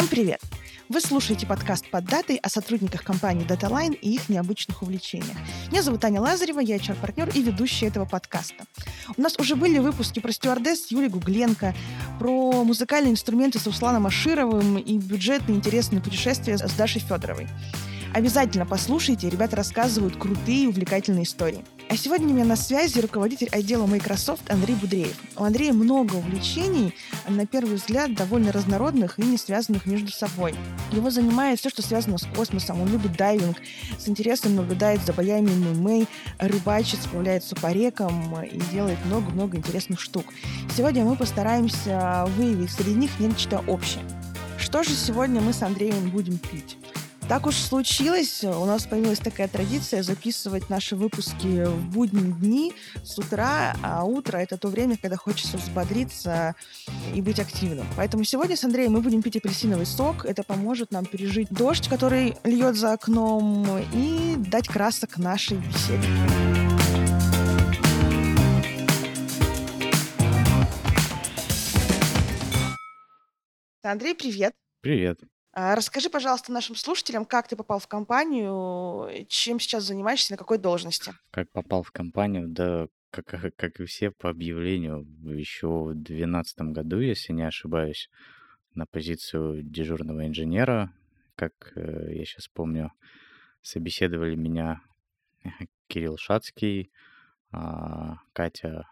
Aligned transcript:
Всем 0.00 0.08
привет! 0.08 0.40
Вы 0.88 0.98
слушаете 1.02 1.46
подкаст 1.46 1.90
под 1.90 2.06
датой 2.06 2.36
о 2.36 2.48
сотрудниках 2.48 3.04
компании 3.04 3.46
DataLine 3.46 3.94
и 3.94 4.14
их 4.14 4.30
необычных 4.30 4.80
увлечениях. 4.80 5.36
Меня 5.70 5.82
зовут 5.82 6.02
Аня 6.06 6.22
Лазарева, 6.22 6.60
я 6.60 6.78
HR-партнер 6.78 7.28
и 7.34 7.42
ведущая 7.42 7.88
этого 7.88 8.06
подкаста. 8.06 8.64
У 9.18 9.20
нас 9.20 9.38
уже 9.38 9.56
были 9.56 9.78
выпуски 9.78 10.18
про 10.18 10.32
стюардесс 10.32 10.86
с 10.86 10.90
Юлией 10.90 11.10
Гугленко, 11.10 11.74
про 12.18 12.64
музыкальные 12.64 13.12
инструменты 13.12 13.58
с 13.58 13.66
Русланом 13.66 14.06
Ашировым 14.06 14.78
и 14.78 14.96
бюджетные 14.96 15.58
интересные 15.58 16.00
путешествия 16.00 16.56
с 16.56 16.72
Дашей 16.72 17.02
Федоровой. 17.02 17.46
Обязательно 18.14 18.64
послушайте, 18.64 19.28
ребята 19.28 19.56
рассказывают 19.56 20.16
крутые 20.16 20.64
и 20.64 20.66
увлекательные 20.66 21.24
истории. 21.24 21.62
А 21.90 21.96
сегодня 21.96 22.28
у 22.28 22.30
меня 22.34 22.44
на 22.44 22.54
связи 22.54 23.00
руководитель 23.00 23.48
отдела 23.48 23.84
Microsoft 23.84 24.48
Андрей 24.48 24.76
Будреев. 24.76 25.16
У 25.36 25.42
Андрея 25.42 25.72
много 25.72 26.14
увлечений, 26.14 26.94
на 27.28 27.46
первый 27.46 27.74
взгляд, 27.74 28.14
довольно 28.14 28.52
разнородных 28.52 29.18
и 29.18 29.22
не 29.22 29.36
связанных 29.36 29.86
между 29.86 30.12
собой. 30.12 30.54
Его 30.92 31.10
занимает 31.10 31.58
все, 31.58 31.68
что 31.68 31.82
связано 31.82 32.18
с 32.18 32.26
космосом. 32.26 32.80
Он 32.80 32.88
любит 32.92 33.16
дайвинг, 33.16 33.56
с 33.98 34.08
интересом 34.08 34.54
наблюдает 34.54 35.04
за 35.04 35.12
боями 35.12 35.50
ММА, 35.50 36.06
рыбачит, 36.38 37.02
справляется 37.02 37.56
по 37.56 37.72
рекам 37.72 38.40
и 38.44 38.60
делает 38.70 39.04
много-много 39.06 39.56
интересных 39.56 39.98
штук. 39.98 40.26
Сегодня 40.76 41.04
мы 41.04 41.16
постараемся 41.16 42.24
выявить 42.36 42.70
среди 42.70 42.94
них 42.94 43.10
нечто 43.18 43.64
общее. 43.66 44.04
Что 44.58 44.84
же 44.84 44.90
сегодня 44.90 45.40
мы 45.40 45.52
с 45.52 45.60
Андреем 45.60 46.10
будем 46.10 46.38
пить? 46.38 46.76
Так 47.30 47.46
уж 47.46 47.54
случилось, 47.54 48.42
у 48.42 48.64
нас 48.64 48.86
появилась 48.86 49.20
такая 49.20 49.46
традиция 49.46 50.02
записывать 50.02 50.68
наши 50.68 50.96
выпуски 50.96 51.64
в 51.64 51.90
будние 51.90 52.32
дни 52.32 52.72
с 53.04 53.16
утра, 53.18 53.76
а 53.84 54.02
утро— 54.02 54.36
это 54.38 54.58
то 54.58 54.66
время, 54.66 54.96
когда 55.00 55.16
хочется 55.16 55.56
взбодриться 55.56 56.56
и 57.14 57.22
быть 57.22 57.38
активным. 57.38 57.86
Поэтому 57.96 58.24
сегодня 58.24 58.56
с 58.56 58.64
Андреем 58.64 58.94
мы 58.94 59.00
будем 59.00 59.22
пить 59.22 59.36
апельсиновый 59.36 59.86
сок. 59.86 60.24
Это 60.24 60.42
поможет 60.42 60.90
нам 60.90 61.06
пережить 61.06 61.46
дождь, 61.50 61.88
который 61.88 62.34
льет 62.42 62.74
за 62.74 62.94
окном, 62.94 63.78
и 63.94 64.34
дать 64.36 64.66
красок 64.66 65.16
нашей 65.16 65.58
беседе. 65.58 66.08
Андрей, 73.84 74.16
привет. 74.16 74.52
Привет. 74.80 75.20
А, 75.52 75.74
расскажи, 75.74 76.10
пожалуйста, 76.10 76.52
нашим 76.52 76.76
слушателям, 76.76 77.24
как 77.24 77.48
ты 77.48 77.56
попал 77.56 77.80
в 77.80 77.88
компанию, 77.88 79.26
чем 79.28 79.58
сейчас 79.58 79.84
занимаешься, 79.84 80.32
на 80.32 80.36
какой 80.36 80.58
должности? 80.58 81.12
Как 81.30 81.50
попал 81.50 81.82
в 81.82 81.90
компанию? 81.90 82.46
Да, 82.48 82.86
как, 83.10 83.54
как 83.56 83.80
и 83.80 83.84
все, 83.84 84.12
по 84.12 84.30
объявлению, 84.30 85.06
еще 85.24 85.66
в 85.66 85.94
2012 85.94 86.60
году, 86.72 87.00
если 87.00 87.32
не 87.32 87.42
ошибаюсь, 87.42 88.08
на 88.74 88.86
позицию 88.86 89.62
дежурного 89.64 90.26
инженера. 90.26 90.92
Как 91.34 91.72
э, 91.74 92.14
я 92.14 92.24
сейчас 92.24 92.46
помню, 92.48 92.92
собеседовали 93.62 94.36
меня 94.36 94.80
Кирилл 95.88 96.16
Шацкий, 96.16 96.92
а, 97.50 98.18
Катя 98.32 98.86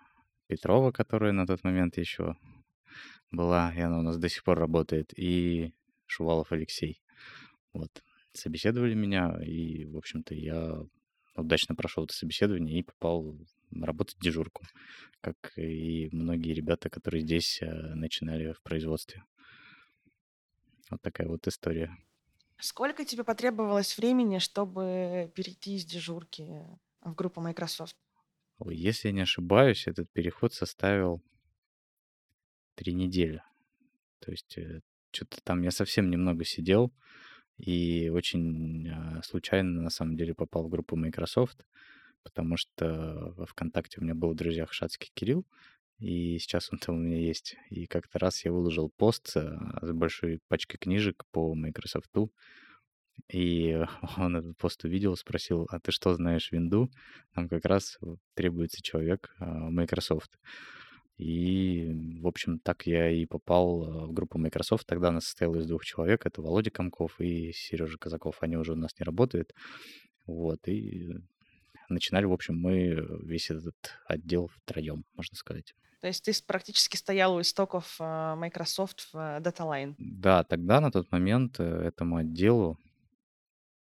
Петрова, 0.49 0.91
которая 0.91 1.33
на 1.33 1.47
тот 1.47 1.63
момент 1.63 1.97
еще 1.97 2.37
была, 3.31 3.73
и 3.75 3.81
она 3.81 3.99
у 3.99 4.03
нас 4.03 4.19
до 4.19 4.29
сих 4.29 4.43
пор 4.43 4.59
работает, 4.59 5.13
и 5.17 5.75
Шувалов 6.09 6.53
Алексей. 6.53 7.01
Вот. 7.73 8.03
Собеседовали 8.33 8.95
меня, 8.95 9.39
и, 9.43 9.85
в 9.85 9.97
общем-то, 9.97 10.35
я 10.35 10.81
удачно 11.35 11.75
прошел 11.75 12.05
это 12.05 12.15
собеседование 12.15 12.81
и 12.81 12.83
попал 12.83 13.37
работать 13.71 14.19
дежурку, 14.21 14.65
как 15.21 15.57
и 15.57 16.09
многие 16.13 16.53
ребята, 16.53 16.91
которые 16.91 17.23
здесь 17.23 17.61
э, 17.63 17.71
начинали 17.95 18.53
в 18.53 18.63
производстве. 18.63 19.25
Вот 20.91 21.03
такая 21.03 21.29
вот 21.29 21.47
история. 21.47 21.97
Сколько 22.61 23.05
тебе 23.05 23.25
потребовалось 23.25 23.97
времени, 23.97 24.39
чтобы 24.39 25.31
перейти 25.35 25.77
из 25.77 25.85
дежурки 25.85 26.67
в 27.03 27.15
группу 27.15 27.41
Microsoft? 27.41 27.95
Если 28.67 29.09
я 29.09 29.15
не 29.15 29.21
ошибаюсь, 29.21 29.87
этот 29.87 30.11
переход 30.11 30.53
составил 30.53 31.23
три 32.75 32.95
недели. 32.95 33.43
То 34.19 34.33
есть 34.33 34.59
э, 34.59 34.81
что-то 35.13 35.39
там 35.43 35.63
я 35.63 35.71
совсем 35.71 36.11
немного 36.11 36.45
сидел 36.45 36.93
и 37.59 38.09
очень 38.09 38.89
а, 38.89 39.23
случайно 39.23 39.83
на 39.83 39.91
самом 39.91 40.17
деле 40.17 40.35
попал 40.35 40.65
в 40.65 40.71
группу 40.71 40.97
Microsoft, 40.97 41.67
потому 42.23 42.57
что 42.57 43.35
во 43.37 43.47
ВКонтакте 43.47 44.01
у 44.01 44.05
меня 44.05 44.15
был 44.15 44.31
в 44.31 44.37
друзьях 44.37 44.73
Шацкий 44.73 45.11
Кирилл, 45.15 45.45
и 45.99 46.39
сейчас 46.39 46.73
он 46.73 46.79
там 46.79 46.97
у 46.97 46.99
меня 46.99 47.19
есть. 47.19 47.57
И 47.71 47.87
как-то 47.87 48.21
раз 48.21 48.45
я 48.45 48.53
выложил 48.53 48.91
пост 48.97 49.37
а, 49.37 49.79
с 49.83 49.93
большой 49.93 50.39
пачкой 50.49 50.79
книжек 50.79 51.25
по 51.33 51.55
Microsoft, 51.55 52.11
и 53.29 53.77
он 54.17 54.37
этот 54.37 54.57
пост 54.57 54.85
увидел, 54.85 55.17
спросил, 55.17 55.67
а 55.71 55.81
ты 55.81 55.91
что 55.91 56.15
знаешь 56.15 56.53
винду? 56.53 56.91
Там 57.35 57.49
как 57.49 57.65
раз 57.65 57.99
требуется 58.35 58.83
человек 58.83 59.35
а, 59.39 59.69
Microsoft. 59.71 60.39
И, 61.19 62.21
в 62.23 62.29
общем, 62.29 62.61
так 62.61 62.87
я 62.87 63.11
и 63.11 63.27
попал 63.27 63.83
э, 63.83 64.07
в 64.07 64.13
группу 64.13 64.39
Microsoft. 64.39 64.87
Тогда 64.87 65.09
она 65.09 65.21
состояла 65.21 65.57
из 65.57 65.67
двух 65.67 65.85
человек. 65.85 66.25
Это 66.25 66.41
Володя 66.41 66.71
Комков 66.71 67.21
и 67.21 67.53
Сережа 67.53 67.99
Казаков. 67.99 68.37
Они 68.41 68.57
уже 68.57 68.73
у 68.73 68.77
нас 68.77 68.93
не 69.01 69.05
работают. 69.05 69.53
Вот. 70.27 70.69
И 70.69 71.11
начинали, 71.89 72.25
в 72.25 72.33
общем, 72.33 72.57
мы 72.57 73.05
весь 73.25 73.51
этот 73.51 73.75
отдел 74.07 74.49
втроем, 74.63 75.05
можно 75.17 75.37
сказать. 75.37 75.75
То 76.01 76.07
есть 76.07 76.25
ты 76.25 76.33
практически 76.47 76.97
стоял 76.97 77.35
у 77.35 77.41
истоков 77.41 77.97
э, 77.99 78.35
Microsoft 78.37 79.13
в 79.13 79.17
э, 79.17 79.41
DataLine? 79.41 79.97
Да, 79.99 80.45
тогда 80.45 80.81
на 80.81 80.93
тот 80.93 81.11
момент 81.11 81.59
этому 81.59 82.17
отделу 82.19 82.79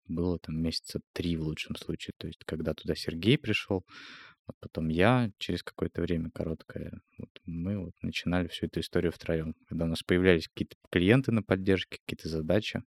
было 0.07 0.39
там 0.39 0.59
месяца 0.59 1.01
три 1.13 1.37
в 1.37 1.43
лучшем 1.43 1.75
случае. 1.75 2.15
То 2.17 2.25
есть 2.25 2.43
когда 2.45 2.73
туда 2.73 2.95
Сергей 2.95 3.37
пришел, 3.37 3.85
вот 4.47 4.56
потом 4.59 4.88
я 4.88 5.31
через 5.38 5.63
какое-то 5.63 6.02
время 6.02 6.31
короткое, 6.31 7.02
вот 7.18 7.30
мы 7.46 7.78
вот 7.78 7.94
начинали 8.02 8.47
всю 8.47 8.68
эту 8.68 8.80
историю 8.80 9.12
втроем. 9.12 9.56
Когда 9.68 9.85
у 9.85 9.90
нас 9.90 10.03
появлялись 10.03 10.47
какие-то 10.47 10.75
клиенты 10.90 11.31
на 11.31 11.44
поддержке, 11.44 12.00
какие-то 12.00 12.30
задачи, 12.30 12.84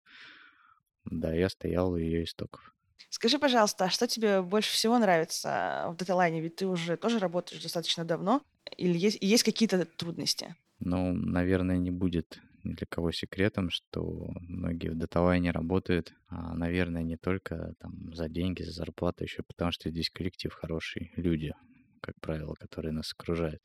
да, 1.05 1.33
я 1.33 1.49
стоял 1.49 1.93
у 1.93 1.97
ее 1.97 2.25
истоков. 2.25 2.75
Скажи, 3.09 3.39
пожалуйста, 3.39 3.85
а 3.85 3.91
что 3.91 4.07
тебе 4.07 4.43
больше 4.43 4.73
всего 4.73 4.99
нравится 4.99 5.87
в 5.89 6.01
DataLine? 6.01 6.41
Ведь 6.41 6.57
ты 6.57 6.67
уже 6.67 6.97
тоже 6.97 7.19
работаешь 7.19 7.63
достаточно 7.63 8.05
давно. 8.05 8.43
Или 8.77 8.97
есть, 8.97 9.19
есть 9.21 9.43
какие-то 9.43 9.85
трудности? 9.85 10.55
Ну, 10.79 11.13
наверное, 11.13 11.77
не 11.77 11.91
будет 11.91 12.41
ни 12.65 12.75
для 12.75 12.87
кого 12.87 13.13
секретом, 13.13 13.71
что 13.71 14.31
многие 14.41 14.89
в 14.89 14.97
даталайне 14.97 15.51
работают, 15.51 16.13
а, 16.29 16.55
наверное, 16.55 17.03
не 17.03 17.17
только 17.17 17.75
там 17.81 18.15
за 18.15 18.29
деньги, 18.29 18.63
за 18.63 18.73
зарплату, 18.73 19.25
еще 19.25 19.43
потому 19.43 19.73
что 19.73 19.91
здесь 19.91 20.11
коллектив 20.11 20.53
хороший, 20.53 21.13
люди, 21.17 21.53
как 22.01 22.15
правило, 22.21 22.55
которые 22.55 22.93
нас 22.93 23.13
окружают. 23.13 23.63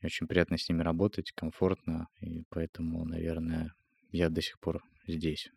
И 0.00 0.06
очень 0.06 0.26
приятно 0.26 0.58
с 0.58 0.68
ними 0.68 0.82
работать, 0.82 1.32
комфортно, 1.32 2.08
и 2.20 2.44
поэтому, 2.48 3.04
наверное, 3.04 3.74
я 4.10 4.28
до 4.30 4.42
сих 4.42 4.58
пор 4.60 4.82
здесь. 5.06 5.50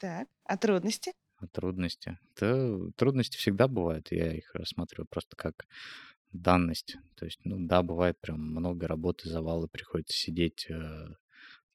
Так, 0.00 0.28
а 0.44 0.56
трудности? 0.56 1.12
А 1.38 1.46
трудности? 1.46 2.18
Да, 2.40 2.78
трудности 2.96 3.36
всегда 3.36 3.68
бывают, 3.68 4.10
я 4.10 4.32
их 4.32 4.54
рассматриваю 4.54 5.06
просто 5.08 5.36
как 5.36 5.66
данность. 6.32 6.96
То 7.16 7.24
есть, 7.24 7.40
ну 7.44 7.56
да, 7.66 7.82
бывает 7.82 8.20
прям 8.20 8.40
много 8.40 8.86
работы, 8.86 9.28
завалы, 9.28 9.68
приходится 9.68 10.16
сидеть 10.16 10.66
э, 10.70 11.06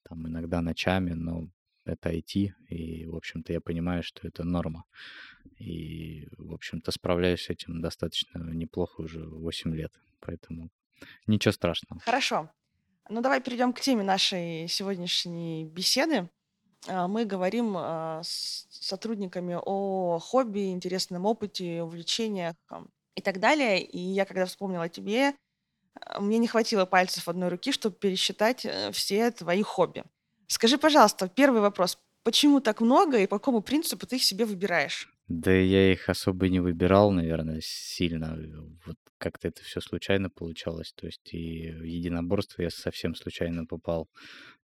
там 0.04 0.28
иногда 0.28 0.62
ночами, 0.62 1.12
но 1.12 1.48
это 1.86 2.12
IT, 2.12 2.54
и, 2.70 3.06
в 3.08 3.16
общем-то, 3.16 3.54
я 3.54 3.62
понимаю, 3.62 4.04
что 4.04 4.28
это 4.28 4.44
норма. 4.44 4.86
И, 5.58 6.28
в 6.38 6.54
общем-то, 6.54 6.92
справляюсь 6.92 7.44
с 7.44 7.50
этим 7.50 7.82
достаточно 7.82 8.40
неплохо 8.40 9.02
уже 9.02 9.26
8 9.26 9.76
лет, 9.76 9.92
поэтому 10.20 10.70
ничего 11.28 11.52
страшного. 11.52 12.02
Хорошо. 12.02 12.50
Ну, 13.10 13.22
давай 13.22 13.42
перейдем 13.42 13.74
к 13.74 13.82
теме 13.82 14.04
нашей 14.04 14.68
сегодняшней 14.68 15.66
беседы. 15.66 16.30
А, 16.88 17.08
мы 17.08 17.26
говорим 17.26 17.74
а, 17.76 18.22
с 18.24 18.68
сотрудниками 18.70 19.58
о 19.62 20.20
хобби, 20.20 20.72
интересном 20.72 21.26
опыте, 21.26 21.84
увлечениях 21.84 22.56
и 23.16 23.22
так 23.22 23.40
далее. 23.40 23.84
И 23.84 24.00
я, 24.00 24.26
когда 24.26 24.46
вспомнила 24.46 24.84
о 24.84 24.90
тебе, 24.90 25.34
мне 26.20 26.38
не 26.38 26.48
хватило 26.48 26.86
пальцев 26.86 27.28
одной 27.28 27.50
руки, 27.50 27.72
чтобы 27.72 27.96
пересчитать 27.96 28.66
э, 28.66 28.92
все 28.92 29.32
твои 29.32 29.62
хобби. 29.62 30.04
Скажи, 30.48 30.78
пожалуйста, 30.78 31.30
первый 31.30 31.62
вопрос. 31.62 31.98
Почему 32.24 32.60
так 32.60 32.82
много 32.82 33.18
и 33.18 33.28
по 33.28 33.40
какому 33.40 33.62
принципу 33.62 34.06
ты 34.06 34.18
их 34.18 34.24
себе 34.24 34.46
выбираешь? 34.46 35.10
Да 35.28 35.52
я 35.52 35.92
их 35.92 36.10
особо 36.10 36.50
не 36.50 36.60
выбирал, 36.60 37.12
наверное, 37.12 37.62
сильно. 37.64 38.38
Вот 38.86 38.98
как-то 39.18 39.48
это 39.48 39.64
все 39.64 39.82
случайно 39.82 40.30
получалось. 40.30 40.94
То 40.94 41.08
есть 41.08 41.34
и 41.34 41.72
в 41.72 41.84
единоборство 41.84 42.62
я 42.62 42.70
совсем 42.70 43.16
случайно 43.16 43.66
попал. 43.66 44.10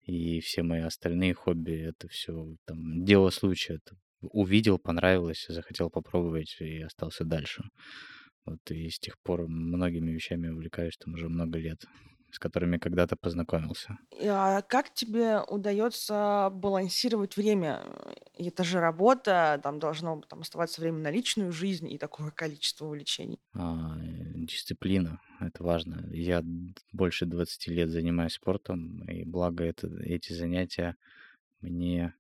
И 0.02 0.40
все 0.40 0.64
мои 0.64 0.82
остальные 0.82 1.34
хобби, 1.34 1.74
это 1.74 2.08
все 2.08 2.56
там 2.66 3.06
дело 3.06 3.30
случая. 3.30 3.80
Увидел, 4.22 4.80
понравилось, 4.80 5.46
захотел 5.48 5.90
попробовать 5.90 6.58
и 6.60 6.82
остался 6.82 7.24
дальше. 7.24 7.64
Вот 8.46 8.60
и 8.72 8.90
с 8.90 9.00
тех 9.00 9.20
пор 9.20 9.48
многими 9.48 10.12
вещами 10.12 10.50
увлекаюсь 10.50 10.98
там 10.98 11.14
уже 11.16 11.30
много 11.30 11.60
лет. 11.60 11.86
с 12.32 12.40
которыми 12.40 12.78
когда-то 12.78 13.16
познакомился. 13.16 13.98
А 14.22 14.62
как 14.62 14.94
тебе 14.94 15.42
удается 15.42 16.50
балансировать 16.54 17.36
время? 17.38 17.84
Это 18.34 18.64
же 18.64 18.80
работа, 18.80 19.60
там 19.62 19.80
должно 19.80 20.22
там 20.22 20.42
оставаться 20.42 20.82
время 20.82 21.00
на 21.00 21.12
личную 21.12 21.52
жизнь 21.52 21.90
и 21.92 21.98
такое 21.98 22.32
количество 22.32 22.86
увлечений. 22.86 23.40
А, 23.54 23.96
дисциплина, 24.36 25.22
это 25.40 25.64
важно. 25.64 26.10
Я 26.12 26.44
больше 26.92 27.26
20 27.26 27.72
лет 27.72 27.90
занимаюсь 27.90 28.34
спортом, 28.34 29.04
и 29.10 29.24
благо 29.24 29.64
это, 29.64 29.88
эти 30.04 30.34
занятия 30.34 30.98
мне 31.62 32.16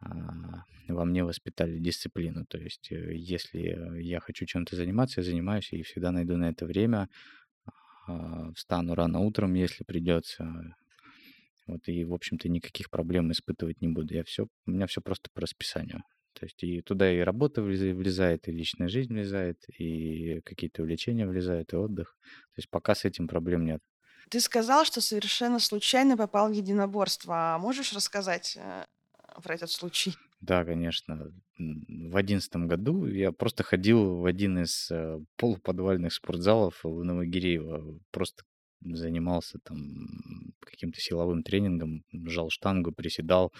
во 0.00 1.04
мне 1.04 1.24
воспитали 1.24 1.78
дисциплину. 1.78 2.44
То 2.46 2.58
есть, 2.58 2.90
э, 2.92 3.14
если 3.14 4.00
я 4.00 4.20
хочу 4.20 4.46
чем-то 4.46 4.76
заниматься, 4.76 5.20
я 5.20 5.24
занимаюсь 5.24 5.72
и 5.72 5.82
всегда 5.82 6.10
найду 6.10 6.36
на 6.36 6.50
это 6.50 6.66
время. 6.66 7.08
А, 8.06 8.52
встану 8.54 8.94
рано 8.94 9.20
утром, 9.20 9.54
если 9.54 9.84
придется. 9.84 10.76
Вот, 11.66 11.86
и, 11.88 12.04
в 12.04 12.14
общем-то, 12.14 12.48
никаких 12.48 12.90
проблем 12.90 13.30
испытывать 13.30 13.82
не 13.82 13.88
буду. 13.88 14.14
Я 14.14 14.24
все, 14.24 14.46
у 14.66 14.70
меня 14.70 14.86
все 14.86 15.02
просто 15.02 15.28
по 15.34 15.42
расписанию. 15.42 16.02
То 16.32 16.46
есть 16.46 16.62
и 16.62 16.80
туда 16.80 17.12
и 17.12 17.18
работа 17.18 17.62
влезает, 17.62 18.48
и 18.48 18.52
личная 18.52 18.88
жизнь 18.88 19.12
влезает, 19.12 19.58
и 19.76 20.40
какие-то 20.44 20.82
увлечения 20.82 21.26
влезают, 21.26 21.72
и 21.72 21.76
отдых. 21.76 22.16
То 22.54 22.58
есть 22.58 22.70
пока 22.70 22.94
с 22.94 23.04
этим 23.04 23.26
проблем 23.26 23.64
нет. 23.64 23.80
Ты 24.30 24.40
сказал, 24.40 24.84
что 24.84 25.00
совершенно 25.00 25.58
случайно 25.58 26.16
попал 26.16 26.48
в 26.48 26.52
единоборство. 26.52 27.54
А 27.54 27.58
можешь 27.58 27.92
рассказать 27.92 28.56
э, 28.56 28.84
про 29.40 29.54
этот 29.54 29.70
случай? 29.70 30.14
Да, 30.40 30.64
конечно. 30.64 31.32
В 31.58 32.16
одиннадцатом 32.16 32.68
году 32.68 33.06
я 33.06 33.32
просто 33.32 33.62
ходил 33.62 34.16
в 34.16 34.26
один 34.26 34.58
из 34.58 34.90
э, 34.90 35.18
полуподвальных 35.36 36.12
спортзалов 36.12 36.80
в 36.84 37.02
Новогиреево. 37.02 37.98
Просто 38.12 38.44
занимался 38.80 39.58
там 39.64 39.78
каким-то 40.60 41.00
силовым 41.00 41.42
тренингом, 41.42 42.04
жал 42.12 42.50
штангу, 42.50 42.92
приседал 42.92 43.52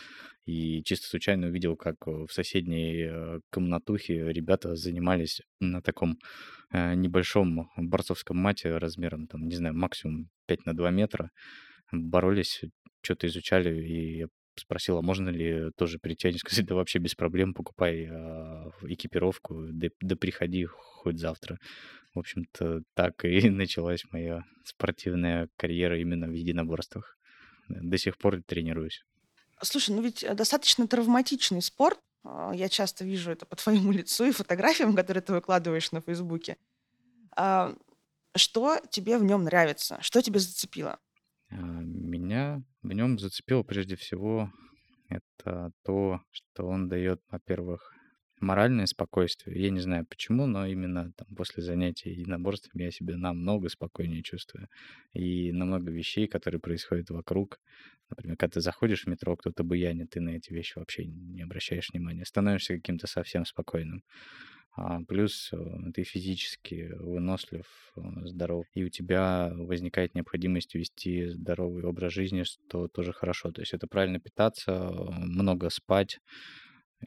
и 0.45 0.83
чисто 0.85 1.09
случайно 1.09 1.49
увидел, 1.49 1.77
как 1.77 1.97
в 2.07 2.29
соседней 2.29 3.09
э, 3.09 3.41
комнатухе 3.51 4.33
ребята 4.33 4.77
занимались 4.77 5.41
на 5.61 5.83
таком 5.83 6.19
э, 6.71 6.95
небольшом 6.95 7.71
борцовском 7.77 8.37
мате 8.37 8.77
размером, 8.77 9.27
там, 9.27 9.49
не 9.49 9.57
знаю, 9.57 9.75
максимум 9.75 10.29
5 10.47 10.67
на 10.67 10.75
2 10.75 10.91
метра, 10.91 11.31
боролись, 11.91 12.63
что-то 13.03 13.27
изучали, 13.27 13.85
и 13.85 14.19
я 14.19 14.29
спросила, 14.59 15.01
можно 15.01 15.29
ли 15.29 15.71
тоже 15.77 15.99
прийти. 15.99 16.29
Они 16.29 16.39
сказали, 16.39 16.67
да 16.67 16.75
вообще 16.75 16.99
без 16.99 17.15
проблем, 17.15 17.55
покупай 17.55 18.09
э, 18.11 18.71
экипировку, 18.83 19.67
да, 19.71 19.89
да 20.01 20.17
приходи 20.17 20.65
хоть 20.65 21.19
завтра. 21.19 21.59
В 22.15 22.19
общем-то, 22.19 22.83
так 22.95 23.25
и 23.25 23.49
началась 23.51 24.05
моя 24.13 24.45
спортивная 24.65 25.49
карьера 25.57 25.99
именно 25.99 26.27
в 26.27 26.33
единоборствах. 26.33 27.17
До 27.69 27.99
сих 27.99 28.17
пор 28.17 28.43
тренируюсь. 28.43 29.05
Слушай, 29.63 29.95
ну 29.95 30.03
ведь 30.03 30.23
э, 30.23 30.35
достаточно 30.35 30.87
травматичный 30.87 31.63
спорт. 31.63 31.99
А, 32.25 32.53
я 32.55 32.69
часто 32.69 33.05
вижу 33.05 33.31
это 33.31 33.47
по 33.47 33.57
твоему 33.57 33.93
лицу 33.93 34.25
и 34.27 34.33
фотографиям, 34.33 34.95
которые 34.95 35.23
ты 35.23 35.33
выкладываешь 35.33 35.93
на 35.93 36.01
Фейсбуке. 36.01 36.57
А, 37.37 37.75
что 38.37 38.81
тебе 38.91 39.19
в 39.19 39.25
нем 39.25 39.45
нравится? 39.45 39.99
Что 40.01 40.23
тебе 40.23 40.39
зацепило? 40.39 40.99
Меня 41.51 42.63
в 42.88 42.93
нем 42.93 43.19
зацепило 43.19 43.62
прежде 43.62 43.96
всего 43.96 44.50
это 45.08 45.73
то, 45.85 46.20
что 46.31 46.67
он 46.67 46.88
дает, 46.88 47.20
во-первых, 47.31 47.93
моральное 48.40 48.87
спокойствие. 48.87 49.61
Я 49.61 49.70
не 49.70 49.81
знаю 49.81 50.06
почему, 50.06 50.46
но 50.46 50.67
именно 50.67 51.12
там 51.12 51.26
после 51.37 51.62
занятий 51.62 52.11
единоборством 52.11 52.81
я 52.81 52.90
себя 52.90 53.17
намного 53.17 53.69
спокойнее 53.69 54.23
чувствую. 54.23 54.69
И 55.12 55.52
намного 55.52 55.90
вещей, 55.90 56.26
которые 56.29 56.61
происходят 56.61 57.11
вокруг. 57.11 57.58
Например, 58.11 58.37
когда 58.37 58.55
ты 58.55 58.61
заходишь 58.61 59.05
в 59.05 59.08
метро, 59.08 59.37
кто-то 59.37 59.64
буянит, 59.64 60.11
ты 60.11 60.20
на 60.20 60.31
эти 60.31 60.52
вещи 60.52 60.79
вообще 60.79 61.05
не 61.05 61.43
обращаешь 61.43 61.90
внимания. 61.93 62.25
Становишься 62.25 62.75
каким-то 62.76 63.06
совсем 63.06 63.44
спокойным. 63.44 64.02
А 64.81 65.01
плюс 65.07 65.51
э, 65.53 65.57
ты 65.93 66.05
физически 66.05 66.93
вынослив, 66.99 67.67
э, 67.97 68.01
здоров, 68.27 68.65
и 68.75 68.85
у 68.85 68.89
тебя 68.89 69.51
возникает 69.55 70.15
необходимость 70.15 70.75
вести 70.75 71.27
здоровый 71.27 71.85
образ 71.85 72.13
жизни, 72.13 72.45
что 72.45 72.87
тоже 72.89 73.13
хорошо. 73.13 73.51
То 73.51 73.61
есть 73.61 73.75
это 73.75 73.89
правильно 73.89 74.21
питаться, 74.21 74.91
много 75.11 75.69
спать 75.71 76.21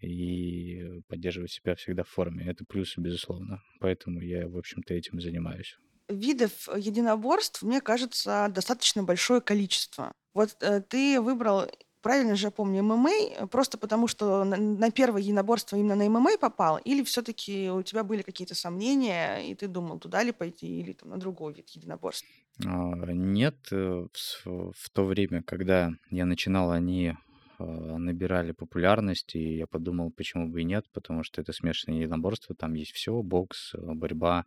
и 0.02 1.02
поддерживать 1.08 1.52
себя 1.52 1.76
всегда 1.76 2.04
в 2.04 2.10
форме. 2.10 2.46
Это 2.46 2.66
плюс, 2.66 2.98
безусловно. 2.98 3.62
Поэтому 3.80 4.20
я, 4.22 4.48
в 4.48 4.58
общем-то, 4.58 4.94
этим 4.94 5.22
занимаюсь. 5.22 5.78
Видов 6.10 6.68
единоборств, 6.76 7.64
мне 7.64 7.80
кажется, 7.80 8.48
достаточно 8.50 9.04
большое 9.04 9.40
количество. 9.40 10.12
Вот 10.34 10.58
э, 10.62 10.82
ты 10.82 11.22
выбрал 11.22 11.70
Правильно 12.02 12.36
же 12.36 12.48
я 12.48 12.52
помню, 12.52 12.84
ММА, 12.84 13.10
э, 13.12 13.48
просто 13.48 13.78
потому 13.78 14.08
что 14.08 14.44
на, 14.44 14.58
на 14.58 14.92
первое 14.92 15.22
единоборство 15.22 15.76
именно 15.76 15.96
на 15.96 16.10
ММА 16.10 16.38
попал, 16.40 16.78
или 16.78 17.04
все-таки 17.04 17.70
у 17.70 17.84
тебя 17.84 18.04
были 18.04 18.22
какие-то 18.22 18.56
сомнения, 18.56 19.40
и 19.40 19.56
ты 19.56 19.68
думал, 19.68 20.00
туда 20.00 20.24
ли 20.24 20.32
пойти, 20.32 20.80
или 20.80 20.94
там 20.94 21.10
на 21.10 21.18
другой 21.18 21.54
вид 21.54 21.70
единоборств? 21.70 22.28
А, 22.66 23.12
Нет, 23.12 23.56
э, 23.72 24.08
в, 24.46 24.72
в 24.74 24.90
то 24.92 25.06
время, 25.06 25.44
когда 25.44 25.92
я 26.10 26.26
начинал, 26.26 26.72
они 26.72 27.14
а, 27.62 27.98
набирали 27.98 28.52
популярность, 28.52 29.36
и 29.36 29.58
я 29.58 29.68
подумал, 29.68 30.12
почему 30.12 30.48
бы 30.48 30.62
и 30.62 30.66
нет, 30.66 30.86
потому 30.94 31.24
что 31.24 31.42
это 31.42 31.54
смешанное 31.54 32.00
единоборство, 32.00 32.56
там 32.56 32.74
есть 32.74 32.92
все, 32.92 33.22
бокс, 33.22 33.74
э, 33.76 33.78
борьба, 33.80 34.46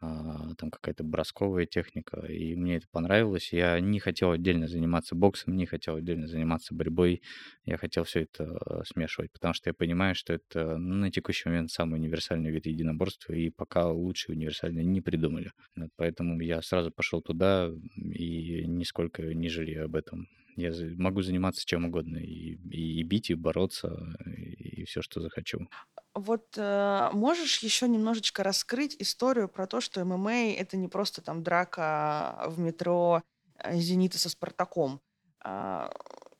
а, 0.00 0.54
там 0.54 0.70
какая-то 0.70 1.02
бросковая 1.02 1.66
техника, 1.66 2.20
и 2.26 2.54
мне 2.54 2.76
это 2.76 2.86
понравилось. 2.90 3.52
Я 3.52 3.80
не 3.80 3.98
хотел 3.98 4.30
отдельно 4.30 4.68
заниматься 4.68 5.16
боксом, 5.16 5.56
не 5.56 5.66
хотел 5.66 5.96
отдельно 5.96 6.28
заниматься 6.28 6.74
борьбой. 6.74 7.22
Я 7.64 7.78
хотел 7.78 8.04
все 8.04 8.22
это 8.22 8.84
смешивать, 8.86 9.32
потому 9.32 9.54
что 9.54 9.70
я 9.70 9.74
понимаю, 9.74 10.14
что 10.14 10.34
это 10.34 10.78
ну, 10.78 10.94
на 10.94 11.10
текущий 11.10 11.48
момент 11.48 11.70
самый 11.70 11.98
универсальный 11.98 12.50
вид 12.50 12.66
единоборства, 12.66 13.32
и 13.32 13.50
пока 13.50 13.90
лучше 13.90 14.32
универсальный 14.32 14.84
не 14.84 15.00
придумали. 15.00 15.50
Вот 15.76 15.90
поэтому 15.96 16.40
я 16.40 16.62
сразу 16.62 16.92
пошел 16.92 17.20
туда 17.20 17.70
и 17.96 18.64
нисколько 18.66 19.22
не 19.34 19.48
жалею 19.48 19.86
об 19.86 19.96
этом. 19.96 20.28
Я 20.58 20.72
могу 20.96 21.22
заниматься 21.22 21.64
чем 21.64 21.84
угодно, 21.84 22.18
и, 22.18 22.54
и, 22.70 23.02
бить, 23.04 23.30
и 23.30 23.34
бороться, 23.34 23.96
и, 24.26 24.80
и 24.82 24.84
все, 24.84 25.02
что 25.02 25.20
захочу. 25.20 25.68
Вот 26.14 26.46
э, 26.56 27.10
можешь 27.12 27.60
еще 27.60 27.86
немножечко 27.88 28.42
раскрыть 28.42 28.96
историю 28.98 29.48
про 29.48 29.66
то, 29.66 29.80
что 29.80 30.04
ММА 30.04 30.54
это 30.54 30.76
не 30.76 30.88
просто 30.88 31.22
там 31.22 31.42
драка 31.44 32.44
в 32.48 32.58
метро 32.58 33.22
э, 33.56 33.76
Зенита 33.76 34.18
со 34.18 34.28
Спартаком. 34.28 35.00
А, 35.40 35.92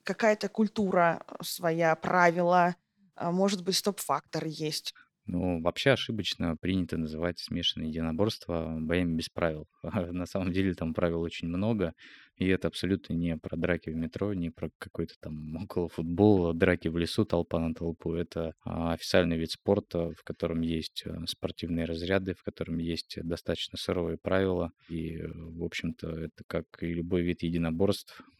какая-то 0.03 0.49
культура 0.49 1.23
своя, 1.41 1.95
правила, 1.95 2.75
а, 3.15 3.31
может 3.31 3.63
быть, 3.63 3.77
стоп-фактор 3.77 4.45
есть. 4.45 4.93
Ну, 5.31 5.61
вообще 5.61 5.91
ошибочно 5.91 6.57
принято 6.57 6.97
называть 6.97 7.37
смешанное 7.37 7.85
единоборство 7.87 8.75
боями 8.79 9.15
без 9.15 9.29
правил. 9.29 9.67
На 9.83 10.25
самом 10.25 10.51
деле 10.51 10.73
там 10.73 10.95
правил 10.95 11.21
очень 11.21 11.47
много, 11.47 11.93
и 12.35 12.47
это 12.47 12.67
абсолютно 12.67 13.13
не 13.13 13.37
про 13.37 13.55
драки 13.55 13.91
в 13.91 13.95
метро, 13.95 14.33
не 14.33 14.49
про 14.49 14.71
какой-то 14.79 15.13
там 15.19 15.55
около 15.57 15.87
футбола, 15.87 16.55
драки 16.55 16.87
в 16.87 16.97
лесу, 16.97 17.25
толпа 17.25 17.59
на 17.59 17.75
толпу. 17.75 18.13
Это 18.13 18.55
а, 18.65 18.93
официальный 18.93 19.37
вид 19.37 19.51
спорта, 19.51 20.11
в 20.17 20.23
котором 20.23 20.61
есть 20.61 21.03
а, 21.05 21.23
спортивные 21.27 21.85
разряды, 21.85 22.33
в 22.33 22.41
котором 22.41 22.79
есть 22.79 23.19
достаточно 23.21 23.77
суровые 23.77 24.17
правила. 24.17 24.71
И, 24.89 25.21
в 25.21 25.63
общем-то, 25.63 26.09
это 26.09 26.43
как 26.47 26.65
и 26.81 26.87
любой 26.87 27.21
вид 27.21 27.43
единоборств, 27.43 28.19
а, 28.19 28.38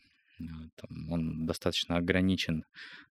там, 0.75 1.11
он 1.11 1.45
достаточно 1.45 1.97
ограничен. 1.97 2.65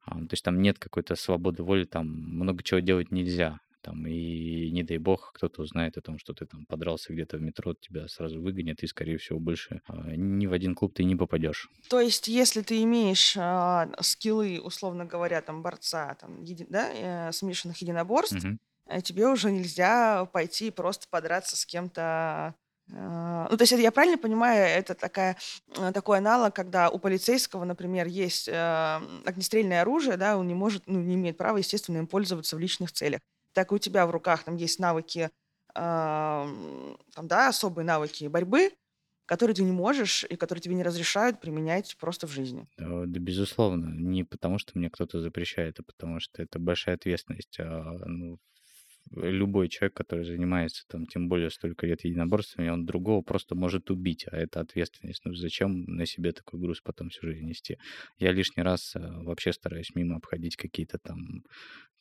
А, 0.06 0.16
то 0.20 0.28
есть 0.32 0.44
там 0.44 0.62
нет 0.62 0.80
какой-то 0.80 1.16
свободы 1.16 1.64
воли, 1.64 1.86
там 1.86 2.08
много 2.08 2.64
чего 2.64 2.80
делать 2.80 3.12
нельзя. 3.12 3.60
Там, 3.84 4.08
и 4.08 4.72
не 4.72 4.84
дай 4.84 4.98
бог, 4.98 5.34
кто-то 5.34 5.62
узнает 5.62 5.98
о 5.98 6.02
том, 6.02 6.18
что 6.18 6.34
ты 6.34 6.46
там 6.46 6.66
подрался 6.66 7.12
где-то 7.12 7.38
в 7.38 7.42
метро, 7.42 7.74
тебя 7.74 8.08
сразу 8.08 8.42
выгонят, 8.42 8.82
и, 8.82 8.88
скорее 8.88 9.18
всего, 9.18 9.40
больше 9.40 9.82
а, 9.88 10.16
ни 10.16 10.48
в 10.48 10.54
один 10.54 10.74
клуб 10.74 10.94
ты 10.94 11.04
не 11.04 11.18
попадешь. 11.18 11.70
То 11.90 12.00
есть, 12.00 12.30
если 12.30 12.62
ты 12.62 12.82
имеешь 12.84 13.36
а, 13.38 13.90
скиллы, 14.00 14.62
условно 14.62 15.04
говоря, 15.04 15.42
там, 15.42 15.62
борца, 15.62 16.16
там, 16.16 16.44
еди, 16.44 16.66
да, 16.70 17.28
э, 17.28 17.32
смешанных 17.34 17.78
единоборств, 17.80 18.46
э, 18.86 19.02
тебе 19.02 19.28
уже 19.28 19.52
нельзя 19.52 20.26
пойти 20.32 20.72
просто 20.72 21.08
подраться 21.10 21.58
с 21.58 21.66
кем-то 21.66 22.02
а, 22.02 22.56
ну, 22.88 23.58
то 23.58 23.62
есть 23.62 23.72
я 23.72 23.92
правильно 23.92 24.18
понимаю, 24.18 24.68
это 24.68 24.94
такая, 24.94 25.38
а, 25.78 25.92
такой 25.94 26.18
аналог, 26.18 26.54
когда 26.54 26.90
у 26.90 27.00
полицейского, 27.00 27.64
например, 27.64 28.08
есть 28.08 28.50
а, 28.52 29.02
огнестрельное 29.26 29.82
оружие, 29.82 30.18
да, 30.18 30.38
он 30.38 30.48
не 30.48 30.54
может, 30.54 30.84
ну, 30.86 31.00
не 31.02 31.16
имеет 31.16 31.38
права, 31.38 31.58
естественно, 31.58 31.98
им 31.98 32.08
пользоваться 32.08 32.56
в 32.56 32.60
личных 32.60 32.92
целях. 32.92 33.22
Так 33.54 33.72
и 33.72 33.76
у 33.76 33.78
тебя 33.78 34.06
в 34.06 34.12
руках 34.12 34.44
там 34.44 34.56
есть 34.56 34.80
навыки, 34.80 35.30
там, 35.74 36.98
да, 37.16 37.48
особые 37.48 37.86
навыки 37.86 38.26
борьбы, 38.26 38.72
которые 39.26 39.56
ты 39.56 39.64
не 39.64 39.72
можешь 39.72 40.24
и 40.24 40.36
которые 40.36 40.62
тебе 40.62 40.76
не 40.76 40.84
разрешают 40.84 41.40
применять 41.40 41.96
просто 41.98 42.28
в 42.28 42.32
жизни. 42.32 42.68
Да, 42.78 43.06
да, 43.06 43.20
безусловно. 43.20 43.94
Не 43.96 44.24
потому, 44.24 44.58
что 44.58 44.78
мне 44.78 44.90
кто-то 44.90 45.20
запрещает, 45.22 45.80
а 45.80 45.84
потому 45.84 46.20
что 46.20 46.42
это 46.42 46.60
большая 46.60 46.96
ответственность. 46.96 47.60
А, 47.60 47.98
ну, 48.06 48.40
любой 49.12 49.70
человек, 49.70 49.96
который 49.96 50.26
занимается 50.26 50.84
там 50.88 51.06
тем 51.06 51.28
более 51.28 51.50
столько 51.50 51.86
лет 51.86 52.04
единоборствами, 52.04 52.70
он 52.70 52.86
другого 52.86 53.22
просто 53.22 53.56
может 53.56 53.92
убить, 53.92 54.26
а 54.32 54.38
это 54.38 54.60
ответственность. 54.60 55.22
Ну 55.26 55.34
зачем 55.34 55.84
на 55.86 56.06
себе 56.06 56.32
такой 56.32 56.60
груз 56.60 56.82
потом 56.82 57.10
всю 57.10 57.28
жизнь 57.28 57.46
нести? 57.46 57.78
Я 58.18 58.32
лишний 58.32 58.64
раз 58.64 58.96
э, 58.96 59.00
вообще 59.00 59.54
стараюсь 59.54 59.94
мимо 59.96 60.18
обходить 60.18 60.56
какие-то 60.56 60.98
там 60.98 61.44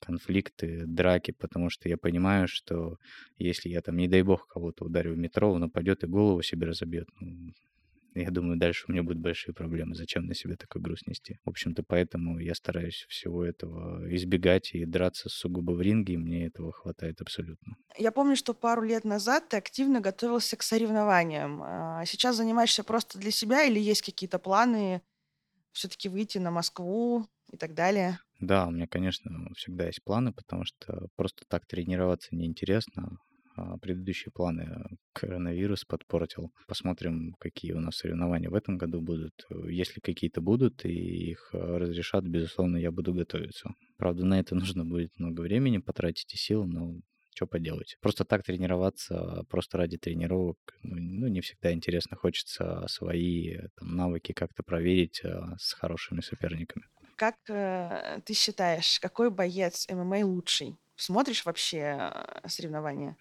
конфликты, 0.00 0.84
драки, 0.86 1.32
потому 1.32 1.70
что 1.70 1.88
я 1.88 1.96
понимаю, 1.96 2.48
что 2.48 2.96
если 3.38 3.68
я 3.68 3.80
там, 3.82 3.96
не 3.96 4.08
дай 4.08 4.22
бог, 4.22 4.48
кого-то 4.48 4.84
ударю 4.84 5.14
в 5.14 5.18
метро, 5.18 5.52
он 5.52 5.62
упадет 5.62 6.02
и 6.04 6.06
голову 6.06 6.42
себе 6.42 6.66
разобьет. 6.66 7.08
Ну, 7.20 7.52
я 8.14 8.30
думаю, 8.30 8.58
дальше 8.58 8.84
у 8.88 8.92
меня 8.92 9.02
будут 9.02 9.20
большие 9.22 9.54
проблемы. 9.54 9.94
Зачем 9.94 10.26
на 10.26 10.34
себе 10.34 10.56
такой 10.56 10.80
груз 10.82 11.06
нести? 11.06 11.38
В 11.44 11.50
общем-то, 11.50 11.82
поэтому 11.82 12.38
я 12.38 12.54
стараюсь 12.54 13.06
всего 13.08 13.44
этого 13.44 14.12
избегать 14.14 14.74
и 14.74 14.84
драться 14.84 15.28
сугубо 15.28 15.72
в 15.72 15.80
ринге, 15.80 16.14
и 16.14 16.18
мне 16.18 16.46
этого 16.46 16.72
хватает 16.72 17.20
абсолютно. 17.20 17.76
Я 17.96 18.10
помню, 18.12 18.36
что 18.36 18.54
пару 18.54 18.82
лет 18.82 19.04
назад 19.04 19.50
ты 19.50 19.56
активно 19.58 20.00
готовился 20.00 20.56
к 20.56 20.62
соревнованиям. 20.62 21.62
А 21.62 22.04
сейчас 22.06 22.36
занимаешься 22.36 22.84
просто 22.84 23.18
для 23.18 23.30
себя 23.30 23.64
или 23.64 23.78
есть 23.78 24.02
какие-то 24.02 24.38
планы 24.38 25.02
все-таки 25.72 26.08
выйти 26.08 26.38
на 26.38 26.50
Москву 26.52 27.26
и 27.52 27.56
так 27.58 27.74
далее? 27.74 28.20
Да, 28.40 28.66
у 28.66 28.70
меня, 28.70 28.86
конечно, 28.86 29.30
всегда 29.56 29.86
есть 29.86 30.04
планы, 30.04 30.32
потому 30.34 30.64
что 30.66 31.08
просто 31.16 31.44
так 31.48 31.64
тренироваться 31.66 32.34
неинтересно. 32.34 33.18
А, 33.54 33.76
предыдущие 33.78 34.32
планы 34.32 34.84
коронавирус 35.12 35.84
подпортил. 35.84 36.52
Посмотрим, 36.66 37.34
какие 37.38 37.72
у 37.72 37.80
нас 37.80 37.96
соревнования 37.96 38.48
в 38.48 38.54
этом 38.54 38.78
году 38.78 39.00
будут. 39.00 39.46
Если 39.68 40.00
какие-то 40.00 40.40
будут 40.40 40.84
и 40.84 41.32
их 41.32 41.50
э, 41.52 41.58
разрешат, 41.58 42.24
безусловно, 42.24 42.78
я 42.78 42.90
буду 42.90 43.12
готовиться. 43.12 43.70
Правда, 43.98 44.24
на 44.24 44.40
это 44.40 44.54
нужно 44.74 44.84
будет 44.84 45.18
много 45.18 45.42
времени 45.42 45.78
потратить 45.78 46.32
и 46.34 46.38
сил, 46.38 46.64
но 46.64 46.94
что 47.34 47.46
поделать. 47.46 47.96
Просто 48.00 48.24
так 48.24 48.42
тренироваться, 48.42 49.44
просто 49.48 49.78
ради 49.78 49.96
тренировок, 49.98 50.58
ну, 50.82 50.96
ну 50.98 51.26
не 51.28 51.40
всегда 51.40 51.72
интересно. 51.72 52.16
Хочется 52.16 52.84
свои 52.88 53.56
там, 53.76 53.96
навыки 53.96 54.32
как-то 54.32 54.62
проверить 54.62 55.22
а, 55.24 55.56
с 55.58 55.74
хорошими 55.74 56.20
соперниками. 56.20 56.86
Как 57.16 57.36
э, 57.50 58.20
ты 58.24 58.32
считаешь, 58.32 58.98
какой 59.00 59.30
боец 59.30 59.86
ММА 59.90 60.24
лучший? 60.24 60.76
Смотришь 60.96 61.44
вообще 61.44 62.12
соревнования? 62.46 63.16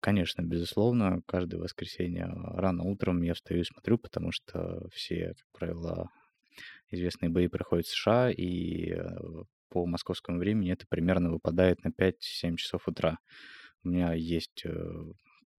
Конечно, 0.00 0.42
безусловно, 0.42 1.22
каждое 1.26 1.58
воскресенье 1.58 2.26
рано 2.26 2.84
утром 2.84 3.22
я 3.22 3.34
встаю 3.34 3.62
и 3.62 3.64
смотрю, 3.64 3.98
потому 3.98 4.32
что 4.32 4.88
все, 4.92 5.34
как 5.36 5.58
правило, 5.58 6.08
известные 6.90 7.30
бои 7.30 7.48
проходят 7.48 7.86
в 7.86 7.90
США, 7.90 8.30
и 8.30 8.92
э, 8.92 9.08
по 9.70 9.86
московскому 9.86 10.38
времени 10.38 10.72
это 10.72 10.86
примерно 10.86 11.30
выпадает 11.30 11.82
на 11.84 11.88
5-7 11.88 12.56
часов 12.56 12.86
утра. 12.86 13.18
У 13.82 13.88
меня 13.88 14.12
есть 14.12 14.62
э, 14.64 15.02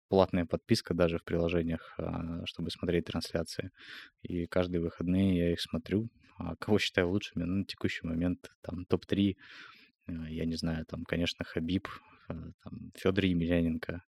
платная 0.08 0.44
подписка 0.44 0.92
даже 0.92 1.18
в 1.18 1.24
приложениях, 1.24 1.94
а, 1.96 2.44
чтобы 2.44 2.70
смотреть 2.70 3.06
трансляции. 3.06 3.70
И 4.20 4.46
каждые 4.46 4.82
выходные 4.82 5.38
я 5.38 5.52
их 5.52 5.60
смотрю. 5.60 6.10
А 6.36 6.54
кого 6.56 6.78
считаю 6.78 7.08
лучшими? 7.08 7.44
Ну, 7.44 7.56
на 7.56 7.64
текущий 7.64 8.06
момент 8.06 8.50
там 8.60 8.84
топ-3. 8.84 9.36
Э, 10.08 10.12
я 10.28 10.44
не 10.44 10.56
знаю, 10.56 10.84
там, 10.84 11.04
конечно, 11.04 11.46
Хабиб, 11.46 11.88
там, 12.28 12.92
Федор 12.96 13.24
Емельяненко, 13.24 14.02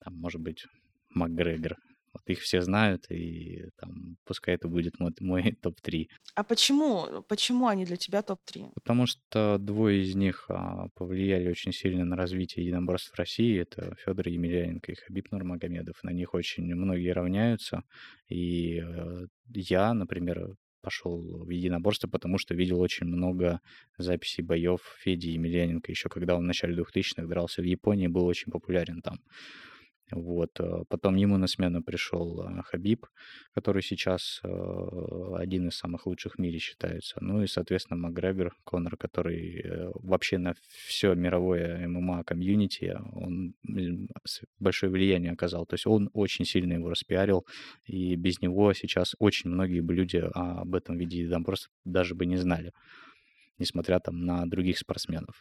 там, 0.00 0.14
может 0.14 0.40
быть, 0.40 0.66
Макгрегор. 1.10 1.76
Вот 2.12 2.22
их 2.26 2.40
все 2.40 2.60
знают, 2.60 3.08
и 3.08 3.68
там, 3.76 4.16
пускай 4.24 4.56
это 4.56 4.66
будет 4.66 4.98
мой, 4.98 5.12
мой 5.20 5.52
топ-3. 5.62 6.08
А 6.34 6.42
почему? 6.42 7.22
Почему 7.28 7.68
они 7.68 7.84
для 7.84 7.96
тебя 7.96 8.22
топ-3? 8.22 8.72
Потому 8.74 9.06
что 9.06 9.58
двое 9.58 10.02
из 10.02 10.16
них 10.16 10.46
а, 10.48 10.88
повлияли 10.94 11.48
очень 11.48 11.72
сильно 11.72 12.04
на 12.04 12.16
развитие 12.16 12.66
единоборств 12.66 13.12
в 13.12 13.18
России. 13.18 13.60
Это 13.60 13.94
Федор 14.04 14.26
Емельяненко 14.26 14.90
и 14.90 14.96
Хабиб 14.96 15.30
Нурмагомедов. 15.30 16.02
На 16.02 16.10
них 16.10 16.34
очень 16.34 16.74
многие 16.74 17.12
равняются. 17.12 17.84
И 18.28 18.80
э, 18.80 19.26
я, 19.46 19.94
например, 19.94 20.56
пошел 20.80 21.44
в 21.44 21.50
единоборство, 21.50 22.08
потому 22.08 22.38
что 22.38 22.54
видел 22.54 22.80
очень 22.80 23.06
много 23.06 23.60
записей 23.98 24.42
боев 24.42 24.80
Феди 25.02 25.28
Емельяненко, 25.28 25.90
еще 25.90 26.08
когда 26.08 26.36
он 26.36 26.42
в 26.42 26.46
начале 26.46 26.74
2000-х 26.74 27.26
дрался 27.26 27.62
в 27.62 27.64
Японии, 27.64 28.08
был 28.08 28.26
очень 28.26 28.50
популярен 28.50 29.00
там. 29.02 29.18
Вот. 30.12 30.58
Э, 30.60 30.84
потом 30.88 31.16
ему 31.16 31.36
на 31.38 31.46
смену 31.46 31.82
пришел 31.82 32.42
э, 32.42 32.62
Хабиб, 32.64 33.06
который 33.54 33.82
сейчас 33.82 34.40
э, 34.42 35.34
один 35.36 35.68
из 35.68 35.76
самых 35.76 36.06
лучших 36.06 36.34
в 36.34 36.38
мире 36.38 36.58
считается. 36.58 37.18
Ну 37.20 37.42
и, 37.42 37.46
соответственно, 37.46 38.00
Макгрегор, 38.00 38.54
Конор, 38.64 38.96
который 38.96 39.64
вообще 39.94 40.38
на 40.38 40.54
все 40.86 41.14
мировое 41.14 41.86
ММА-комьюнити, 41.88 42.96
он 43.12 43.54
большое 44.58 44.92
влияние 44.92 45.32
оказал. 45.32 45.66
То 45.66 45.74
есть 45.74 45.86
он 45.86 46.10
очень 46.12 46.44
сильно 46.44 46.74
его 46.74 46.90
распиарил, 46.90 47.46
и 47.84 48.16
без 48.16 48.40
него 48.40 48.72
сейчас 48.72 49.14
очень 49.18 49.50
многие 49.50 49.80
бы 49.80 49.94
люди 49.94 50.16
об 50.34 50.74
этом 50.74 50.96
виде 50.98 51.20
единоборств 51.20 51.70
даже 51.84 52.14
бы 52.14 52.26
не 52.26 52.36
знали, 52.36 52.72
несмотря 53.58 54.00
там 54.00 54.24
на 54.24 54.46
других 54.46 54.78
спортсменов. 54.78 55.40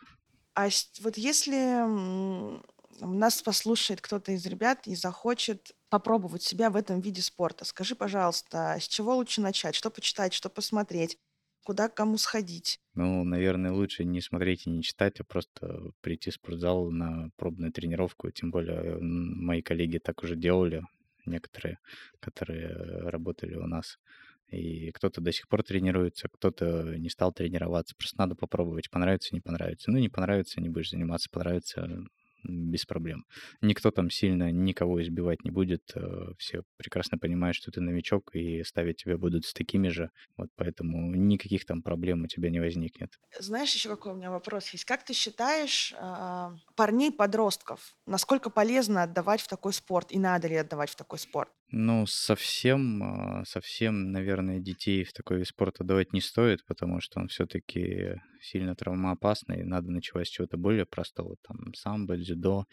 А 0.55 0.67
вот 1.01 1.17
если 1.17 2.59
нас 3.01 3.41
послушает 3.41 4.01
кто-то 4.01 4.31
из 4.31 4.45
ребят 4.45 4.87
и 4.87 4.95
захочет 4.95 5.71
попробовать 5.89 6.43
себя 6.43 6.69
в 6.69 6.75
этом 6.75 7.01
виде 7.01 7.21
спорта. 7.21 7.65
Скажи, 7.65 7.95
пожалуйста, 7.95 8.77
с 8.79 8.87
чего 8.87 9.15
лучше 9.15 9.41
начать? 9.41 9.75
Что 9.75 9.89
почитать, 9.89 10.33
что 10.33 10.49
посмотреть? 10.49 11.17
Куда 11.63 11.89
кому 11.89 12.17
сходить? 12.17 12.79
Ну, 12.95 13.23
наверное, 13.23 13.71
лучше 13.71 14.03
не 14.03 14.21
смотреть 14.21 14.65
и 14.65 14.69
не 14.69 14.81
читать, 14.81 15.19
а 15.19 15.23
просто 15.23 15.91
прийти 16.01 16.31
в 16.31 16.35
спортзал 16.35 16.89
на 16.89 17.29
пробную 17.35 17.71
тренировку. 17.71 18.31
Тем 18.31 18.51
более 18.51 18.97
мои 18.99 19.61
коллеги 19.61 19.99
так 19.99 20.23
уже 20.23 20.35
делали, 20.35 20.83
некоторые, 21.25 21.79
которые 22.19 23.09
работали 23.09 23.55
у 23.55 23.67
нас. 23.67 23.99
И 24.47 24.91
кто-то 24.91 25.21
до 25.21 25.31
сих 25.31 25.47
пор 25.47 25.61
тренируется, 25.63 26.27
кто-то 26.27 26.97
не 26.97 27.09
стал 27.09 27.31
тренироваться. 27.31 27.95
Просто 27.95 28.17
надо 28.17 28.35
попробовать, 28.35 28.89
понравится, 28.89 29.35
не 29.35 29.41
понравится. 29.41 29.91
Ну, 29.91 29.99
не 29.99 30.09
понравится, 30.09 30.59
не 30.59 30.69
будешь 30.69 30.89
заниматься, 30.89 31.29
понравится, 31.29 32.05
без 32.43 32.85
проблем. 32.85 33.25
Никто 33.61 33.91
там 33.91 34.09
сильно 34.09 34.51
никого 34.51 35.01
избивать 35.01 35.43
не 35.43 35.51
будет. 35.51 35.91
Э, 35.95 36.33
все 36.37 36.63
прекрасно 36.77 37.17
понимают, 37.17 37.55
что 37.55 37.71
ты 37.71 37.81
новичок, 37.81 38.35
и 38.35 38.63
ставить 38.63 38.97
тебя 38.97 39.17
будут 39.17 39.45
с 39.45 39.53
такими 39.53 39.89
же. 39.89 40.11
Вот 40.37 40.49
поэтому 40.55 41.15
никаких 41.15 41.65
там 41.65 41.81
проблем 41.81 42.23
у 42.23 42.27
тебя 42.27 42.49
не 42.49 42.59
возникнет. 42.59 43.19
Знаешь, 43.39 43.73
еще 43.73 43.89
какой 43.89 44.13
у 44.13 44.15
меня 44.15 44.31
вопрос 44.31 44.69
есть? 44.69 44.85
Как 44.85 45.03
ты 45.03 45.13
считаешь 45.13 45.93
а, 45.97 46.55
парней-подростков, 46.75 47.95
насколько 48.05 48.49
полезно 48.49 49.03
отдавать 49.03 49.41
в 49.41 49.47
такой 49.47 49.73
спорт 49.73 50.11
и 50.11 50.19
надо 50.19 50.47
ли 50.47 50.55
отдавать 50.55 50.89
в 50.89 50.95
такой 50.95 51.19
спорт? 51.19 51.49
Ну, 51.71 52.07
совсем, 52.07 53.03
а, 53.03 53.45
совсем, 53.45 54.11
наверное, 54.11 54.59
детей 54.59 55.03
в 55.03 55.13
такой 55.13 55.37
вид 55.37 55.47
спорта 55.47 55.83
давать 55.83 56.13
не 56.13 56.21
стоит, 56.21 56.65
потому 56.65 56.99
что 56.99 57.19
он 57.19 57.27
все-таки 57.27 58.19
сильно 58.41 58.75
травмоопасный, 58.75 59.63
надо 59.63 59.91
начинать 59.91 60.27
с 60.27 60.31
чего-то 60.31 60.57
более 60.57 60.87
простого, 60.87 61.35
там, 61.47 61.73
самбо, 61.75 62.17
дзюдо. 62.17 62.65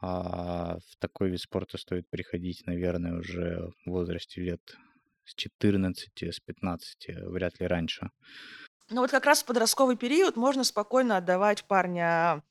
А 0.00 0.78
в 0.78 0.96
такой 0.98 1.30
вид 1.30 1.40
спорта 1.40 1.78
стоит 1.78 2.08
приходить, 2.10 2.66
наверное, 2.66 3.18
уже 3.18 3.70
в 3.84 3.90
возрасте 3.90 4.40
лет 4.40 4.60
с 5.24 5.34
14, 5.34 6.22
с 6.22 6.40
15, 6.40 7.06
вряд 7.26 7.60
ли 7.60 7.66
раньше. 7.66 8.10
Ну 8.88 9.02
вот 9.02 9.10
как 9.12 9.24
раз 9.24 9.42
в 9.42 9.46
подростковый 9.46 9.96
период 9.96 10.36
можно 10.36 10.64
спокойно 10.64 11.18
отдавать 11.18 11.64
парня 11.64 12.42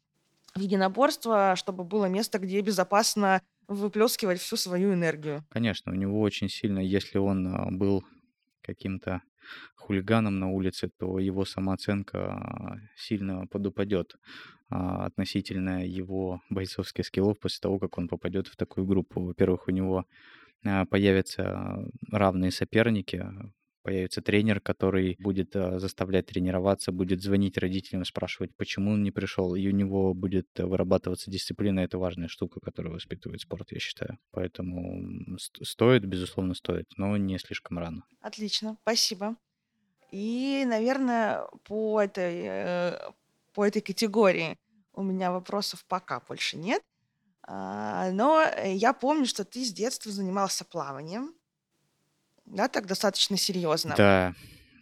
в 0.55 0.59
единоборство, 0.59 1.55
чтобы 1.55 1.83
было 1.83 2.05
место, 2.05 2.39
где 2.39 2.61
безопасно 2.61 3.41
выплескивать 3.67 4.39
всю 4.39 4.57
свою 4.57 4.93
энергию. 4.93 5.45
Конечно, 5.49 5.91
у 5.91 5.95
него 5.95 6.19
очень 6.21 6.49
сильно, 6.49 6.79
если 6.79 7.19
он 7.19 7.47
а, 7.47 7.67
был 7.71 8.03
каким-то 8.61 9.21
хулиганом 9.75 10.39
на 10.39 10.49
улице, 10.49 10.89
то 10.97 11.19
его 11.19 11.45
самооценка 11.45 12.33
а, 12.33 12.77
сильно 12.95 13.45
подупадет 13.47 14.15
а, 14.69 15.05
относительно 15.05 15.85
его 15.85 16.41
бойцовских 16.49 17.05
скиллов 17.05 17.39
после 17.39 17.59
того, 17.61 17.79
как 17.79 17.97
он 17.97 18.07
попадет 18.07 18.47
в 18.47 18.55
такую 18.55 18.85
группу. 18.85 19.21
Во-первых, 19.21 19.67
у 19.67 19.71
него 19.71 20.05
появятся 20.61 21.85
равные 22.11 22.51
соперники, 22.51 23.25
появится 23.81 24.21
тренер, 24.21 24.59
который 24.59 25.15
будет 25.19 25.55
э, 25.55 25.79
заставлять 25.79 26.27
тренироваться, 26.27 26.91
будет 26.91 27.21
звонить 27.21 27.57
родителям, 27.57 28.05
спрашивать, 28.05 28.55
почему 28.55 28.91
он 28.91 29.03
не 29.03 29.11
пришел, 29.11 29.55
и 29.55 29.67
у 29.67 29.71
него 29.71 30.13
будет 30.13 30.47
вырабатываться 30.57 31.31
дисциплина. 31.31 31.79
Это 31.79 31.97
важная 31.97 32.27
штука, 32.27 32.59
которая 32.59 32.93
воспитывает 32.93 33.41
спорт, 33.41 33.71
я 33.71 33.79
считаю. 33.79 34.17
Поэтому 34.31 35.37
стоит, 35.37 36.05
безусловно, 36.05 36.53
стоит, 36.53 36.87
но 36.97 37.17
не 37.17 37.37
слишком 37.39 37.79
рано. 37.79 38.03
Отлично, 38.21 38.77
спасибо. 38.81 39.35
И, 40.11 40.63
наверное, 40.67 41.43
по 41.65 42.01
этой, 42.01 42.43
э, 42.45 43.11
по 43.53 43.65
этой 43.65 43.81
категории 43.81 44.57
у 44.93 45.03
меня 45.03 45.31
вопросов 45.31 45.85
пока 45.87 46.19
больше 46.19 46.57
нет. 46.57 46.81
А, 47.43 48.11
но 48.11 48.43
я 48.63 48.93
помню, 48.93 49.25
что 49.25 49.43
ты 49.43 49.63
с 49.65 49.71
детства 49.71 50.11
занимался 50.11 50.65
плаванием 50.65 51.33
да, 52.49 52.67
так 52.67 52.85
достаточно 52.87 53.37
серьезно. 53.37 53.95
Да, 53.97 54.33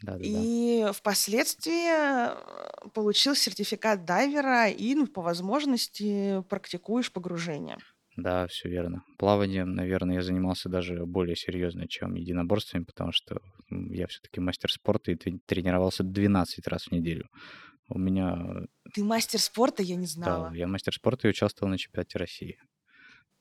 Да-да-да. 0.01 0.23
И 0.25 0.85
впоследствии 0.93 1.89
э, 1.89 2.89
получил 2.93 3.35
сертификат 3.35 4.05
дайвера 4.05 4.67
и, 4.69 4.95
ну, 4.95 5.07
по 5.07 5.21
возможности, 5.21 6.41
практикуешь 6.49 7.11
погружение. 7.11 7.77
Да, 8.15 8.47
все 8.47 8.67
верно. 8.69 9.03
Плаванием, 9.19 9.73
наверное, 9.75 10.15
я 10.15 10.21
занимался 10.23 10.69
даже 10.69 11.05
более 11.05 11.35
серьезно, 11.35 11.87
чем 11.87 12.15
единоборствами, 12.15 12.83
потому 12.83 13.11
что 13.11 13.39
я 13.69 14.07
все-таки 14.07 14.39
мастер 14.39 14.71
спорта 14.71 15.11
и 15.11 15.15
трени- 15.15 15.39
тренировался 15.45 16.03
12 16.03 16.67
раз 16.67 16.85
в 16.85 16.91
неделю. 16.91 17.29
У 17.89 17.99
меня, 17.99 18.63
Ты 18.93 19.03
мастер 19.03 19.39
спорта, 19.39 19.83
я 19.83 19.95
не 19.95 20.05
да, 20.07 20.11
знала. 20.11 20.53
я 20.53 20.67
мастер 20.67 20.93
спорта 20.93 21.27
и 21.27 21.31
участвовал 21.31 21.69
на 21.71 21.77
чемпионате 21.77 22.17
России. 22.17 22.57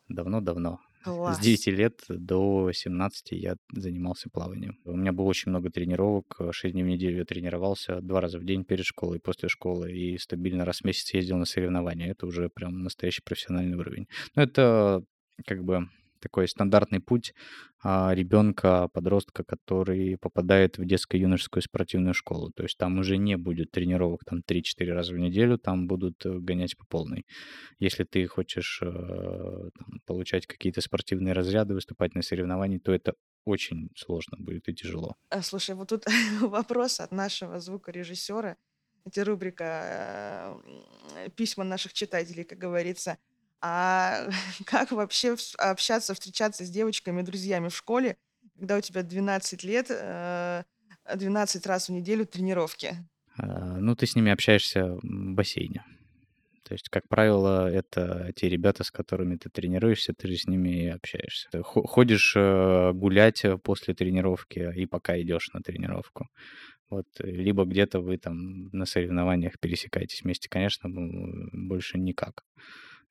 Давно-давно. 0.09 0.79
С 1.07 1.09
Класс. 1.09 1.39
9 1.39 1.67
лет 1.69 2.01
до 2.09 2.73
17 2.73 3.33
я 3.33 3.57
занимался 3.73 4.29
плаванием. 4.29 4.77
У 4.85 4.97
меня 4.97 5.13
было 5.13 5.27
очень 5.27 5.51
много 5.51 5.71
тренировок. 5.71 6.41
6 6.51 6.73
дней 6.73 6.83
в 6.83 6.89
неделю 6.89 7.19
я 7.19 7.25
тренировался 7.25 8.01
два 8.01 8.21
раза 8.21 8.41
в 8.41 8.45
день 8.45 8.65
перед 8.65 8.85
школой 8.85 9.19
и 9.19 9.21
после 9.21 9.49
школы. 9.49 9.93
И 9.93 10.19
стабильно 10.19 10.65
раз 10.65 10.81
в 10.81 10.85
месяц 10.85 11.15
ездил 11.15 11.37
на 11.37 11.45
соревнования. 11.45 12.11
Это 12.11 12.27
уже 12.27 12.49
прям 12.49 12.83
настоящий 12.83 13.23
профессиональный 13.23 13.77
уровень. 13.77 14.09
Но 14.35 14.43
это 14.43 15.05
как 15.45 15.63
бы 15.63 15.89
такой 16.21 16.49
стандартный 16.49 17.01
путь 17.01 17.35
а, 17.83 18.13
ребенка, 18.15 18.89
подростка, 18.93 19.45
который 19.45 20.17
попадает 20.19 20.79
в 20.79 20.85
детско-юношескую 20.85 21.63
спортивную 21.63 22.15
школу. 22.15 22.51
То 22.51 22.65
есть 22.65 22.77
там 22.79 22.99
уже 22.99 23.17
не 23.17 23.37
будет 23.37 23.71
тренировок 23.71 24.25
там 24.25 24.41
3-4 24.41 24.93
раза 24.93 25.15
в 25.15 25.19
неделю, 25.19 25.59
там 25.59 25.87
будут 25.87 26.25
э, 26.27 26.39
гонять 26.39 26.77
по 26.77 26.85
полной. 26.87 27.27
Если 27.79 28.05
ты 28.05 28.27
хочешь 28.27 28.81
э, 28.83 28.87
там, 28.87 30.01
получать 30.07 30.47
какие-то 30.47 30.81
спортивные 30.81 31.33
разряды, 31.33 31.75
выступать 31.75 32.15
на 32.15 32.23
соревнованиях, 32.23 32.83
то 32.83 32.93
это 32.93 33.15
очень 33.45 33.91
сложно 33.97 34.37
будет 34.39 34.69
и 34.69 34.75
тяжело. 34.75 35.15
А, 35.31 35.43
Слушай, 35.43 35.77
вот 35.77 35.89
тут 35.89 36.05
вопрос 36.41 37.01
от 37.01 37.13
нашего 37.13 37.61
звукорежиссера. 37.61 38.57
Это 39.05 39.25
рубрика 39.25 40.59
э, 41.15 41.31
«Письма 41.37 41.63
наших 41.63 41.93
читателей», 41.93 42.43
как 42.45 42.59
говорится. 42.59 43.19
А 43.61 44.29
как 44.67 44.93
вообще 44.93 45.37
общаться, 45.59 46.15
встречаться 46.15 46.65
с 46.65 46.71
девочками, 46.71 47.23
друзьями 47.23 47.69
в 47.69 47.77
школе, 47.77 48.17
когда 48.59 48.77
у 48.77 48.81
тебя 48.81 49.03
12 49.03 49.65
лет, 49.65 49.87
э, 49.91 50.65
12 51.15 51.67
раз 51.67 51.89
в 51.89 51.93
неделю 51.93 52.27
тренировки? 52.27 52.97
А, 53.39 53.79
Ну, 53.79 53.95
ты 53.95 54.07
с 54.07 54.17
ними 54.17 54.33
общаешься 54.33 54.97
в 55.03 55.35
бассейне. 55.35 55.85
То 56.65 56.75
есть, 56.75 56.89
как 56.89 57.09
правило, 57.09 57.71
это 57.71 58.33
те 58.35 58.49
ребята, 58.49 58.83
с 58.83 58.91
которыми 58.91 59.37
ты 59.37 59.49
тренируешься, 59.51 60.13
ты 60.13 60.27
же 60.27 60.37
с 60.37 60.49
ними 60.49 60.85
и 60.85 60.89
общаешься. 60.89 61.49
Ты 61.53 61.63
хо- 61.63 61.87
ходишь 61.87 62.35
э, 62.37 62.93
гулять 62.93 63.45
э, 63.45 63.57
после 63.57 63.95
тренировки 63.95 64.73
и 64.75 64.85
пока 64.87 65.21
идешь 65.21 65.51
на 65.53 65.61
тренировку. 65.61 66.27
Вот, 66.91 67.07
э, 67.21 67.31
либо 67.31 67.65
где-то 67.65 68.01
вы 68.01 68.19
там 68.19 68.65
на 68.73 68.85
соревнованиях 68.85 69.61
пересекаетесь 69.61 70.23
вместе, 70.23 70.49
конечно, 70.49 70.89
больше 71.53 71.99
никак. 71.99 72.43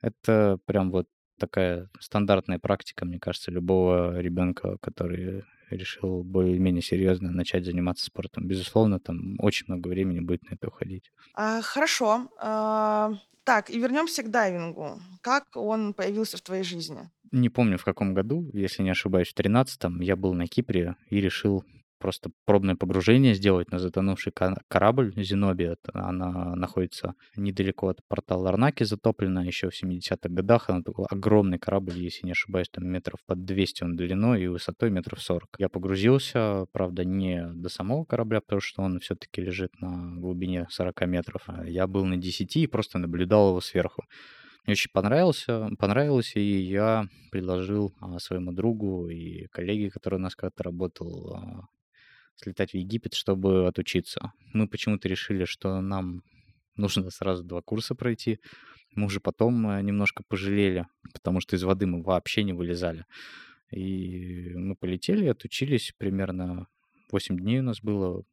Это 0.06 0.60
прям 0.66 0.92
вот 0.92 1.08
такая 1.40 1.90
стандартная 2.00 2.60
практика, 2.60 3.06
мне 3.06 3.20
кажется, 3.20 3.50
любого 3.50 4.20
ребенка, 4.20 4.78
который 4.80 5.44
решил 5.72 6.24
более-менее 6.24 6.84
серьезно 6.84 7.32
начать 7.32 7.66
заниматься 7.66 8.06
спортом. 8.06 8.48
Безусловно, 8.48 9.00
там 9.00 9.36
очень 9.40 9.66
много 9.68 9.88
времени 9.88 10.20
будет 10.20 10.44
на 10.44 10.54
это 10.54 10.68
уходить. 10.68 11.12
А, 11.34 11.60
хорошо. 11.62 12.30
А, 12.40 13.14
так, 13.44 13.72
и 13.72 13.80
вернемся 13.80 14.22
к 14.22 14.30
дайвингу. 14.30 15.00
Как 15.22 15.46
он 15.56 15.96
появился 15.96 16.38
в 16.38 16.42
твоей 16.42 16.64
жизни? 16.64 17.10
Не 17.32 17.50
помню, 17.50 17.80
в 17.80 17.84
каком 17.84 18.14
году, 18.14 18.48
если 18.54 18.84
не 18.84 18.92
ошибаюсь, 18.92 19.30
в 19.30 19.34
тринадцатом 19.34 20.02
я 20.02 20.16
был 20.16 20.36
на 20.36 20.46
Кипре 20.46 20.98
и 21.10 21.20
решил 21.20 21.64
просто 22.06 22.30
пробное 22.46 22.76
погружение 22.76 23.34
сделать 23.34 23.72
на 23.72 23.80
затонувший 23.80 24.32
корабль 24.68 25.12
Зенобия. 25.18 25.76
Она 25.92 26.56
находится 26.56 27.16
недалеко 27.36 27.88
от 27.88 27.98
порта 28.08 28.36
Ларнаки, 28.36 28.84
затоплена 28.84 29.44
еще 29.44 29.72
в 29.72 29.84
70-х 29.84 30.30
годах. 30.30 30.70
Она 30.70 30.84
такой 30.84 31.08
огромный 31.10 31.58
корабль, 31.58 31.94
если 31.98 32.28
не 32.28 32.34
ошибаюсь, 32.34 32.70
там 32.70 32.88
метров 32.88 33.22
под 33.26 33.44
200 33.44 33.84
он 33.84 33.96
длиной 33.96 34.44
и 34.44 34.48
высотой 34.48 34.92
метров 34.92 35.20
40. 35.20 35.50
Я 35.58 35.68
погрузился, 35.68 36.68
правда, 36.72 37.04
не 37.04 37.48
до 37.48 37.70
самого 37.70 38.06
корабля, 38.06 38.40
потому 38.40 38.62
что 38.62 38.84
он 38.84 39.00
все-таки 39.00 39.42
лежит 39.42 39.72
на 39.82 40.16
глубине 40.16 40.68
40 40.70 41.08
метров. 41.08 41.42
А 41.48 41.68
Я 41.68 41.88
был 41.88 42.06
на 42.06 42.18
10 42.18 42.56
и 42.58 42.68
просто 42.68 43.00
наблюдал 43.00 43.50
его 43.50 43.62
сверху. 43.62 44.04
Мне 44.66 44.74
очень 44.74 44.92
понравился, 44.92 45.70
понравилось, 45.80 46.36
и 46.36 46.42
я 46.42 47.08
предложил 47.32 47.94
а, 48.00 48.18
своему 48.20 48.52
другу 48.52 49.10
и 49.10 49.46
коллеге, 49.48 49.92
который 49.92 50.16
у 50.16 50.22
нас 50.22 50.36
когда-то 50.36 50.64
работал, 50.64 51.36
а, 51.36 51.66
слетать 52.36 52.72
в 52.72 52.76
Египет, 52.76 53.14
чтобы 53.14 53.68
отучиться. 53.68 54.34
Мы 54.54 54.68
почему-то 54.68 55.08
решили, 55.08 55.46
что 55.46 55.82
нам 55.82 56.24
нужно 56.76 57.10
сразу 57.10 57.44
два 57.44 57.62
курса 57.62 57.96
пройти. 57.96 58.40
Мы 58.94 59.06
уже 59.06 59.20
потом 59.20 59.68
а, 59.68 59.82
немножко 59.82 60.24
пожалели, 60.28 60.88
потому 61.14 61.42
что 61.42 61.56
из 61.56 61.64
воды 61.64 61.86
мы 61.86 62.02
вообще 62.02 62.44
не 62.44 62.54
вылезали. 62.54 63.06
И 63.72 64.54
мы 64.56 64.76
полетели, 64.76 65.28
отучились 65.28 65.94
примерно 65.98 66.68
8 67.12 67.38
дней 67.38 67.60
у 67.60 67.64
нас 67.64 67.82
было 67.82 68.24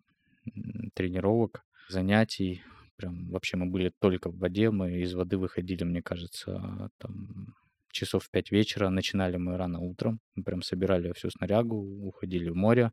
тренировок, 0.94 1.64
занятий. 1.88 2.62
Прям 2.96 3.28
вообще 3.30 3.56
мы 3.56 3.66
были 3.66 3.92
только 3.98 4.30
в 4.30 4.38
воде, 4.38 4.70
мы 4.70 5.00
из 5.00 5.14
воды 5.14 5.38
выходили, 5.38 5.84
мне 5.84 6.02
кажется, 6.02 6.90
там 6.98 7.54
часов 7.92 8.24
в 8.24 8.30
5 8.30 8.50
вечера. 8.50 8.88
Начинали 8.88 9.36
мы 9.36 9.56
рано 9.56 9.80
утром, 9.80 10.20
мы 10.34 10.42
прям 10.44 10.62
собирали 10.62 11.12
всю 11.12 11.30
снарягу, 11.30 11.76
уходили 11.76 12.48
в 12.48 12.56
море. 12.56 12.92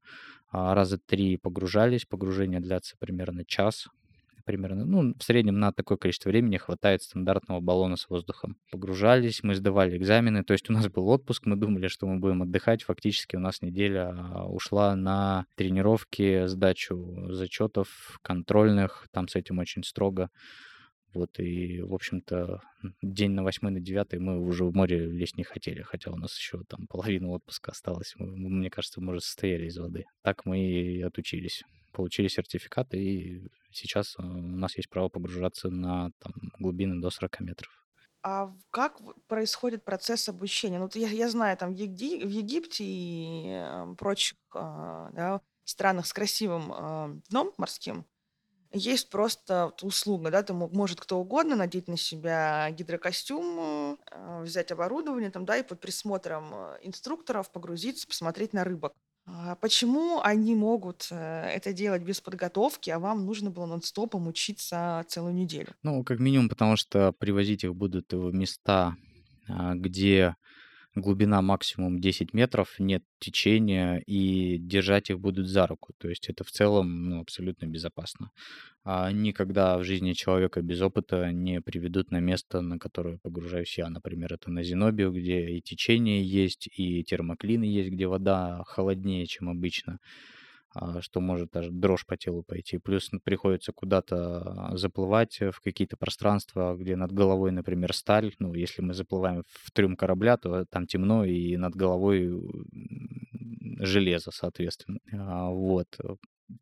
А 0.52 0.74
раза 0.76 0.98
три 0.98 1.38
погружались, 1.38 2.06
погружение 2.06 2.60
длятся 2.60 2.96
примерно 3.00 3.46
час, 3.46 3.88
примерно, 4.50 4.84
ну, 4.84 5.14
в 5.16 5.24
среднем 5.24 5.60
на 5.60 5.72
такое 5.72 6.00
количество 6.00 6.30
времени 6.30 6.58
хватает 6.58 7.04
стандартного 7.04 7.60
баллона 7.60 7.98
с 7.98 8.10
воздухом. 8.10 8.58
Погружались, 8.72 9.44
мы 9.44 9.54
сдавали 9.54 9.96
экзамены, 9.96 10.44
то 10.44 10.54
есть 10.54 10.68
у 10.72 10.74
нас 10.74 10.88
был 10.88 11.08
отпуск, 11.08 11.46
мы 11.46 11.56
думали, 11.56 11.88
что 11.88 12.08
мы 12.08 12.18
будем 12.18 12.42
отдыхать, 12.42 12.82
фактически 12.82 13.36
у 13.36 13.40
нас 13.40 13.62
неделя 13.62 14.10
а, 14.12 14.46
ушла 14.48 14.96
на 14.96 15.46
тренировки, 15.56 16.48
сдачу 16.48 17.28
зачетов 17.30 18.20
контрольных, 18.24 19.08
там 19.12 19.28
с 19.28 19.36
этим 19.36 19.60
очень 19.60 19.84
строго. 19.84 20.32
Вот, 21.14 21.40
и, 21.40 21.82
в 21.82 21.94
общем-то, 21.94 22.62
день 23.02 23.32
на 23.32 23.44
восьмой, 23.44 23.72
на 23.72 23.80
девятый 23.80 24.20
мы 24.20 24.40
уже 24.40 24.64
в 24.64 24.76
море 24.76 25.08
лезть 25.08 25.38
не 25.38 25.44
хотели, 25.44 25.82
хотя 25.82 26.12
у 26.12 26.16
нас 26.16 26.38
еще 26.38 26.64
там 26.68 26.86
половина 26.88 27.30
отпуска 27.30 27.72
осталась. 27.72 28.14
Мы, 28.18 28.28
мне 28.28 28.70
кажется, 28.70 29.02
мы 29.02 29.12
уже 29.14 29.22
состояли 29.22 29.66
из 29.66 29.78
воды. 29.78 30.06
Так 30.22 30.46
мы 30.46 30.60
и 30.60 31.02
отучились. 31.02 31.64
Получили 31.94 32.28
сертификат, 32.28 32.94
и 32.94 33.48
сейчас 33.72 34.16
э, 34.20 34.22
у 34.22 34.26
нас 34.26 34.78
есть 34.78 34.90
право 34.90 35.10
погружаться 35.10 35.70
на 35.70 36.12
там, 36.20 36.34
глубины 36.60 37.02
до 37.02 37.10
40 37.10 37.40
метров. 37.40 37.72
А 38.22 38.54
как 38.70 39.00
происходит 39.28 39.84
процесс 39.84 40.30
обучения? 40.30 40.78
Ну, 40.78 40.90
я, 40.94 41.10
я 41.10 41.30
знаю, 41.30 41.58
там 41.58 41.74
в, 41.74 41.76
Еги- 41.76 42.24
в 42.24 42.30
Египте 42.30 42.84
и 42.86 43.48
э, 43.48 43.96
прочих 43.98 44.38
а, 44.54 45.10
да, 45.14 45.42
странах 45.64 46.06
с 46.06 46.14
красивым 46.14 47.24
дном 47.30 47.54
морским 47.58 48.06
есть 48.72 49.10
просто 49.10 49.74
услуга, 49.82 50.32
да, 50.32 50.44
там 50.44 50.58
мо- 50.58 50.70
может 50.72 51.00
кто 51.02 51.20
угодно 51.20 51.56
надеть 51.56 51.88
на 51.88 51.98
себя 51.98 52.70
гидрокостюм, 52.72 53.98
э, 54.12 54.44
взять 54.44 54.72
оборудование, 54.72 55.32
там, 55.32 55.46
да, 55.46 55.58
и 55.58 55.64
под 55.64 55.80
присмотром 55.80 56.52
э, 56.54 56.78
инструкторов 56.84 57.52
погрузиться, 57.52 58.08
посмотреть 58.08 58.54
на 58.54 58.64
рыбок. 58.64 58.94
А 59.26 59.56
Почему 59.56 60.22
они 60.22 60.56
могут 60.56 61.08
э, 61.12 61.16
это 61.50 61.74
делать 61.74 62.02
без 62.04 62.22
подготовки, 62.22 62.90
а 62.90 63.00
вам 63.00 63.26
нужно 63.26 63.52
было 63.52 63.66
нон-стопом 63.66 64.28
учиться 64.28 65.04
целую 65.08 65.34
неделю? 65.34 65.74
Ну, 65.84 66.04
как 66.04 66.20
минимум, 66.20 66.50
потому 66.50 66.76
что 66.76 67.12
привозить 67.12 67.64
их 67.64 67.76
будут 67.76 68.12
в 68.14 68.34
места, 68.34 68.96
а, 69.48 69.76
где 69.76 70.36
глубина 71.00 71.42
максимум 71.42 72.00
10 72.00 72.34
метров, 72.34 72.76
нет 72.80 73.04
течения, 73.20 73.98
и 74.06 74.58
держать 74.58 75.10
их 75.10 75.20
будут 75.20 75.48
за 75.48 75.68
руку. 75.68 75.94
То 75.98 76.10
есть 76.10 76.30
это 76.30 76.44
в 76.44 76.52
целом 76.52 77.10
ну, 77.10 77.22
абсолютно 77.22 77.66
безопасно. 77.66 78.32
А 78.84 79.12
никогда 79.12 79.78
в 79.78 79.84
жизни 79.84 80.14
человека 80.14 80.62
без 80.62 80.82
опыта 80.82 81.32
не 81.32 81.62
приведут 81.62 82.12
на 82.12 82.20
место, 82.20 82.62
на 82.62 82.80
которое 82.80 83.18
погружаюсь 83.18 83.78
я. 83.78 83.90
Например, 83.90 84.34
это 84.34 84.50
на 84.50 84.64
Зенобию, 84.64 85.12
где 85.12 85.50
и 85.50 85.62
течение 85.62 86.24
есть, 86.24 86.70
и 86.72 87.04
термоклины 87.04 87.64
есть, 87.64 87.90
где 87.90 88.08
вода 88.08 88.64
холоднее, 88.66 89.26
чем 89.26 89.50
обычно 89.50 90.00
что 91.02 91.20
может 91.20 91.52
даже 91.52 91.72
дрожь 91.72 92.06
по 92.06 92.18
телу 92.18 92.44
пойти. 92.44 92.78
Плюс 92.78 93.10
приходится 93.24 93.72
куда-то 93.72 94.72
заплывать 94.74 95.42
э, 95.42 95.52
в 95.52 95.62
какие-то 95.62 95.98
пространства, 95.98 96.76
где 96.78 96.96
над 96.96 97.12
головой, 97.12 97.52
например, 97.52 97.94
сталь. 97.94 98.34
Ну, 98.40 98.54
если 98.54 98.82
мы 98.82 98.94
заплываем 98.94 99.44
в 99.48 99.72
трюм 99.72 99.96
корабля, 99.96 100.38
то 100.38 100.66
там 100.66 100.86
темно, 100.88 101.26
и 101.26 101.58
над 101.58 101.76
головой 101.76 102.40
железо, 103.80 104.32
соответственно. 104.32 105.00
А, 105.14 105.50
Вот. 105.50 105.98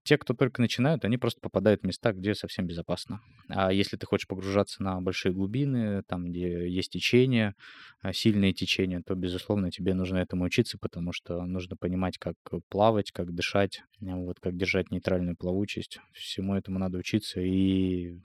Те, 0.04 0.18
кто 0.18 0.34
только 0.34 0.62
начинают, 0.62 1.06
они 1.06 1.18
просто 1.18 1.40
попадают 1.42 1.82
в 1.82 1.86
места, 1.86 2.14
где 2.14 2.36
совсем 2.36 2.66
безопасно. 2.68 3.22
А 3.50 3.72
если 3.72 3.98
ты 3.98 4.06
хочешь 4.06 4.28
погружаться 4.28 4.84
на 4.84 5.02
большие 5.02 5.34
глубины, 5.34 6.04
там, 6.04 6.30
где 6.30 6.70
есть 6.70 6.92
течение, 6.92 7.56
а, 8.02 8.14
сильные 8.14 8.54
течения, 8.54 9.02
то, 9.06 9.16
безусловно, 9.16 9.72
тебе 9.72 9.94
нужно 9.94 10.18
этому 10.18 10.46
учиться, 10.46 10.78
потому 10.80 11.14
что 11.14 11.44
нужно 11.46 11.76
понимать, 11.78 12.18
как 12.18 12.36
плавать, 12.70 13.12
как 13.12 13.34
дышать, 13.34 13.84
а, 14.02 14.16
вот, 14.16 14.40
как 14.40 14.58
держать 14.58 14.92
нейтральную 14.92 15.36
плавучесть. 15.38 16.00
Всему 16.14 16.56
этому 16.56 16.80
надо 16.80 16.98
учиться, 16.98 17.40
и 17.42 18.20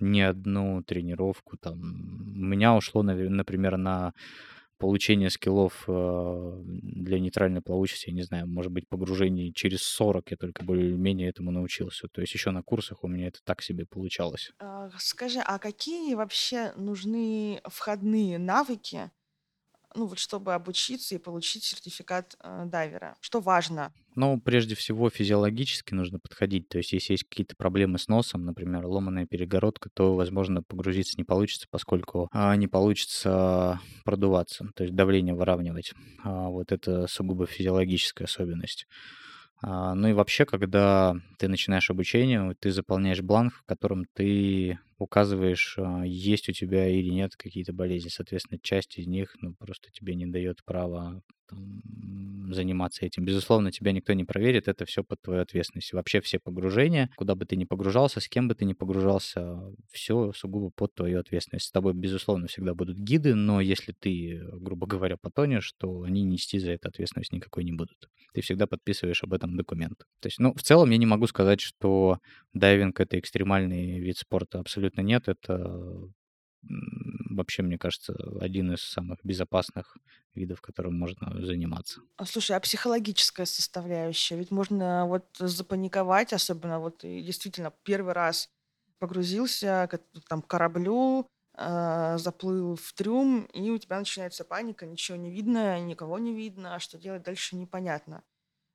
ни 0.00 0.20
одну 0.20 0.82
тренировку 0.82 1.56
там... 1.56 1.80
У 1.80 2.44
меня 2.44 2.74
ушло, 2.74 3.02
например, 3.02 3.76
на 3.76 4.12
получение 4.80 5.30
скиллов 5.30 5.84
э, 5.86 6.62
для 6.64 7.20
нейтральной 7.20 7.62
плавучести, 7.62 8.08
я 8.10 8.14
не 8.16 8.22
знаю, 8.22 8.48
может 8.48 8.72
быть, 8.72 8.88
погружений 8.88 9.52
через 9.54 9.82
40 9.82 10.32
я 10.32 10.36
только 10.36 10.64
более-менее 10.64 11.28
этому 11.28 11.52
научился. 11.52 12.08
То 12.12 12.20
есть 12.22 12.34
еще 12.34 12.50
на 12.50 12.62
курсах 12.62 13.04
у 13.04 13.08
меня 13.08 13.28
это 13.28 13.38
так 13.44 13.62
себе 13.62 13.86
получалось. 13.86 14.50
А, 14.58 14.90
Скажи, 14.98 15.40
а 15.40 15.58
какие 15.58 16.14
вообще 16.14 16.72
нужны 16.76 17.60
входные 17.64 18.38
навыки, 18.38 19.10
ну 19.94 20.06
вот 20.06 20.18
чтобы 20.18 20.54
обучиться 20.54 21.14
и 21.14 21.18
получить 21.18 21.64
сертификат 21.64 22.36
э, 22.42 22.64
дайвера? 22.66 23.16
Что 23.20 23.40
важно? 23.40 23.92
Ну, 24.16 24.40
прежде 24.40 24.74
всего, 24.74 25.08
физиологически 25.08 25.94
нужно 25.94 26.18
подходить. 26.18 26.68
То 26.68 26.78
есть, 26.78 26.92
если 26.92 27.12
есть 27.12 27.24
какие-то 27.24 27.54
проблемы 27.56 27.98
с 27.98 28.08
носом, 28.08 28.44
например, 28.44 28.86
ломаная 28.86 29.26
перегородка, 29.26 29.88
то, 29.94 30.14
возможно, 30.14 30.62
погрузиться 30.62 31.14
не 31.16 31.24
получится, 31.24 31.68
поскольку 31.70 32.28
а, 32.32 32.54
не 32.56 32.66
получится 32.66 33.80
продуваться, 34.04 34.66
то 34.74 34.82
есть 34.82 34.94
давление 34.94 35.34
выравнивать. 35.34 35.92
А, 36.24 36.48
вот 36.48 36.72
это 36.72 37.06
сугубо 37.06 37.46
физиологическая 37.46 38.26
особенность. 38.26 38.86
А, 39.62 39.94
ну 39.94 40.08
и 40.08 40.12
вообще, 40.12 40.44
когда 40.44 41.14
ты 41.38 41.48
начинаешь 41.48 41.90
обучение, 41.90 42.54
ты 42.58 42.72
заполняешь 42.72 43.20
бланк, 43.20 43.54
в 43.54 43.64
котором 43.64 44.06
ты 44.14 44.78
указываешь, 45.00 45.76
а, 45.78 46.04
есть 46.04 46.48
у 46.48 46.52
тебя 46.52 46.88
или 46.88 47.10
нет 47.10 47.36
какие-то 47.36 47.72
болезни. 47.72 48.08
Соответственно, 48.08 48.58
часть 48.62 48.98
из 48.98 49.06
них 49.06 49.36
ну, 49.40 49.54
просто 49.54 49.90
тебе 49.92 50.14
не 50.14 50.26
дает 50.26 50.64
права 50.64 51.22
там, 51.50 51.82
заниматься 52.52 53.04
этим. 53.04 53.24
Безусловно, 53.24 53.70
тебя 53.70 53.92
никто 53.92 54.12
не 54.12 54.24
проверит, 54.24 54.68
это 54.68 54.84
все 54.84 55.04
под 55.04 55.20
твою 55.22 55.42
ответственность. 55.42 55.92
Вообще 55.92 56.20
все 56.20 56.38
погружения, 56.38 57.10
куда 57.16 57.34
бы 57.34 57.44
ты 57.44 57.56
ни 57.56 57.64
погружался, 57.64 58.20
с 58.20 58.28
кем 58.28 58.48
бы 58.48 58.54
ты 58.54 58.64
ни 58.64 58.72
погружался, 58.72 59.58
все 59.90 60.32
сугубо 60.32 60.70
под 60.70 60.94
твою 60.94 61.20
ответственность. 61.20 61.66
С 61.66 61.70
тобой, 61.70 61.94
безусловно, 61.94 62.46
всегда 62.46 62.74
будут 62.74 62.98
гиды, 62.98 63.34
но 63.34 63.60
если 63.60 63.94
ты, 63.98 64.40
грубо 64.52 64.86
говоря, 64.86 65.16
потонешь, 65.16 65.72
то 65.78 66.02
они 66.02 66.22
нести 66.22 66.58
за 66.58 66.72
это 66.72 66.88
ответственность 66.88 67.32
никакой 67.32 67.64
не 67.64 67.72
будут. 67.72 68.08
Ты 68.32 68.42
всегда 68.42 68.66
подписываешь 68.66 69.22
об 69.24 69.32
этом 69.32 69.56
документ. 69.56 69.98
То 70.20 70.26
есть, 70.26 70.38
ну, 70.38 70.54
в 70.54 70.62
целом 70.62 70.90
я 70.90 70.96
не 70.98 71.06
могу 71.06 71.26
сказать, 71.26 71.60
что 71.60 72.18
дайвинг— 72.52 72.98
это 73.00 73.18
экстремальный 73.18 73.98
вид 73.98 74.18
спорта. 74.18 74.60
Абсолютно 74.60 74.89
нет. 74.98 75.28
Это 75.28 76.10
вообще, 77.30 77.62
мне 77.62 77.78
кажется, 77.78 78.14
один 78.40 78.72
из 78.72 78.82
самых 78.82 79.18
безопасных 79.24 79.96
видов, 80.34 80.60
которым 80.60 80.98
можно 80.98 81.44
заниматься. 81.44 82.00
А, 82.16 82.26
Слушай, 82.26 82.56
а 82.56 82.60
психологическая 82.60 83.46
составляющая? 83.46 84.36
Ведь 84.36 84.50
можно 84.50 85.06
вот 85.06 85.26
запаниковать, 85.38 86.32
особенно 86.32 86.78
вот 86.78 87.00
действительно 87.02 87.72
первый 87.82 88.12
раз 88.12 88.50
погрузился 88.98 89.88
к 89.90 89.98
там, 90.28 90.42
кораблю, 90.42 91.26
а, 91.54 92.18
заплыл 92.18 92.76
в 92.76 92.92
трюм, 92.92 93.44
и 93.54 93.70
у 93.70 93.78
тебя 93.78 93.98
начинается 93.98 94.44
паника, 94.44 94.84
ничего 94.86 95.16
не 95.16 95.30
видно, 95.30 95.80
никого 95.80 96.18
не 96.18 96.34
видно, 96.34 96.74
а 96.74 96.78
что 96.80 96.98
делать 96.98 97.22
дальше 97.22 97.56
непонятно. 97.56 98.22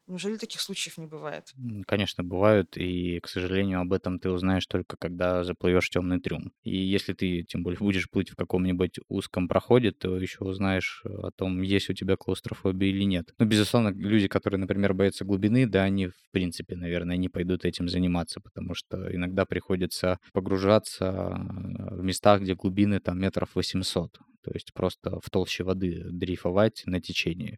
Неужели 0.07 0.37
таких 0.37 0.61
случаев 0.61 0.97
не 0.97 1.07
бывает? 1.07 1.53
Конечно, 1.87 2.23
бывают, 2.23 2.77
и, 2.77 3.19
к 3.21 3.27
сожалению, 3.27 3.79
об 3.81 3.93
этом 3.93 4.19
ты 4.19 4.29
узнаешь 4.29 4.67
только 4.67 4.97
когда 4.97 5.43
заплывешь 5.43 5.87
в 5.87 5.89
темный 5.89 6.19
трюм. 6.19 6.51
И 6.63 6.75
если 6.77 7.13
ты, 7.13 7.43
тем 7.43 7.63
более, 7.63 7.79
будешь 7.79 8.09
плыть 8.09 8.29
в 8.29 8.35
каком-нибудь 8.35 8.99
узком 9.07 9.47
проходе, 9.47 9.91
то 9.91 10.17
еще 10.17 10.43
узнаешь 10.43 11.01
о 11.05 11.31
том, 11.31 11.61
есть 11.61 11.89
у 11.89 11.93
тебя 11.93 12.17
клаустрофобия 12.17 12.89
или 12.89 13.03
нет. 13.03 13.33
Ну, 13.39 13.45
безусловно, 13.45 13.89
люди, 13.89 14.27
которые, 14.27 14.59
например, 14.59 14.93
боятся 14.93 15.25
глубины, 15.25 15.65
да, 15.65 15.83
они, 15.83 16.07
в 16.07 16.29
принципе, 16.31 16.75
наверное, 16.75 17.17
не 17.17 17.29
пойдут 17.29 17.65
этим 17.65 17.87
заниматься, 17.89 18.41
потому 18.41 18.75
что 18.75 19.13
иногда 19.15 19.45
приходится 19.45 20.19
погружаться 20.33 21.31
в 21.35 22.03
местах, 22.03 22.41
где 22.41 22.55
глубины 22.55 22.99
там 22.99 23.19
метров 23.19 23.55
800. 23.55 24.19
То 24.43 24.51
есть 24.53 24.73
просто 24.73 25.19
в 25.21 25.29
толще 25.31 25.63
воды 25.63 26.03
дрейфовать 26.11 26.83
на 26.85 27.01
течении. 27.01 27.57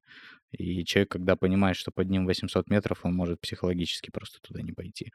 И 0.52 0.86
человек, 0.86 1.12
когда 1.12 1.36
понимает, 1.36 1.76
что 1.76 1.92
под 1.92 2.10
ним 2.10 2.26
800 2.26 2.70
метров, 2.70 3.00
он 3.04 3.14
может 3.14 3.42
психологически 3.42 4.12
просто 4.12 4.40
туда 4.42 4.62
не 4.62 4.72
пойти. 4.72 5.12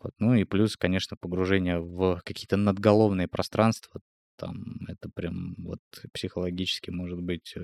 Вот. 0.00 0.12
Ну 0.18 0.34
и 0.34 0.44
плюс, 0.44 0.76
конечно, 0.76 1.16
погружение 1.16 1.78
в 1.78 2.20
какие-то 2.24 2.56
надголовные 2.56 3.28
пространства, 3.28 4.00
там 4.36 4.86
это 4.88 5.08
прям 5.08 5.54
вот 5.58 5.80
психологически 6.12 6.90
может 6.90 7.20
быть 7.22 7.54
э, 7.56 7.60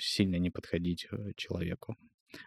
сильно 0.00 0.36
не 0.36 0.50
подходить 0.50 1.06
э, 1.10 1.32
человеку. 1.36 1.96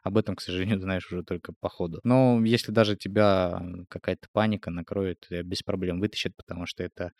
Об 0.04 0.18
этом, 0.18 0.36
к 0.36 0.42
сожалению, 0.42 0.80
знаешь 0.82 1.12
уже 1.12 1.24
только 1.24 1.54
по 1.60 1.70
ходу. 1.70 2.00
Но 2.04 2.44
если 2.44 2.72
даже 2.72 2.96
тебя 2.96 3.62
какая-то 3.90 4.28
паника 4.32 4.70
накроет, 4.72 5.28
без 5.30 5.64
проблем 5.64 6.00
вытащит, 6.00 6.36
потому 6.36 6.66
что 6.66 6.84
это 6.84 7.12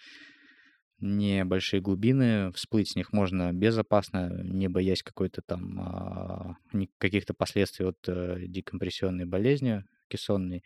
небольшие 1.02 1.82
глубины, 1.82 2.52
всплыть 2.54 2.92
с 2.92 2.96
них 2.96 3.14
можно 3.14 3.52
безопасно, 3.54 4.42
не 4.44 4.68
боясь 4.68 5.04
какой-то 5.04 5.42
там 5.42 5.80
а, 5.80 6.58
каких-то 6.98 7.34
последствий 7.34 7.86
от 7.88 7.98
э, 8.08 8.46
декомпрессионной 8.48 9.26
болезни 9.26 9.84
кессонной. 10.08 10.64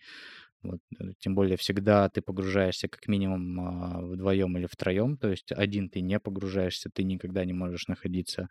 Вот. 0.63 0.79
Э, 0.99 1.11
тем 1.19 1.35
более 1.35 1.57
всегда 1.57 2.09
ты 2.09 2.21
погружаешься 2.21 2.87
как 2.87 3.07
минимум 3.07 3.59
а, 3.61 4.01
вдвоем 4.01 4.57
или 4.57 4.65
втроем, 4.67 5.17
то 5.17 5.29
есть 5.29 5.51
один 5.51 5.89
ты 5.89 6.01
не 6.01 6.19
погружаешься, 6.19 6.89
ты 6.93 7.03
никогда 7.03 7.45
не 7.45 7.53
можешь 7.53 7.87
находиться 7.87 8.49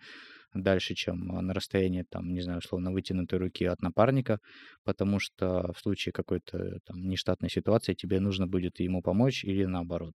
дальше, 0.54 0.94
чем 0.94 1.26
на 1.26 1.52
расстоянии, 1.54 2.04
там, 2.08 2.32
не 2.32 2.40
знаю, 2.40 2.58
условно, 2.60 2.92
вытянутой 2.92 3.38
руки 3.40 3.64
от 3.64 3.82
напарника, 3.82 4.40
потому 4.84 5.18
что 5.18 5.72
в 5.72 5.80
случае 5.80 6.12
какой-то 6.12 6.78
там 6.86 7.08
нештатной 7.08 7.50
ситуации 7.50 7.94
тебе 7.94 8.20
нужно 8.20 8.46
будет 8.46 8.80
ему 8.80 9.02
помочь 9.02 9.44
или 9.44 9.64
наоборот. 9.64 10.14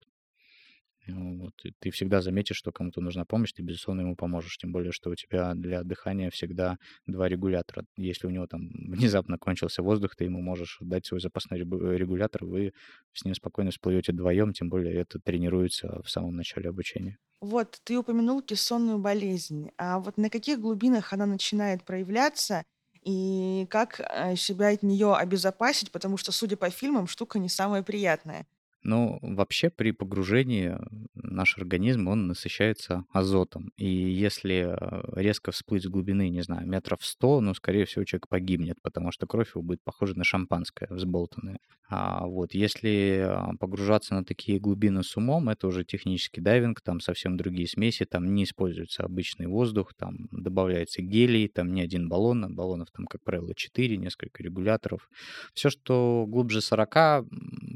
Вот. 1.12 1.54
И 1.64 1.74
ты 1.80 1.92
всегда 1.92 2.22
заметишь, 2.22 2.58
что 2.58 2.72
кому-то 2.72 3.02
нужна 3.02 3.26
помощь, 3.26 3.54
ты, 3.54 3.62
безусловно, 3.64 4.02
ему 4.02 4.16
поможешь. 4.16 4.58
Тем 4.58 4.72
более, 4.72 4.92
что 4.92 5.10
у 5.10 5.16
тебя 5.16 5.54
для 5.56 5.84
дыхания 5.84 6.30
всегда 6.30 6.78
два 7.06 7.28
регулятора. 7.28 7.86
Если 7.98 8.28
у 8.28 8.30
него 8.30 8.48
там 8.48 8.70
внезапно 8.74 9.38
кончился 9.38 9.82
воздух, 9.84 10.16
ты 10.16 10.26
ему 10.26 10.42
можешь 10.42 10.78
дать 10.82 11.06
свой 11.06 11.20
запасной 11.20 11.60
регулятор, 11.60 12.46
вы 12.46 12.72
с 13.14 13.26
ним 13.26 13.36
спокойно 13.36 13.72
всплывете 13.72 14.12
вдвоем, 14.12 14.54
тем 14.54 14.70
более 14.70 14.96
это 14.96 15.20
тренируется 15.20 16.02
в 16.04 16.10
самом 16.10 16.36
начале 16.36 16.70
обучения. 16.70 17.18
Вот, 17.42 17.80
ты 17.86 17.98
упомянул 17.98 18.42
кессонную 18.42 19.00
болезнь. 19.00 19.72
А 19.78 20.00
вот 20.00 20.18
на 20.18 20.30
каких 20.30 20.60
глубинах 20.60 21.14
она 21.14 21.26
начинает 21.26 21.86
проявляться 21.86 22.64
и 23.04 23.66
как 23.70 24.02
э, 24.02 24.36
себя 24.36 24.70
от 24.70 24.84
нее 24.84 25.16
обезопасить, 25.16 25.92
потому 25.92 26.18
что, 26.18 26.32
судя 26.32 26.58
по 26.58 26.70
фильмам, 26.70 27.08
штука 27.08 27.40
не 27.40 27.48
самая 27.50 27.82
приятная. 27.82 28.46
Ну, 28.84 29.20
вообще 29.22 29.70
при 29.70 29.92
погружении 29.92 30.78
наш 31.14 31.58
организм, 31.58 32.08
он 32.08 32.28
насыщается 32.28 33.06
азотом. 33.12 33.72
И 33.76 33.88
если 33.88 34.68
э, 34.70 35.22
резко 35.22 35.52
всплыть 35.52 35.84
с 35.84 35.88
глубины, 35.88 36.30
не 36.30 36.42
знаю, 36.42 36.68
метров 36.68 37.04
100, 37.04 37.42
ну, 37.42 37.54
скорее 37.54 37.86
всего, 37.86 38.06
человек 38.06 38.28
погибнет, 38.30 38.78
потому 38.82 39.12
что 39.12 39.28
кровь 39.28 39.52
его 39.54 39.62
будет 39.62 39.84
похожа 39.84 40.18
на 40.18 40.24
шампанское, 40.24 40.88
взболтанное. 40.90 41.60
А 41.92 42.28
вот 42.28 42.54
если 42.54 43.26
а, 43.26 43.52
погружаться 43.60 44.14
на 44.14 44.24
такие 44.24 44.60
глубины 44.60 45.04
с 45.04 45.18
умом, 45.18 45.50
это 45.50 45.68
уже 45.68 45.84
технический 45.84 46.40
дайвинг, 46.40 46.82
там 46.82 47.00
совсем 47.00 47.36
другие 47.36 47.68
смеси, 47.68 48.06
там 48.06 48.36
не 48.36 48.44
используется 48.44 49.04
обычный 49.04 49.48
воздух, 49.48 49.96
там 49.96 50.28
добавляется 50.32 51.02
гелий, 51.02 51.48
там 51.48 51.74
не 51.74 51.82
один 51.82 52.08
баллон, 52.08 52.46
а 52.46 52.50
баллонов 52.50 52.90
там, 52.92 53.08
как 53.08 53.24
правило, 53.24 53.56
4, 53.56 53.98
несколько 53.98 54.44
регуляторов. 54.44 55.10
Все, 55.56 55.72
что 55.72 56.26
глубже 56.28 56.62
40, 56.62 57.26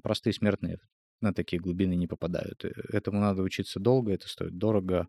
простые 0.03 0.33
смертные 0.33 0.79
на 1.21 1.33
такие 1.33 1.59
глубины 1.59 1.95
не 1.95 2.07
попадают. 2.07 2.63
Э, 2.65 2.71
этому 2.89 3.19
надо 3.19 3.41
учиться 3.41 3.79
долго, 3.79 4.13
это 4.13 4.27
стоит 4.27 4.57
дорого, 4.57 5.07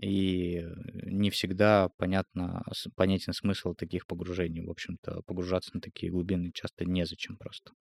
и 0.00 0.64
не 1.04 1.30
всегда 1.30 1.90
понятно, 1.98 2.64
понятен 2.96 3.34
смысл 3.34 3.74
таких 3.74 4.06
погружений. 4.06 4.62
В 4.62 4.70
общем-то, 4.70 5.22
погружаться 5.26 5.70
на 5.74 5.80
такие 5.80 6.10
глубины 6.10 6.50
часто 6.52 6.86
незачем 6.86 7.36
просто. 7.36 7.72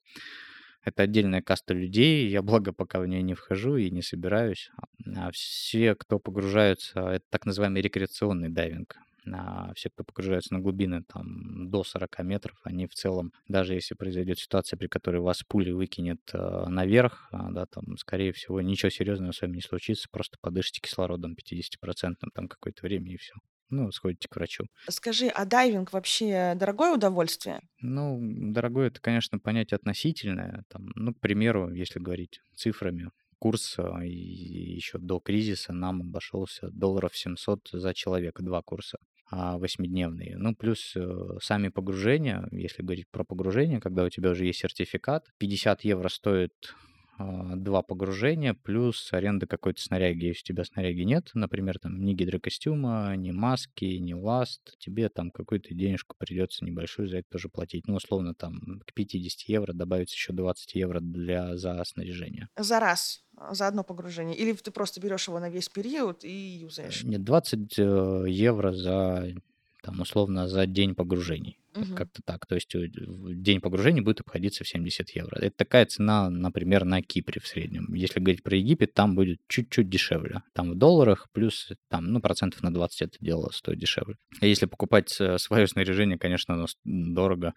Это 0.84 1.04
отдельная 1.04 1.42
каста 1.42 1.74
людей, 1.74 2.28
я, 2.28 2.42
благо, 2.42 2.74
пока 2.74 3.00
в 3.00 3.08
нее 3.08 3.22
не 3.22 3.36
вхожу 3.36 3.78
и 3.78 3.92
не 3.92 4.02
собираюсь. 4.02 4.72
А 5.16 5.32
все, 5.32 5.96
кто 5.96 6.20
погружаются, 6.20 7.00
это 7.02 7.26
так 7.30 7.46
называемый 7.46 7.82
рекреационный 7.82 8.50
дайвинг 8.50 8.98
а 9.30 9.74
все, 9.76 9.90
кто 9.90 10.04
погружаются 10.04 10.54
на 10.54 10.60
глубины 10.60 11.04
там, 11.04 11.70
до 11.70 11.84
40 11.84 12.20
метров, 12.20 12.60
они 12.64 12.88
в 12.88 12.94
целом, 12.94 13.34
даже 13.48 13.74
если 13.74 13.96
произойдет 13.96 14.40
ситуация, 14.40 14.78
при 14.78 14.88
которой 14.88 15.22
вас 15.22 15.44
пули 15.44 15.72
выкинет 15.72 16.22
э, 16.34 16.66
наверх, 16.68 17.30
э, 17.32 17.38
да, 17.52 17.66
там, 17.66 17.98
скорее 17.98 18.32
всего, 18.34 18.62
ничего 18.62 18.90
серьезного 18.90 19.32
с 19.32 19.42
вами 19.42 19.56
не 19.56 19.62
случится, 19.62 20.08
просто 20.12 20.38
подышите 20.42 20.82
кислородом 20.82 21.34
50% 21.36 22.16
там 22.34 22.48
какое-то 22.48 22.82
время 22.84 23.12
и 23.12 23.18
все. 23.18 23.34
ну, 23.70 23.92
сходите 23.92 24.28
к 24.28 24.36
врачу. 24.36 24.66
Скажи, 24.90 25.28
а 25.28 25.46
дайвинг 25.46 25.94
вообще 25.94 26.54
дорогое 26.56 26.94
удовольствие? 26.94 27.62
Ну, 27.82 28.20
дорогое 28.22 28.88
это, 28.88 29.00
конечно, 29.00 29.40
понятие 29.40 29.78
относительное. 29.78 30.64
Там, 30.70 30.92
ну, 30.96 31.14
к 31.14 31.20
примеру, 31.20 31.74
если 31.74 32.00
говорить 32.00 32.42
цифрами, 32.56 33.12
курс 33.42 33.76
а, 33.80 34.04
еще 34.04 35.00
до 35.00 35.20
кризиса 35.20 35.74
нам 35.74 36.02
обошелся 36.02 36.70
долларов 36.70 37.18
700 37.18 37.70
за 37.74 37.94
человека, 37.96 38.44
два 38.44 38.62
курса 38.62 38.98
а, 39.00 39.11
восьмидневные. 39.32 40.36
Ну, 40.38 40.56
плюс 40.56 40.94
э, 40.96 41.38
сами 41.42 41.70
погружения, 41.70 42.48
если 42.52 42.84
говорить 42.84 43.08
про 43.10 43.24
погружение, 43.24 43.80
когда 43.80 44.04
у 44.04 44.10
тебя 44.10 44.32
уже 44.32 44.46
есть 44.46 44.60
сертификат, 44.60 45.28
50 45.38 45.84
евро 45.86 46.10
стоит 46.10 46.76
а, 47.22 47.56
два 47.56 47.82
погружения 47.82 48.54
плюс 48.54 49.12
аренда 49.14 49.48
какой-то 49.48 49.82
снаряги. 49.82 50.26
Если 50.26 50.42
у 50.42 50.46
тебя 50.48 50.64
снаряги 50.66 51.02
нет, 51.02 51.30
например, 51.34 51.80
там 51.80 52.04
ни 52.04 52.14
гидрокостюма, 52.14 53.16
ни 53.16 53.32
маски, 53.32 53.86
ни 53.86 54.14
ласт, 54.14 54.76
тебе 54.80 55.10
там 55.10 55.32
какую-то 55.32 55.74
денежку 55.74 56.16
придется 56.18 56.66
небольшую 56.66 57.08
за 57.08 57.18
это 57.18 57.30
тоже 57.30 57.50
платить. 57.50 57.88
Ну, 57.88 57.96
условно, 57.96 58.34
там 58.34 58.82
к 58.86 58.94
50 58.94 59.42
евро 59.50 59.74
добавится 59.74 60.16
еще 60.16 60.34
20 60.34 60.76
евро 60.76 61.00
для, 61.00 61.58
за 61.58 61.84
снаряжение. 61.86 62.48
За 62.58 62.80
раз, 62.80 63.24
за 63.52 63.68
одно 63.68 63.84
погружение? 63.84 64.36
Или 64.36 64.54
ты 64.54 64.72
просто 64.72 65.00
берешь 65.00 65.28
его 65.28 65.40
на 65.40 65.50
весь 65.50 65.70
период 65.70 66.24
и 66.24 66.32
юзаешь? 66.32 67.04
Нет, 67.04 67.24
20 67.24 67.80
э, 67.80 68.26
евро 68.28 68.72
за, 68.72 69.34
там, 69.82 70.00
условно, 70.00 70.48
за 70.48 70.66
день 70.66 70.96
погружений. 70.96 71.58
Мгм. 71.76 71.96
Как-то 71.96 72.22
так. 72.24 72.46
То 72.46 72.56
есть 72.56 72.74
э, 72.76 72.88
день 72.90 73.62
погружения 73.62 74.02
будет 74.02 74.20
обходиться 74.20 74.64
в 74.64 74.68
70 74.68 75.10
евро. 75.12 75.38
Это 75.38 75.56
такая 75.56 75.86
цена, 75.86 76.30
например, 76.30 76.84
на 76.86 77.02
Кипре 77.02 77.40
в 77.42 77.48
среднем. 77.48 77.94
Если 77.94 78.20
говорить 78.20 78.44
про 78.44 78.56
Египет, 78.58 78.94
там 78.94 79.16
будет 79.16 79.40
чуть-чуть 79.48 79.90
дешевле. 79.90 80.44
Там 80.54 80.72
в 80.72 80.76
долларах, 80.76 81.30
плюс 81.32 81.72
там, 81.90 82.12
ну, 82.12 82.20
процентов 82.20 82.62
на 82.62 82.74
20 82.74 83.02
это 83.02 83.18
дело 83.22 83.50
стоит 83.54 83.80
дешевле. 83.80 84.18
А 84.42 84.46
если 84.46 84.66
покупать 84.66 85.10
свое 85.10 85.68
снаряжение, 85.68 86.18
конечно, 86.18 86.54
оно 86.54 86.66
дорого 86.84 87.54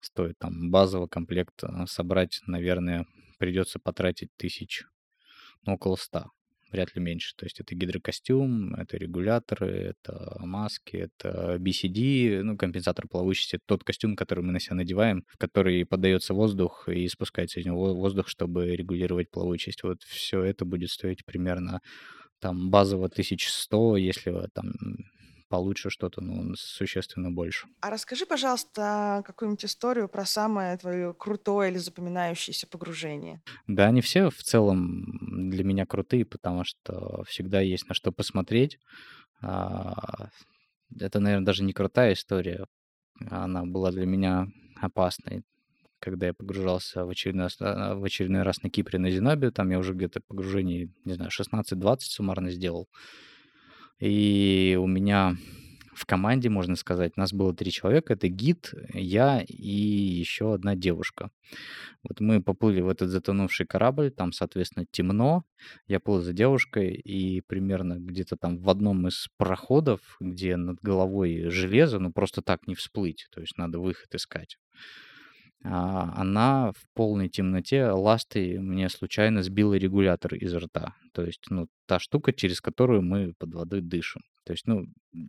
стоит. 0.00 0.38
Там 0.38 0.70
базовый 0.70 1.08
комплект 1.08 1.64
э, 1.64 1.86
собрать, 1.86 2.40
наверное, 2.46 3.06
придется 3.38 3.78
потратить 3.78 4.30
тысяч, 4.36 4.84
ну, 5.64 5.74
около 5.74 5.96
100 5.96 6.30
вряд 6.76 6.94
ли 6.94 7.02
меньше. 7.02 7.34
То 7.36 7.46
есть 7.46 7.58
это 7.60 7.74
гидрокостюм, 7.74 8.74
это 8.74 8.98
регуляторы, 8.98 9.94
это 9.96 10.36
маски, 10.40 10.96
это 10.96 11.56
BCD, 11.58 12.42
ну, 12.42 12.56
компенсатор 12.56 13.08
плавучести, 13.08 13.58
тот 13.64 13.82
костюм, 13.82 14.14
который 14.14 14.44
мы 14.44 14.52
на 14.52 14.60
себя 14.60 14.76
надеваем, 14.76 15.24
в 15.28 15.38
который 15.38 15.86
подается 15.86 16.34
воздух 16.34 16.88
и 16.88 17.08
спускается 17.08 17.60
из 17.60 17.66
него 17.66 17.94
воздух, 17.94 18.28
чтобы 18.28 18.76
регулировать 18.76 19.30
плавучесть. 19.30 19.82
Вот 19.82 20.02
все 20.02 20.42
это 20.42 20.64
будет 20.64 20.90
стоить 20.90 21.24
примерно 21.24 21.80
там 22.38 22.70
базово 22.70 23.06
1100, 23.06 23.96
если 23.96 24.48
там 24.52 24.74
получше 25.48 25.90
что-то, 25.90 26.20
ну, 26.20 26.54
существенно 26.56 27.30
больше. 27.30 27.68
А 27.80 27.90
расскажи, 27.90 28.26
пожалуйста, 28.26 29.22
какую-нибудь 29.26 29.64
историю 29.64 30.08
про 30.08 30.24
самое 30.24 30.76
твое 30.76 31.14
крутое 31.14 31.70
или 31.70 31.78
запоминающееся 31.78 32.66
погружение. 32.66 33.42
Да, 33.66 33.86
они 33.86 34.00
все 34.00 34.30
в 34.30 34.42
целом 34.42 35.50
для 35.50 35.64
меня 35.64 35.86
крутые, 35.86 36.24
потому 36.24 36.64
что 36.64 37.22
всегда 37.24 37.60
есть 37.60 37.88
на 37.88 37.94
что 37.94 38.12
посмотреть. 38.12 38.78
А, 39.40 40.28
это, 40.98 41.20
наверное, 41.20 41.46
даже 41.46 41.64
не 41.64 41.72
крутая 41.72 42.14
история. 42.14 42.66
Она 43.30 43.64
была 43.64 43.90
для 43.90 44.06
меня 44.06 44.48
опасной. 44.80 45.42
Когда 45.98 46.26
я 46.26 46.34
погружался 46.34 47.04
в 47.04 47.10
очередной, 47.10 47.48
а, 47.60 47.94
в 47.94 48.04
очередной 48.04 48.42
раз 48.42 48.62
на 48.62 48.70
Кипре 48.70 48.98
на 48.98 49.10
Зенобию, 49.10 49.52
там 49.52 49.70
я 49.70 49.78
уже 49.78 49.94
где-то 49.94 50.20
погружений, 50.26 50.92
не 51.04 51.14
знаю, 51.14 51.30
16-20 51.30 52.12
суммарно 52.12 52.50
сделал. 52.50 52.88
И 53.98 54.78
у 54.80 54.86
меня 54.86 55.36
в 55.96 56.04
команде, 56.04 56.50
можно 56.50 56.76
сказать, 56.76 57.16
нас 57.16 57.32
было 57.32 57.54
три 57.54 57.70
человека. 57.70 58.12
Это 58.12 58.28
гид, 58.28 58.74
я 58.92 59.40
и 59.40 59.70
еще 59.70 60.52
одна 60.52 60.74
девушка. 60.76 61.30
Вот 62.02 62.20
мы 62.20 62.42
поплыли 62.42 62.82
в 62.82 62.88
этот 62.88 63.08
затонувший 63.08 63.66
корабль, 63.66 64.10
там, 64.10 64.32
соответственно, 64.32 64.84
темно. 64.90 65.44
Я 65.86 65.98
плыл 65.98 66.20
за 66.20 66.34
девушкой, 66.34 66.94
и 66.94 67.40
примерно 67.40 67.94
где-то 67.98 68.36
там 68.36 68.58
в 68.58 68.68
одном 68.68 69.08
из 69.08 69.28
проходов, 69.38 70.00
где 70.20 70.56
над 70.56 70.78
головой 70.82 71.48
железо, 71.48 71.98
ну 71.98 72.12
просто 72.12 72.42
так 72.42 72.66
не 72.66 72.74
всплыть, 72.74 73.26
то 73.32 73.40
есть 73.40 73.56
надо 73.56 73.78
выход 73.78 74.14
искать. 74.14 74.58
А, 75.68 76.12
она 76.16 76.72
в 76.72 76.86
полной 76.94 77.28
темноте 77.28 77.86
ластой 77.90 78.58
мне 78.58 78.88
случайно 78.88 79.42
сбила 79.42 79.74
регулятор 79.74 80.34
из 80.34 80.54
рта. 80.54 80.94
То 81.12 81.24
есть, 81.24 81.44
ну, 81.50 81.66
та 81.86 81.98
штука, 81.98 82.32
через 82.32 82.60
которую 82.60 83.02
мы 83.02 83.34
под 83.38 83.54
водой 83.54 83.80
дышим. 83.80 84.22
То 84.44 84.52
есть, 84.52 84.66
ну, 84.66 84.86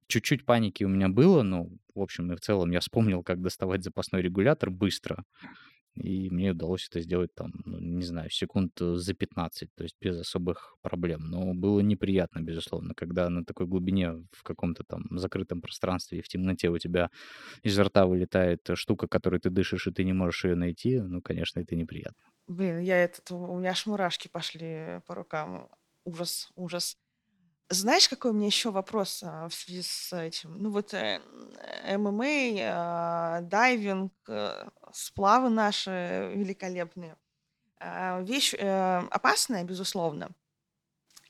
чуть-чуть 0.08 0.46
паники 0.46 0.84
у 0.84 0.90
меня 0.90 1.10
было, 1.10 1.42
но, 1.42 1.68
в 1.96 2.02
общем 2.02 2.32
и 2.32 2.36
в 2.36 2.40
целом 2.40 2.72
я 2.72 2.80
вспомнил, 2.80 3.24
как 3.24 3.42
доставать 3.42 3.84
запасной 3.84 4.22
регулятор 4.22 4.70
быстро. 4.70 5.24
И 6.00 6.30
мне 6.30 6.52
удалось 6.52 6.88
это 6.90 7.02
сделать 7.02 7.34
там, 7.36 7.52
ну, 7.66 7.80
не 7.80 8.04
знаю, 8.06 8.30
секунд 8.30 8.80
э, 8.82 8.96
за 8.96 9.14
15, 9.14 9.70
то 9.76 9.84
есть 9.84 9.96
без 10.02 10.20
особых 10.20 10.78
проблем. 10.82 11.30
Но 11.30 11.54
было 11.54 11.80
неприятно, 11.82 12.42
безусловно, 12.42 12.94
когда 12.96 13.30
на 13.30 13.46
такой 13.46 13.68
глубине 13.68 14.26
в 14.32 14.44
каком-то 14.44 14.84
там 14.84 15.06
закрытом 15.18 15.62
пространстве 15.62 16.20
и 16.20 16.22
в 16.22 16.28
темноте 16.28 16.70
у 16.70 16.78
тебя 16.78 17.10
из 17.64 17.78
рта 17.80 18.06
вылетает 18.06 18.62
штука, 18.76 19.08
которой 19.08 19.40
ты 19.40 19.50
дышишь, 19.50 19.88
и 19.88 19.92
ты 19.92 20.04
не 20.04 20.14
можешь 20.14 20.46
ее 20.46 20.56
найти. 20.56 21.00
Ну, 21.00 21.22
конечно, 21.22 21.60
это 21.60 21.76
неприятно. 21.76 22.24
Блин, 22.48 22.80
я 22.80 23.04
этот, 23.04 23.30
у 23.32 23.58
меня 23.58 23.72
аж 23.72 23.86
мурашки 23.86 24.28
пошли 24.30 25.02
по 25.06 25.16
рукам. 25.16 25.70
Ужас, 26.06 26.50
ужас. 26.56 26.98
Знаешь, 27.70 28.08
какой 28.08 28.32
у 28.32 28.34
меня 28.34 28.46
еще 28.46 28.72
вопрос 28.72 29.22
а, 29.26 29.50
в 29.50 29.54
связи 29.54 29.82
с 29.82 30.14
этим? 30.14 30.58
Ну 30.58 30.70
вот 30.72 30.94
э, 30.94 31.20
ММА, 31.98 32.26
а, 32.62 33.42
дайвинг, 33.42 34.14
э, 34.30 34.70
сплавы 34.94 35.50
наши 35.50 36.32
великолепные. 36.34 37.18
А, 37.80 38.22
вещь 38.22 38.54
э, 38.58 39.00
опасная, 39.12 39.64
безусловно. 39.66 40.30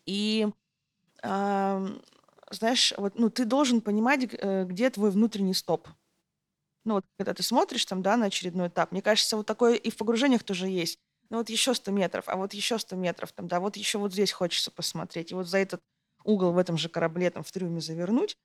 И 0.06 0.48
ам, 1.24 2.02
знаешь, 2.52 2.94
вот, 2.98 3.20
ну, 3.20 3.30
ты 3.30 3.46
должен 3.46 3.82
понимать, 3.82 4.22
э, 4.34 4.66
где 4.66 4.90
твой 4.90 5.12
внутренний 5.12 5.54
стоп. 5.56 5.88
Ну, 6.86 6.96
вот, 6.96 7.06
когда 7.18 7.34
ты 7.34 7.44
смотришь 7.44 7.86
там, 7.86 8.02
да, 8.02 8.18
на 8.18 8.28
очередной 8.28 8.70
этап, 8.70 8.92
мне 8.92 9.02
кажется, 9.02 9.38
вот 9.38 9.46
такое 9.46 9.76
и 9.76 9.90
в 9.90 9.98
погружениях 9.98 10.44
тоже 10.44 10.68
есть. 10.68 11.00
Ну, 11.30 11.38
вот 11.38 11.50
еще 11.50 11.74
100 11.74 11.92
метров, 11.92 12.26
а 12.30 12.38
вот 12.38 12.54
еще 12.54 12.80
100 12.80 12.96
метров, 12.96 13.34
там, 13.34 13.48
да, 13.48 13.60
вот 13.60 13.76
еще 13.78 13.98
вот 13.98 14.14
здесь 14.14 14.32
хочется 14.32 14.72
посмотреть. 14.72 15.32
И 15.32 15.36
вот 15.36 15.48
за 15.48 15.58
этот 15.58 15.82
угол 16.28 16.52
в 16.52 16.58
этом 16.58 16.78
же 16.78 16.90
корабле, 16.90 17.32
там, 17.32 17.44
в 17.44 17.52
трюме 17.52 17.82
завернуть. 17.82 18.38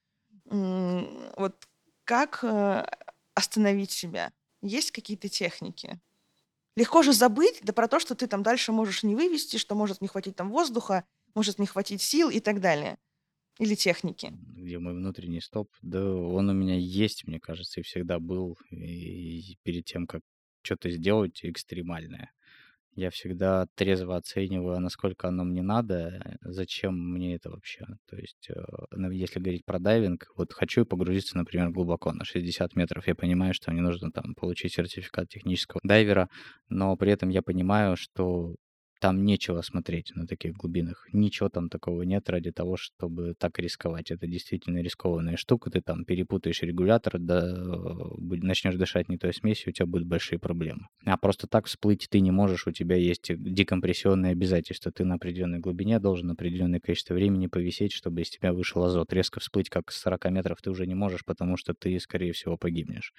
Вот 0.44 1.68
как 2.04 2.40
э, 2.42 2.86
остановить 3.34 3.90
себя? 3.90 4.32
Есть 4.62 4.92
какие-то 4.92 5.28
техники? 5.28 6.00
Легко 6.76 7.02
же 7.02 7.12
забыть, 7.12 7.60
да 7.62 7.72
про 7.72 7.88
то, 7.88 8.00
что 8.00 8.14
ты 8.14 8.26
там 8.26 8.42
дальше 8.42 8.72
можешь 8.72 9.02
не 9.02 9.14
вывести, 9.14 9.58
что 9.58 9.74
может 9.74 10.00
не 10.00 10.08
хватить 10.08 10.36
там 10.36 10.50
воздуха, 10.50 11.04
может 11.34 11.58
не 11.58 11.66
хватить 11.66 12.00
сил 12.00 12.30
и 12.30 12.40
так 12.40 12.60
далее. 12.60 12.98
Или 13.58 13.74
техники. 13.74 14.32
Где 14.32 14.78
мой 14.78 14.94
внутренний 14.94 15.42
стоп? 15.42 15.70
Да 15.82 16.02
он 16.02 16.48
у 16.48 16.54
меня 16.54 16.76
есть, 16.76 17.26
мне 17.26 17.38
кажется, 17.38 17.80
и 17.80 17.82
всегда 17.82 18.18
был. 18.18 18.56
И 18.70 19.58
перед 19.62 19.84
тем, 19.84 20.06
как 20.06 20.22
что-то 20.62 20.90
сделать 20.90 21.44
экстремальное. 21.44 22.32
Я 22.94 23.10
всегда 23.10 23.66
трезво 23.74 24.16
оцениваю, 24.16 24.78
насколько 24.78 25.28
оно 25.28 25.44
мне 25.44 25.62
надо, 25.62 26.38
зачем 26.42 26.94
мне 26.94 27.36
это 27.36 27.50
вообще. 27.50 27.86
То 28.06 28.16
есть, 28.16 28.50
э, 28.50 28.62
ну, 28.90 29.10
если 29.10 29.40
говорить 29.40 29.64
про 29.64 29.78
дайвинг, 29.78 30.26
вот 30.36 30.52
хочу 30.52 30.84
погрузиться, 30.84 31.38
например, 31.38 31.70
глубоко 31.70 32.12
на 32.12 32.24
60 32.26 32.76
метров, 32.76 33.06
я 33.06 33.14
понимаю, 33.14 33.54
что 33.54 33.70
мне 33.70 33.80
нужно 33.80 34.10
там 34.12 34.34
получить 34.34 34.74
сертификат 34.74 35.28
технического 35.28 35.80
дайвера, 35.82 36.28
но 36.68 36.94
при 36.96 37.12
этом 37.12 37.30
я 37.30 37.40
понимаю, 37.40 37.96
что 37.96 38.56
там 39.02 39.24
нечего 39.24 39.62
смотреть 39.62 40.12
на 40.14 40.28
таких 40.28 40.52
глубинах. 40.52 41.08
Ничего 41.12 41.48
там 41.48 41.68
такого 41.68 42.02
нет 42.02 42.30
ради 42.30 42.52
того, 42.52 42.76
чтобы 42.76 43.34
так 43.36 43.58
рисковать. 43.58 44.12
Это 44.12 44.28
действительно 44.28 44.78
рискованная 44.78 45.36
штука. 45.36 45.70
Ты 45.70 45.80
там 45.80 46.04
перепутаешь 46.04 46.62
регулятор, 46.62 47.18
да, 47.18 47.52
начнешь 48.20 48.76
дышать 48.76 49.08
не 49.08 49.18
той 49.18 49.34
смесью, 49.34 49.70
у 49.70 49.72
тебя 49.72 49.86
будут 49.86 50.06
большие 50.06 50.38
проблемы. 50.38 50.86
А 51.04 51.16
просто 51.16 51.48
так 51.48 51.66
всплыть 51.66 52.06
ты 52.08 52.20
не 52.20 52.30
можешь, 52.30 52.68
у 52.68 52.70
тебя 52.70 52.94
есть 52.94 53.26
декомпрессионные 53.28 54.30
обязательства. 54.30 54.92
Ты 54.92 55.04
на 55.04 55.16
определенной 55.16 55.58
глубине 55.58 55.98
должен 55.98 56.30
определенное 56.30 56.78
количество 56.78 57.14
времени 57.14 57.48
повисеть, 57.48 57.90
чтобы 57.90 58.20
из 58.20 58.30
тебя 58.30 58.52
вышел 58.52 58.84
азот. 58.84 59.12
Резко 59.12 59.40
всплыть 59.40 59.68
как 59.68 59.90
с 59.90 60.00
40 60.00 60.30
метров 60.30 60.62
ты 60.62 60.70
уже 60.70 60.86
не 60.86 60.94
можешь, 60.94 61.24
потому 61.24 61.56
что 61.56 61.74
ты, 61.74 61.98
скорее 61.98 62.32
всего, 62.32 62.56
погибнешь. 62.56 63.12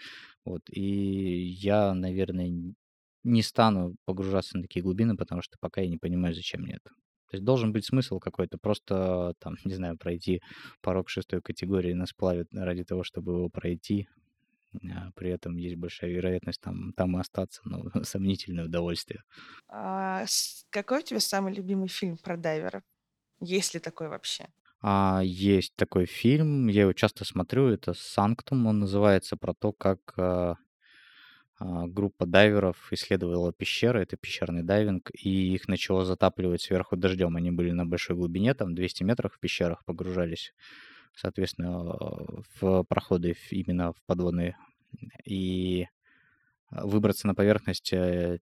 Вот. 0.46 0.62
И 0.70 1.44
я, 1.62 1.94
наверное, 1.94 2.74
не 3.24 3.42
стану 3.44 3.96
погружаться 4.06 4.58
на 4.58 4.64
такие 4.64 4.84
глубины, 4.84 5.16
потому 5.18 5.42
что 5.42 5.58
пока 5.60 5.82
я 5.82 5.90
не 5.90 5.98
понимаю, 5.98 6.34
зачем 6.36 6.62
мне 6.62 6.76
это. 6.76 6.92
То 7.30 7.38
есть 7.38 7.44
должен 7.46 7.72
быть 7.74 7.86
смысл 7.86 8.20
какой-то, 8.20 8.58
просто 8.58 9.34
там, 9.40 9.56
не 9.66 9.74
знаю, 9.76 9.98
пройти 9.98 10.42
порог 10.82 11.10
шестой 11.10 11.42
категории 11.42 11.94
на 11.94 12.06
сплаве 12.06 12.46
ради 12.52 12.84
того, 12.84 13.04
чтобы 13.04 13.34
его 13.34 13.50
пройти. 13.50 14.08
А 14.92 15.12
при 15.16 15.30
этом 15.32 15.58
есть 15.58 15.76
большая 15.78 16.12
вероятность 16.12 16.62
там, 16.62 16.94
там 16.94 17.18
и 17.18 17.20
остаться, 17.22 17.62
но 17.66 17.86
сомнительное 18.04 18.66
удовольствие. 18.66 19.24
А, 19.68 20.26
какой 20.70 21.00
у 21.00 21.02
тебя 21.02 21.20
самый 21.20 21.54
любимый 21.54 21.88
фильм 21.88 22.18
про 22.18 22.38
дайверов? 22.38 22.84
Есть 23.40 23.74
ли 23.74 23.80
такой 23.80 24.10
вообще? 24.10 24.50
А, 24.82 25.22
есть 25.24 25.76
такой 25.76 26.06
фильм, 26.06 26.68
я 26.68 26.82
его 26.82 26.94
часто 26.94 27.24
смотрю, 27.26 27.68
это 27.70 27.94
"Санктум" 27.94 28.68
он 28.68 28.80
называется, 28.80 29.38
про 29.38 29.54
то, 29.54 29.72
как, 29.72 30.14
а, 31.60 31.88
группа 31.88 32.26
дайверов 32.26 32.92
исследовала 32.92 33.54
пещеры, 33.54 34.02
это 34.02 34.18
пещерный 34.18 34.64
дайвинг, 34.64 35.12
и 35.14 35.54
их 35.54 35.68
начало 35.68 36.06
затапливать 36.06 36.62
сверху 36.62 36.98
дождем. 36.98 37.36
Они 37.36 37.52
были 37.52 37.72
на 37.72 37.86
большой 37.86 38.16
глубине, 38.16 38.54
там 38.54 38.76
200 38.76 39.04
метров 39.04 39.34
в 39.36 39.40
пещерах 39.40 39.86
погружались, 39.86 40.54
соответственно, 41.16 41.96
в 42.60 42.84
проходы 42.84 43.36
именно 43.52 43.94
в 43.94 44.02
подводные. 44.06 44.58
И, 45.26 45.88
а, 46.70 46.86
выбраться 46.88 47.28
на 47.28 47.36
поверхность, 47.36 47.94
э, 47.94 48.40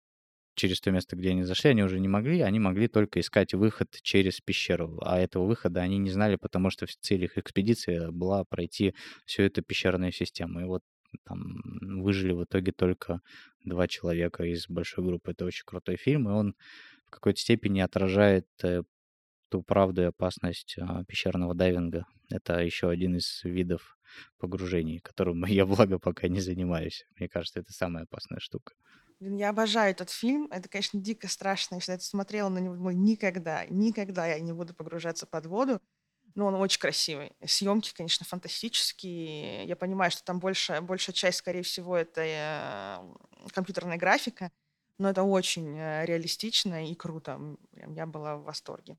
через 0.55 0.81
то 0.81 0.91
место, 0.91 1.17
где 1.17 1.31
они 1.31 1.45
зашли, 1.45 1.71
они 1.71 1.83
уже 1.83 2.01
не 2.01 2.09
могли, 2.09 2.41
они 2.43 2.59
могли 2.59 2.89
только 2.89 3.21
искать 3.21 3.55
выход 3.55 3.89
через 4.03 4.41
пещеру. 4.41 4.99
А 5.03 5.19
этого 5.19 5.47
выхода 5.47 5.81
они 5.81 5.99
не 5.99 6.11
знали, 6.11 6.37
потому 6.37 6.71
что 6.71 6.87
в 6.87 6.97
цель 6.97 7.25
их 7.25 7.39
экспедиции 7.39 8.11
была 8.11 8.45
пройти 8.45 8.95
всю 9.27 9.43
эту 9.45 9.63
пещерную 9.63 10.13
систему. 10.13 10.61
И 10.61 10.65
вот 10.65 10.83
там 11.25 12.03
выжили 12.03 12.33
в 12.33 12.45
итоге 12.45 12.73
только 12.73 13.21
два 13.65 13.89
человека 13.89 14.45
из 14.45 14.69
большой 14.69 15.05
группы. 15.05 15.33
Это 15.33 15.45
очень 15.45 15.65
крутой 15.65 15.97
фильм, 15.97 16.29
и 16.29 16.33
он 16.33 16.55
в 17.07 17.11
какой-то 17.11 17.41
степени 17.41 17.81
отражает 17.81 18.47
э, 18.63 18.83
ту 19.51 19.63
правду 19.63 20.03
и 20.03 20.07
опасность 20.07 20.77
а, 20.79 21.05
пещерного 21.05 21.55
дайвинга. 21.55 22.07
Это 22.31 22.61
еще 22.61 22.89
один 22.89 23.17
из 23.17 23.43
видов 23.45 23.99
погружений, 24.39 25.01
которым 25.01 25.45
я, 25.47 25.67
благо, 25.67 25.99
пока 25.99 26.29
не 26.29 26.41
занимаюсь. 26.41 27.05
Мне 27.19 27.29
кажется, 27.29 27.61
это 27.61 27.73
самая 27.73 28.05
опасная 28.05 28.39
штука. 28.41 28.75
Блин, 29.19 29.37
я 29.37 29.51
обожаю 29.51 29.91
этот 29.91 30.09
фильм. 30.09 30.47
Это, 30.51 30.69
конечно, 30.69 30.99
дико 30.99 31.29
страшно. 31.29 31.79
Я 31.87 31.95
это 31.95 32.05
смотрела 32.05 32.49
на 32.49 32.59
него, 32.59 32.75
думаю, 32.75 32.97
никогда, 32.97 33.67
никогда 33.67 34.27
я 34.27 34.41
не 34.41 34.53
буду 34.53 34.75
погружаться 34.75 35.27
под 35.27 35.47
воду. 35.47 35.83
Но 36.35 36.47
он 36.47 36.55
очень 36.55 36.81
красивый. 36.81 37.33
Съемки, 37.45 37.93
конечно, 37.95 38.25
фантастические. 38.27 39.65
Я 39.65 39.77
понимаю, 39.77 40.11
что 40.11 40.23
там 40.25 40.39
большая, 40.39 40.81
большая 40.81 41.15
часть, 41.15 41.39
скорее 41.39 41.63
всего, 41.63 41.97
это 41.97 42.23
э, 42.23 43.51
компьютерная 43.53 43.97
графика, 43.97 44.51
но 44.99 45.11
это 45.11 45.23
очень 45.23 45.77
э, 45.77 46.05
реалистично 46.07 46.89
и 46.89 46.95
круто. 46.95 47.41
Я 47.73 48.07
была 48.07 48.37
в 48.37 48.45
восторге. 48.45 48.97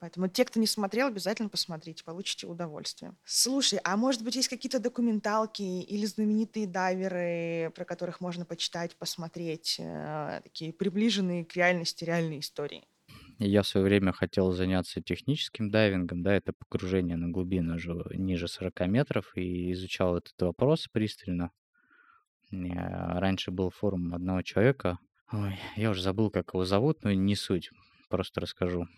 Поэтому 0.00 0.28
те, 0.28 0.44
кто 0.44 0.60
не 0.60 0.66
смотрел, 0.66 1.08
обязательно 1.08 1.48
посмотрите, 1.48 2.04
получите 2.04 2.46
удовольствие. 2.46 3.14
Слушай, 3.24 3.80
а 3.84 3.96
может 3.96 4.22
быть 4.22 4.36
есть 4.36 4.48
какие-то 4.48 4.78
документалки 4.78 5.62
или 5.62 6.06
знаменитые 6.06 6.66
дайверы, 6.66 7.70
про 7.74 7.84
которых 7.84 8.20
можно 8.20 8.44
почитать, 8.44 8.96
посмотреть, 8.96 9.76
э, 9.78 10.40
такие 10.42 10.72
приближенные 10.72 11.44
к 11.44 11.54
реальности 11.56 12.04
реальные 12.04 12.40
истории? 12.40 12.86
Я 13.38 13.62
в 13.62 13.68
свое 13.68 13.86
время 13.86 14.12
хотел 14.12 14.50
заняться 14.50 15.00
техническим 15.00 15.70
дайвингом, 15.70 16.22
да, 16.22 16.34
это 16.34 16.52
погружение 16.52 17.16
на 17.16 17.28
глубину 17.28 17.76
уже 17.76 17.94
ниже 18.14 18.48
40 18.48 18.80
метров, 18.88 19.32
и 19.36 19.72
изучал 19.72 20.16
этот 20.16 20.34
вопрос 20.40 20.88
пристально. 20.90 21.52
Раньше 22.50 23.50
был 23.50 23.70
форум 23.70 24.14
одного 24.14 24.42
человека, 24.42 24.98
ой, 25.32 25.56
я 25.76 25.90
уже 25.90 26.02
забыл, 26.02 26.30
как 26.30 26.54
его 26.54 26.64
зовут, 26.64 27.04
но 27.04 27.12
не 27.12 27.36
суть, 27.36 27.70
просто 28.08 28.40
расскажу. 28.40 28.88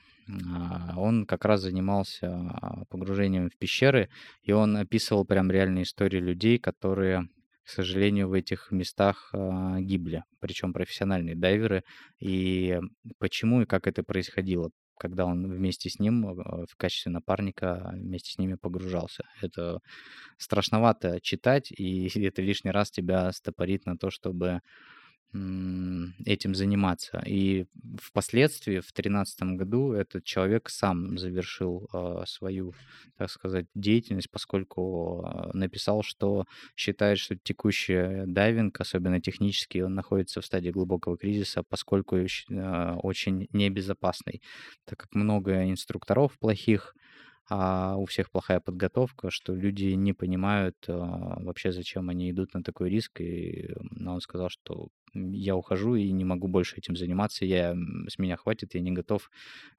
А, 0.48 0.94
он 0.96 1.26
как 1.26 1.44
раз 1.44 1.62
занимался 1.62 2.28
а, 2.30 2.84
погружением 2.88 3.50
в 3.50 3.56
пещеры, 3.56 4.08
и 4.42 4.52
он 4.52 4.76
описывал 4.76 5.24
прям 5.24 5.50
реальные 5.50 5.84
истории 5.84 6.18
людей, 6.18 6.58
которые, 6.58 7.28
к 7.64 7.68
сожалению, 7.68 8.28
в 8.28 8.32
этих 8.32 8.70
местах 8.70 9.30
а, 9.32 9.80
гибли, 9.80 10.24
причем 10.40 10.72
профессиональные 10.72 11.36
дайверы, 11.36 11.84
и 12.18 12.80
почему 13.18 13.62
и 13.62 13.66
как 13.66 13.86
это 13.86 14.02
происходило 14.02 14.70
когда 15.00 15.24
он 15.24 15.50
вместе 15.50 15.88
с 15.88 15.98
ним 15.98 16.34
в 16.34 16.76
качестве 16.76 17.10
напарника 17.10 17.90
вместе 17.94 18.32
с 18.32 18.38
ними 18.38 18.56
погружался. 18.56 19.24
Это 19.40 19.80
страшновато 20.36 21.20
читать, 21.22 21.72
и 21.72 22.06
это 22.26 22.42
лишний 22.42 22.70
раз 22.70 22.90
тебя 22.90 23.32
стопорит 23.32 23.86
на 23.86 23.96
то, 23.96 24.10
чтобы 24.10 24.60
этим 25.32 26.54
заниматься. 26.54 27.22
И 27.24 27.66
впоследствии, 28.00 28.80
в 28.80 28.92
2013 28.92 29.42
году, 29.56 29.92
этот 29.92 30.24
человек 30.24 30.68
сам 30.68 31.18
завершил 31.18 31.88
э, 31.92 32.24
свою, 32.26 32.74
так 33.16 33.30
сказать, 33.30 33.66
деятельность, 33.74 34.30
поскольку 34.30 35.24
э, 35.24 35.50
написал, 35.56 36.02
что 36.02 36.46
считает, 36.76 37.18
что 37.18 37.36
текущий 37.36 38.24
дайвинг, 38.26 38.80
особенно 38.80 39.20
технический, 39.20 39.82
он 39.82 39.94
находится 39.94 40.40
в 40.40 40.46
стадии 40.46 40.70
глубокого 40.70 41.16
кризиса, 41.16 41.62
поскольку 41.62 42.16
э, 42.16 42.26
очень 43.02 43.46
небезопасный, 43.52 44.42
так 44.84 44.98
как 44.98 45.14
много 45.14 45.70
инструкторов 45.70 46.36
плохих, 46.40 46.94
а 47.50 47.96
у 47.96 48.06
всех 48.06 48.30
плохая 48.30 48.60
подготовка, 48.60 49.30
что 49.30 49.54
люди 49.54 49.86
не 49.86 50.12
понимают 50.12 50.76
а, 50.88 51.40
вообще, 51.42 51.72
зачем 51.72 52.08
они 52.08 52.30
идут 52.30 52.54
на 52.54 52.62
такой 52.62 52.90
риск. 52.90 53.20
И 53.20 53.74
ну, 53.90 54.14
он 54.14 54.20
сказал, 54.20 54.48
что 54.50 54.88
я 55.14 55.56
ухожу 55.56 55.96
и 55.96 56.12
не 56.12 56.24
могу 56.24 56.46
больше 56.46 56.76
этим 56.76 56.96
заниматься, 56.96 57.44
я, 57.44 57.74
с 58.08 58.18
меня 58.18 58.36
хватит, 58.36 58.74
я 58.74 58.80
не 58.80 58.92
готов 58.92 59.30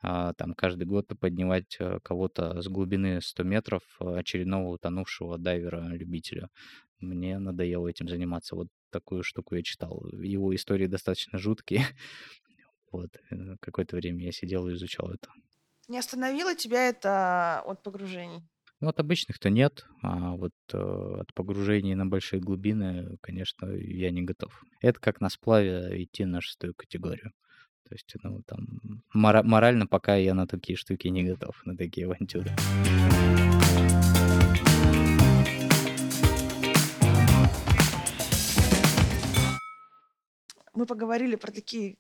а, 0.02 0.34
там 0.34 0.54
каждый 0.54 0.84
год 0.86 1.08
поднимать 1.20 1.78
а, 1.80 2.00
кого-то 2.02 2.62
с 2.62 2.68
глубины 2.68 3.22
100 3.22 3.44
метров, 3.44 3.84
а, 4.00 4.18
очередного 4.18 4.68
утонувшего 4.74 5.38
дайвера-любителя. 5.38 6.50
Мне 7.00 7.40
надоело 7.40 7.88
этим 7.88 8.10
заниматься. 8.10 8.56
Вот 8.56 8.68
такую 8.92 9.24
штуку 9.24 9.56
я 9.56 9.64
читал. 9.64 10.06
Его 10.22 10.54
истории 10.54 10.88
достаточно 10.88 11.40
жуткие. 11.40 11.86
Вот. 12.92 13.10
Э, 13.30 13.56
какое-то 13.62 13.96
время 13.96 14.26
я 14.26 14.34
сидел 14.34 14.68
и 14.68 14.74
изучал 14.74 15.10
это. 15.12 15.30
Не 15.88 16.00
остановило 16.00 16.56
тебя 16.56 16.88
это 16.90 17.62
от 17.66 17.84
погружений? 17.84 18.44
Ну, 18.80 18.90
от 18.90 19.00
обычных-то 19.00 19.50
нет, 19.50 19.86
а 20.02 20.36
вот 20.36 20.54
э, 20.74 20.78
от 20.78 21.34
погружений 21.34 21.94
на 21.94 22.06
большие 22.06 22.40
глубины, 22.40 23.18
конечно, 23.22 23.68
я 23.68 24.10
не 24.10 24.24
готов. 24.24 24.64
Это 24.82 25.00
как 25.00 25.22
на 25.22 25.30
сплаве 25.30 26.04
идти 26.04 26.26
на 26.26 26.42
шестую 26.42 26.74
категорию. 26.74 27.32
То 27.88 27.96
есть, 27.96 28.16
ну, 28.24 28.42
там, 28.44 29.04
мора- 29.14 29.44
морально 29.44 29.86
пока 29.86 30.16
я 30.16 30.34
на 30.34 30.48
такие 30.48 30.78
штуки 30.78 31.10
не 31.10 31.24
готов, 31.24 31.62
на 31.66 31.76
такие 31.78 32.08
авантюры. 32.08 32.50
Мы 40.74 40.86
поговорили 40.86 41.36
про 41.36 41.52
такие 41.52 41.98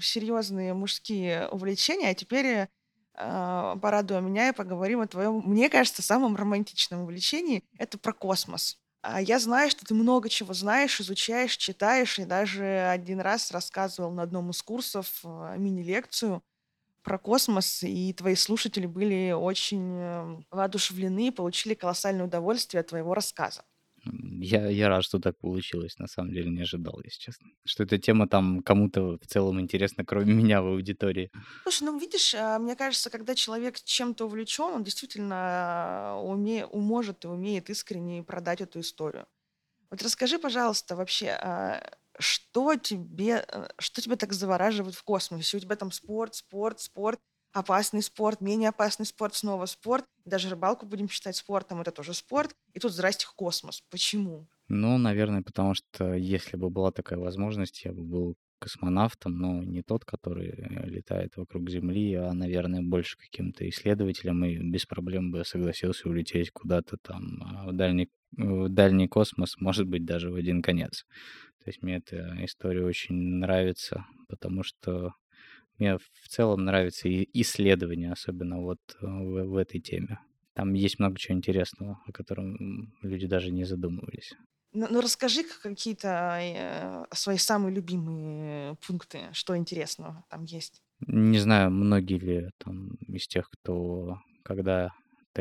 серьезные 0.00 0.74
мужские 0.74 1.48
увлечения, 1.48 2.10
а 2.10 2.14
теперь 2.14 2.46
э, 2.46 3.76
порадуй 3.80 4.20
меня 4.20 4.48
и 4.48 4.52
поговорим 4.52 5.00
о 5.00 5.06
твоем, 5.06 5.42
мне 5.44 5.68
кажется, 5.70 6.02
самом 6.02 6.36
романтичном 6.36 7.02
увлечении. 7.02 7.64
Это 7.78 7.98
про 7.98 8.12
космос. 8.12 8.78
А 9.02 9.20
я 9.20 9.38
знаю, 9.38 9.70
что 9.70 9.84
ты 9.84 9.94
много 9.94 10.28
чего 10.30 10.54
знаешь, 10.54 11.00
изучаешь, 11.00 11.56
читаешь, 11.56 12.18
и 12.18 12.24
даже 12.24 12.64
один 12.90 13.20
раз 13.20 13.50
рассказывал 13.50 14.10
на 14.12 14.22
одном 14.22 14.50
из 14.50 14.62
курсов 14.62 15.20
э, 15.24 15.56
мини-лекцию 15.58 16.42
про 17.02 17.18
космос, 17.18 17.82
и 17.82 18.12
твои 18.14 18.34
слушатели 18.34 18.86
были 18.86 19.32
очень 19.32 19.98
э, 20.00 20.42
воодушевлены 20.50 21.28
и 21.28 21.32
получили 21.32 21.74
колоссальное 21.74 22.26
удовольствие 22.26 22.80
от 22.80 22.88
твоего 22.88 23.14
рассказа. 23.14 23.64
Я, 24.06 24.68
я 24.68 24.88
рад, 24.88 25.04
что 25.04 25.18
так 25.18 25.38
получилось. 25.38 25.98
На 25.98 26.06
самом 26.06 26.32
деле 26.32 26.50
не 26.50 26.62
ожидал, 26.62 27.00
если 27.04 27.18
честно. 27.18 27.48
Что 27.64 27.84
эта 27.84 27.98
тема 27.98 28.28
там 28.28 28.62
кому-то 28.62 29.18
в 29.18 29.26
целом 29.26 29.60
интересна, 29.60 30.04
кроме 30.04 30.32
меня 30.34 30.62
в 30.62 30.66
аудитории. 30.66 31.30
Слушай, 31.62 31.84
ну 31.84 31.98
видишь, 31.98 32.34
а, 32.34 32.58
мне 32.58 32.76
кажется, 32.76 33.10
когда 33.10 33.34
человек 33.34 33.80
чем-то 33.80 34.26
увлечен, 34.26 34.64
он 34.64 34.84
действительно 34.84 35.36
а, 35.36 36.20
уме, 36.22 36.66
может 36.72 37.24
и 37.24 37.28
умеет 37.28 37.70
искренне 37.70 38.22
продать 38.22 38.60
эту 38.60 38.80
историю. 38.80 39.26
Вот 39.90 40.02
расскажи, 40.02 40.38
пожалуйста, 40.38 40.96
вообще, 40.96 41.28
а, 41.30 41.82
что 42.18 42.76
тебе, 42.76 43.44
э, 43.48 43.68
что 43.78 44.00
тебя 44.00 44.16
так 44.16 44.32
завораживает 44.32 44.94
в 44.94 45.02
космосе? 45.02 45.56
У 45.56 45.60
тебя 45.60 45.76
там 45.76 45.92
спорт, 45.92 46.34
спорт, 46.34 46.80
спорт, 46.80 47.20
опасный 47.54 48.02
спорт, 48.02 48.40
менее 48.40 48.68
опасный 48.68 49.06
спорт, 49.06 49.34
снова 49.34 49.66
спорт. 49.66 50.04
Даже 50.24 50.50
рыбалку 50.50 50.86
будем 50.86 51.08
считать 51.08 51.36
спортом, 51.36 51.80
это 51.80 51.92
тоже 51.92 52.12
спорт. 52.12 52.54
И 52.74 52.80
тут 52.80 52.92
здрасте 52.92 53.26
космос. 53.34 53.82
Почему? 53.90 54.46
Ну, 54.68 54.98
наверное, 54.98 55.42
потому 55.42 55.74
что 55.74 56.14
если 56.14 56.56
бы 56.56 56.68
была 56.68 56.90
такая 56.90 57.18
возможность, 57.18 57.84
я 57.84 57.92
бы 57.92 58.02
был 58.02 58.34
космонавтом, 58.58 59.38
но 59.38 59.62
не 59.62 59.82
тот, 59.82 60.04
который 60.04 60.48
э, 60.48 60.86
летает 60.88 61.36
вокруг 61.36 61.68
Земли, 61.68 62.14
а, 62.14 62.32
наверное, 62.32 62.80
больше 62.82 63.18
каким-то 63.18 63.68
исследователем 63.68 64.42
и 64.44 64.56
без 64.56 64.86
проблем 64.86 65.30
бы 65.30 65.44
согласился 65.44 66.08
улететь 66.08 66.50
куда-то 66.50 66.96
там 66.96 67.42
а, 67.42 67.66
в 67.66 67.72
дальний, 67.72 68.08
в 68.32 68.68
дальний 68.70 69.06
космос, 69.06 69.56
может 69.58 69.86
быть, 69.86 70.06
даже 70.06 70.30
в 70.30 70.34
один 70.34 70.62
конец. 70.62 71.04
То 71.62 71.68
есть 71.68 71.82
мне 71.82 71.96
эта 71.96 72.42
история 72.44 72.84
очень 72.84 73.16
нравится, 73.16 74.06
потому 74.28 74.62
что 74.62 75.12
мне 75.78 75.98
в 75.98 76.28
целом 76.28 76.64
нравится 76.64 77.08
и 77.08 77.28
исследование, 77.32 78.12
особенно 78.12 78.60
вот 78.60 78.80
э, 79.00 79.06
в, 79.06 79.44
в 79.44 79.56
этой 79.56 79.80
теме. 79.80 80.20
Там 80.54 80.74
есть 80.74 80.98
много 80.98 81.18
чего 81.18 81.36
интересного, 81.36 82.00
о 82.06 82.12
котором 82.12 82.94
люди 83.02 83.26
даже 83.26 83.50
не 83.50 83.64
задумывались. 83.64 84.32
Ну, 84.72 84.86
ну 84.90 85.00
расскажи 85.00 85.44
какие-то 85.62 86.38
э, 86.40 87.04
свои 87.14 87.38
самые 87.38 87.74
любимые 87.74 88.76
пункты, 88.86 89.20
что 89.32 89.56
интересного 89.56 90.24
там 90.30 90.44
есть. 90.44 90.82
Не 91.06 91.38
знаю, 91.38 91.70
многие 91.70 92.18
ли 92.18 92.50
там 92.58 92.94
из 93.08 93.26
тех, 93.26 93.50
кто 93.50 94.18
когда 94.42 94.92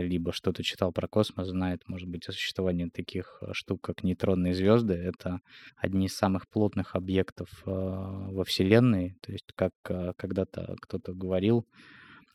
либо 0.02 0.34
что-то 0.34 0.64
читал 0.64 0.92
про 0.92 1.08
космос, 1.08 1.48
знает, 1.48 1.82
может 1.88 2.08
быть, 2.08 2.28
о 2.28 2.32
существовании 2.32 2.90
таких 2.90 3.38
э, 3.42 3.54
штук, 3.54 3.82
как 3.82 4.04
нейтронные 4.04 4.54
звезды. 4.54 4.94
Это 4.94 5.40
одни 5.78 6.08
из 6.08 6.16
самых 6.16 6.48
плотных 6.48 6.96
объектов 6.96 7.50
э, 7.66 7.70
во 7.70 8.44
Вселенной. 8.44 9.16
То 9.22 9.32
есть, 9.32 9.52
как 9.56 9.74
э, 9.90 10.14
когда-то 10.18 10.76
кто-то 10.82 11.14
говорил, 11.14 11.68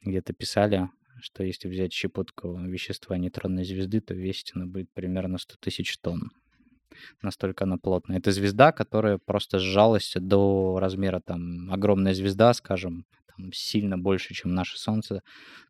где-то 0.02 0.32
писали, 0.32 0.88
что 1.20 1.42
если 1.42 1.68
взять 1.68 1.92
щепотку 1.92 2.56
вещества 2.56 3.16
нейтронной 3.16 3.64
звезды, 3.64 4.00
то 4.00 4.14
весить 4.14 4.52
она 4.54 4.66
будет 4.66 4.90
примерно 4.92 5.38
100 5.38 5.56
тысяч 5.60 5.98
тонн. 5.98 6.30
Настолько 7.22 7.64
она 7.64 7.76
плотная. 7.76 8.18
Это 8.18 8.32
звезда, 8.32 8.72
которая 8.72 9.18
просто 9.18 9.58
сжалась 9.58 10.12
до 10.16 10.78
размера 10.80 11.20
там 11.20 11.70
огромная 11.70 12.14
звезда, 12.14 12.52
скажем, 12.54 13.04
сильно 13.52 13.98
больше, 13.98 14.34
чем 14.34 14.54
наше 14.54 14.78
Солнце, 14.78 15.22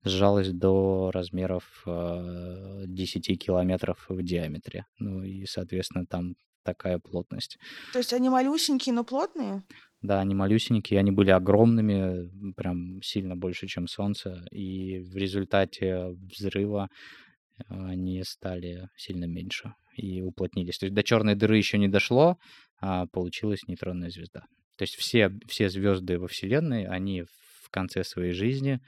сжалась 0.04 0.50
до 0.52 1.10
размеров 1.12 1.82
э, 1.86 2.84
10 2.86 3.38
километров 3.38 4.06
в 4.08 4.22
диаметре. 4.22 4.86
Ну 4.98 5.22
и, 5.22 5.44
соответственно, 5.46 6.06
там 6.06 6.34
такая 6.64 6.98
плотность. 6.98 7.58
То 7.92 7.98
есть 7.98 8.12
они 8.12 8.28
малюсенькие, 8.28 8.94
но 8.94 9.04
плотные? 9.04 9.62
Да, 10.02 10.20
они 10.20 10.34
малюсенькие, 10.34 11.00
они 11.00 11.10
были 11.10 11.30
огромными, 11.30 12.52
прям 12.52 13.02
сильно 13.02 13.36
больше, 13.36 13.66
чем 13.66 13.88
Солнце. 13.88 14.44
И 14.52 15.00
в 15.00 15.16
результате 15.16 16.08
взрыва 16.08 16.88
э, 16.88 17.62
они 17.68 18.22
стали 18.24 18.88
сильно 18.96 19.24
меньше 19.24 19.74
и 19.96 20.22
уплотнились. 20.22 20.78
То 20.78 20.86
есть 20.86 20.94
до 20.94 21.02
черной 21.02 21.34
дыры 21.34 21.56
еще 21.56 21.78
не 21.78 21.88
дошло, 21.88 22.38
а 22.80 23.06
получилась 23.06 23.66
нейтронная 23.66 24.10
звезда. 24.10 24.44
То 24.76 24.82
есть 24.82 24.94
все, 24.94 25.32
все 25.48 25.68
звезды 25.68 26.18
во 26.18 26.28
Вселенной, 26.28 26.86
они 26.86 27.24
в 27.68 27.70
конце 27.70 28.04
своей 28.04 28.32
жизни 28.32 28.80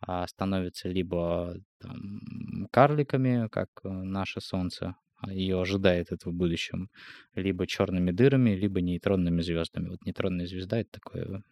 а, 0.00 0.26
становятся 0.26 0.88
либо 0.88 1.56
там, 1.78 2.68
карликами, 2.72 3.48
как 3.48 3.68
э, 3.84 3.88
наше 3.88 4.40
Солнце, 4.40 4.96
а, 5.16 5.32
ее 5.32 5.60
ожидает 5.60 6.10
это 6.12 6.30
в 6.30 6.32
будущем, 6.32 6.90
либо 7.34 7.66
черными 7.66 8.10
дырами, 8.10 8.50
либо 8.50 8.80
нейтронными 8.80 9.42
звездами. 9.42 9.88
Вот 9.90 10.04
нейтронная 10.06 10.46
звезда— 10.46 10.78
это 10.80 10.92
такое 10.92 11.42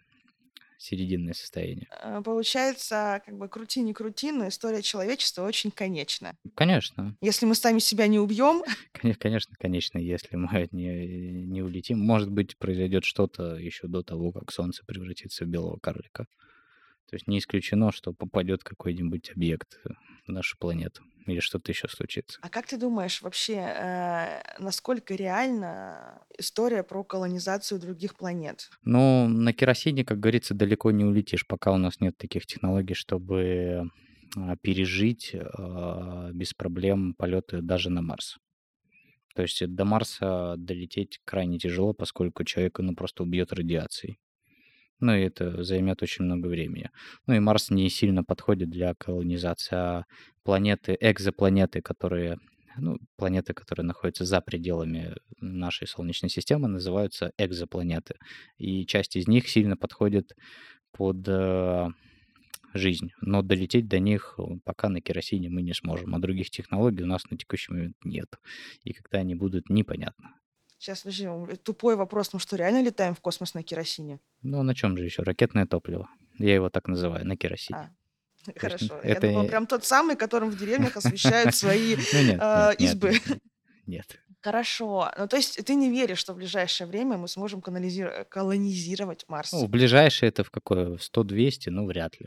серединное 0.78 1.34
состояние. 1.34 1.88
Э, 2.02 2.22
получается, 2.24 3.20
как 3.26 3.36
бы 3.36 3.48
крути 3.48 3.82
не 3.82 3.92
крути, 3.92 4.32
но 4.32 4.48
история 4.48 4.80
человечества 4.80 5.42
очень 5.42 5.70
конечна. 5.70 6.36
Конечно. 6.54 7.16
Если 7.20 7.46
мы 7.46 7.54
сами 7.54 7.80
себя 7.80 8.06
не 8.06 8.18
убьем, 8.18 8.62
Конечно, 8.92 9.54
конечно, 9.58 9.98
если 9.98 10.36
мы 10.36 10.68
не, 10.72 11.44
не 11.44 11.62
улетим. 11.62 11.98
Может 11.98 12.30
быть, 12.30 12.56
произойдет 12.56 13.04
что-то 13.04 13.56
еще 13.56 13.88
до 13.88 14.02
того, 14.02 14.32
как 14.32 14.52
Солнце 14.52 14.84
превратится 14.86 15.44
в 15.44 15.48
белого 15.48 15.78
карлика. 15.78 16.26
То 17.09 17.16
есть 17.16 17.26
не 17.26 17.38
исключено, 17.38 17.90
что 17.90 18.12
попадет 18.12 18.64
какой-нибудь 18.64 19.30
объект 19.30 19.80
в 20.26 20.30
нашу 20.30 20.59
планету 20.59 21.02
или 21.26 21.40
что-то 21.40 21.72
еще 21.72 21.88
случится. 21.88 22.38
а 22.42 22.48
как 22.48 22.66
ты 22.66 22.78
думаешь 22.78 23.22
вообще, 23.22 23.54
э, 23.54 24.42
насколько 24.59 25.14
реальна 25.14 26.22
история 26.38 26.82
про 26.82 27.04
колонизацию 27.04 27.80
других 27.80 28.16
планет? 28.16 28.70
Ну, 28.82 29.28
на 29.28 29.52
керосине, 29.52 30.04
как 30.04 30.20
говорится, 30.20 30.54
далеко 30.54 30.90
не 30.90 31.04
улетишь, 31.04 31.46
пока 31.46 31.72
у 31.72 31.76
нас 31.76 32.00
нет 32.00 32.16
таких 32.16 32.46
технологий, 32.46 32.94
чтобы 32.94 33.90
а, 34.36 34.56
пережить 34.56 35.34
а, 35.34 36.30
без 36.32 36.54
проблем 36.54 37.14
полеты 37.14 37.62
даже 37.62 37.90
на 37.90 38.02
Марс. 38.02 38.38
То 39.34 39.42
есть 39.42 39.64
до 39.66 39.84
Марса 39.84 40.54
долететь 40.56 41.20
крайне 41.24 41.59
тяжело, 41.59 41.92
поскольку 41.92 42.44
человека 42.44 42.82
ну, 42.82 42.94
просто 42.94 43.22
убьет 43.22 43.52
радиацией. 43.52 44.18
Ну, 45.01 45.14
и 45.14 45.20
это 45.20 45.62
займет 45.62 46.03
очень 46.03 46.24
много 46.24 46.49
времени. 46.49 46.90
Ну, 47.26 47.34
и 47.34 47.38
Марс 47.38 47.70
не 47.70 47.88
сильно 47.88 48.24
подходит 48.24 48.70
для 48.70 48.94
колонизации, 48.94 49.76
а 49.76 50.05
планеты, 50.42 50.96
экзопланеты, 51.01 51.80
которые, 51.82 52.38
ну, 52.76 52.99
планеты, 53.16 53.55
которые 53.55 53.86
находятся 53.86 54.24
за 54.24 54.40
пределами 54.40 55.14
нашей 55.40 55.86
Солнечной 55.86 56.30
системы, 56.30 56.68
называются 56.68 57.32
экзопланеты. 57.38 58.14
И 58.59 58.86
часть 58.86 59.16
из 59.16 59.28
них 59.28 59.49
сильно 59.49 59.76
подходит 59.76 60.32
под 60.92 61.28
э, 61.28 61.88
жизнь. 62.74 63.11
Но 63.20 63.42
долететь 63.42 63.88
до 63.88 64.01
них 64.01 64.34
э, 64.38 64.42
пока 64.64 64.88
на 64.88 65.01
керосине 65.01 65.49
мы 65.49 65.62
не 65.62 65.74
сможем. 65.74 66.14
А 66.14 66.18
других 66.18 66.51
технологий 66.51 67.05
у 67.05 67.07
нас 67.07 67.22
на 67.30 67.36
текущий 67.36 67.72
момент 67.72 67.96
нет. 68.05 68.28
И 68.84 68.92
когда 68.92 69.18
они 69.18 69.34
будут, 69.34 69.68
непонятно. 69.70 70.34
Сейчас, 70.78 71.00
подожди, 71.02 71.28
тупой 71.64 71.96
вопрос, 71.96 72.32
ну 72.32 72.38
что, 72.38 72.56
реально 72.56 72.82
летаем 72.82 73.14
в 73.14 73.20
космос 73.20 73.54
на 73.54 73.62
керосине? 73.62 74.20
Ну, 74.42 74.60
а 74.60 74.62
на 74.62 74.74
чем 74.74 74.96
же 74.96 75.04
еще? 75.04 75.22
Ракетное 75.22 75.66
топливо. 75.66 76.08
Я 76.38 76.54
его 76.54 76.70
так 76.70 76.86
называю, 76.86 77.26
на 77.26 77.36
керосине. 77.36 77.90
А, 78.46 78.50
хорошо. 78.56 79.00
Я 79.02 79.10
это... 79.10 79.26
думала, 79.26 79.42
не- 79.42 79.48
прям 79.48 79.66
тот 79.66 79.84
самый, 79.84 80.14
которым 80.16 80.50
в 80.50 80.56
деревнях 80.58 80.96
освещают 80.96 81.54
свои 81.54 81.96
Ну, 81.96 82.02
э, 82.40 82.74
нет, 82.78 82.80
избы. 82.80 83.12
нет. 83.86 84.20
Хорошо. 84.40 85.10
Ну, 85.18 85.26
то 85.26 85.36
есть 85.36 85.64
ты 85.64 85.74
не 85.74 85.90
веришь, 85.90 86.18
что 86.18 86.32
в 86.32 86.36
ближайшее 86.36 86.86
время 86.86 87.16
мы 87.16 87.26
сможем 87.26 87.58
колонизир- 87.60 88.24
колонизировать 88.26 89.24
Марс? 89.26 89.52
Ну, 89.52 89.66
в 89.66 89.68
ближайшее 89.68 90.28
это 90.28 90.44
в 90.44 90.50
какое? 90.52 90.96
В 90.96 91.00
100-200? 91.00 91.70
Ну, 91.70 91.86
вряд 91.86 92.20
ли. 92.20 92.26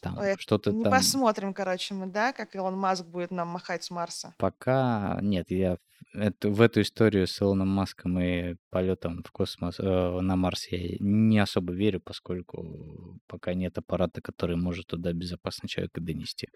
Там 0.00 0.18
Ой, 0.18 0.36
что-то 0.38 0.72
Не 0.72 0.82
там... 0.82 0.92
посмотрим, 0.92 1.54
короче, 1.54 1.94
мы, 1.94 2.06
да, 2.06 2.32
как 2.32 2.54
Илон 2.54 2.76
Маск 2.76 3.04
будет 3.04 3.30
нам 3.30 3.48
махать 3.48 3.84
с 3.84 3.90
Марса. 3.90 4.34
Пока 4.38 5.18
нет, 5.20 5.50
я 5.50 5.78
в 6.12 6.18
эту, 6.18 6.52
в 6.52 6.60
эту 6.60 6.80
историю 6.80 7.26
с 7.26 7.40
Илоном 7.40 7.68
Маском 7.68 8.18
и 8.20 8.56
полетом 8.70 9.22
в 9.22 9.30
космос, 9.32 9.80
э, 9.80 10.20
на 10.20 10.36
Марс 10.36 10.68
я 10.68 10.96
не 11.00 11.38
особо 11.38 11.72
верю, 11.72 12.00
поскольку 12.00 13.20
пока 13.26 13.54
нет 13.54 13.76
аппарата, 13.78 14.20
который 14.20 14.56
может 14.56 14.86
туда 14.86 15.12
безопасно 15.12 15.68
человека 15.68 16.00
донести. 16.00 16.48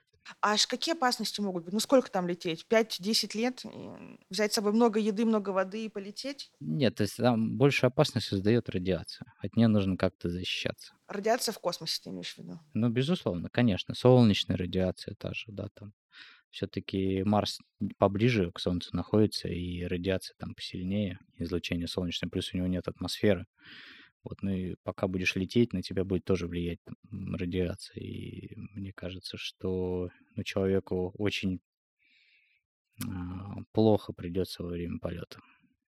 Аж 0.43 0.67
какие 0.67 0.95
опасности 0.95 1.41
могут 1.41 1.65
быть? 1.65 1.73
Ну, 1.73 1.81
сколько 1.81 2.11
там 2.11 2.29
лететь? 2.29 2.67
5-10 2.69 3.37
лет? 3.37 3.63
Взять 4.29 4.53
с 4.53 4.57
собой 4.57 4.73
много 4.73 5.01
еды, 5.01 5.25
много 5.25 5.51
воды 5.51 5.87
и 5.87 5.89
полететь? 5.89 6.53
Нет, 6.61 6.97
то 6.97 7.03
есть 7.03 7.17
там 7.17 7.57
больше 7.57 7.87
опасность 7.87 8.27
создает 8.27 8.69
радиация. 8.69 9.33
От 9.39 9.57
нее 9.57 9.69
нужно 9.69 9.97
как-то 9.97 10.29
защищаться. 10.29 10.95
Радиация 11.09 11.53
в 11.53 11.59
космосе, 11.59 12.01
ты 12.05 12.11
имеешь 12.11 12.35
в 12.35 12.39
виду? 12.39 12.61
Ну, 12.75 12.91
безусловно, 12.91 13.49
конечно. 13.49 13.95
Солнечная 13.95 14.59
радиация 14.59 15.15
та 15.15 15.33
же, 15.33 15.47
да, 15.49 15.69
там. 15.75 15.95
Все-таки 16.51 17.23
Марс 17.25 17.61
поближе 17.99 18.51
к 18.53 18.59
Солнцу 18.59 18.95
находится, 18.95 19.49
и 19.49 19.85
радиация 19.85 20.35
там 20.39 20.55
посильнее, 20.55 21.19
излучение 21.37 21.89
солнечное, 21.89 22.29
плюс 22.29 22.53
у 22.53 22.57
него 22.57 22.67
нет 22.67 22.89
атмосферы. 22.89 23.47
Вот, 24.23 24.43
ну 24.43 24.51
и 24.51 24.77
пока 24.83 25.09
будешь 25.09 25.37
лететь, 25.37 25.73
на 25.73 25.83
тебя 25.83 26.05
будет 26.05 26.25
тоже 26.25 26.47
влиять 26.47 26.81
там, 26.85 27.35
радиация. 27.35 28.03
И 28.03 28.55
мне 28.57 28.93
кажется, 28.93 29.37
что 29.39 30.11
ну, 30.35 30.43
человеку 30.43 31.15
очень 31.17 31.61
а, 33.07 33.63
плохо 33.73 34.13
придется 34.13 34.63
во 34.63 34.71
время 34.71 34.99
полета, 34.99 35.41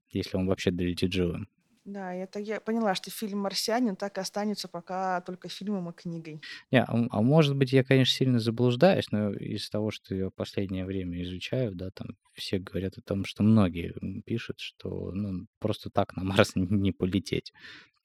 если 0.09 0.37
он 0.37 0.47
вообще 0.47 0.71
долетит 0.71 1.13
живым. 1.13 1.49
Да, 1.85 2.13
это 2.15 2.39
я 2.39 2.61
поняла, 2.61 2.95
что 2.95 3.11
фильм 3.11 3.41
«Марсианин» 3.41 3.97
так 3.97 4.19
и 4.19 4.21
останется 4.21 4.69
пока 4.69 5.21
только 5.23 5.49
фильмом 5.49 5.91
и 5.91 5.93
книгой. 5.93 6.43
Не, 6.71 6.83
а, 6.83 6.87
а 7.11 7.23
может 7.23 7.57
быть, 7.57 7.73
я, 7.73 7.83
конечно, 7.85 8.15
сильно 8.15 8.39
заблуждаюсь, 8.39 9.11
но 9.11 9.33
из 9.33 9.69
того, 9.71 9.91
что 9.91 10.15
я 10.15 10.29
в 10.29 10.35
последнее 10.35 10.85
время 10.85 11.23
изучаю, 11.23 11.75
да, 11.75 11.91
там 11.91 12.17
все 12.35 12.59
говорят 12.59 12.99
о 12.99 13.03
том, 13.03 13.25
что 13.25 13.43
многие 13.43 13.95
пишут, 14.25 14.61
что 14.61 15.11
ну, 15.13 15.47
просто 15.59 15.91
так 15.91 16.17
на 16.17 16.25
Марс 16.25 16.53
не 16.55 16.93
полететь 16.93 17.53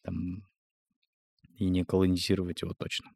там, 0.04 0.44
и 1.58 1.66
не 1.70 1.84
колонизировать 1.84 2.62
его 2.62 2.74
точно. 2.74 3.12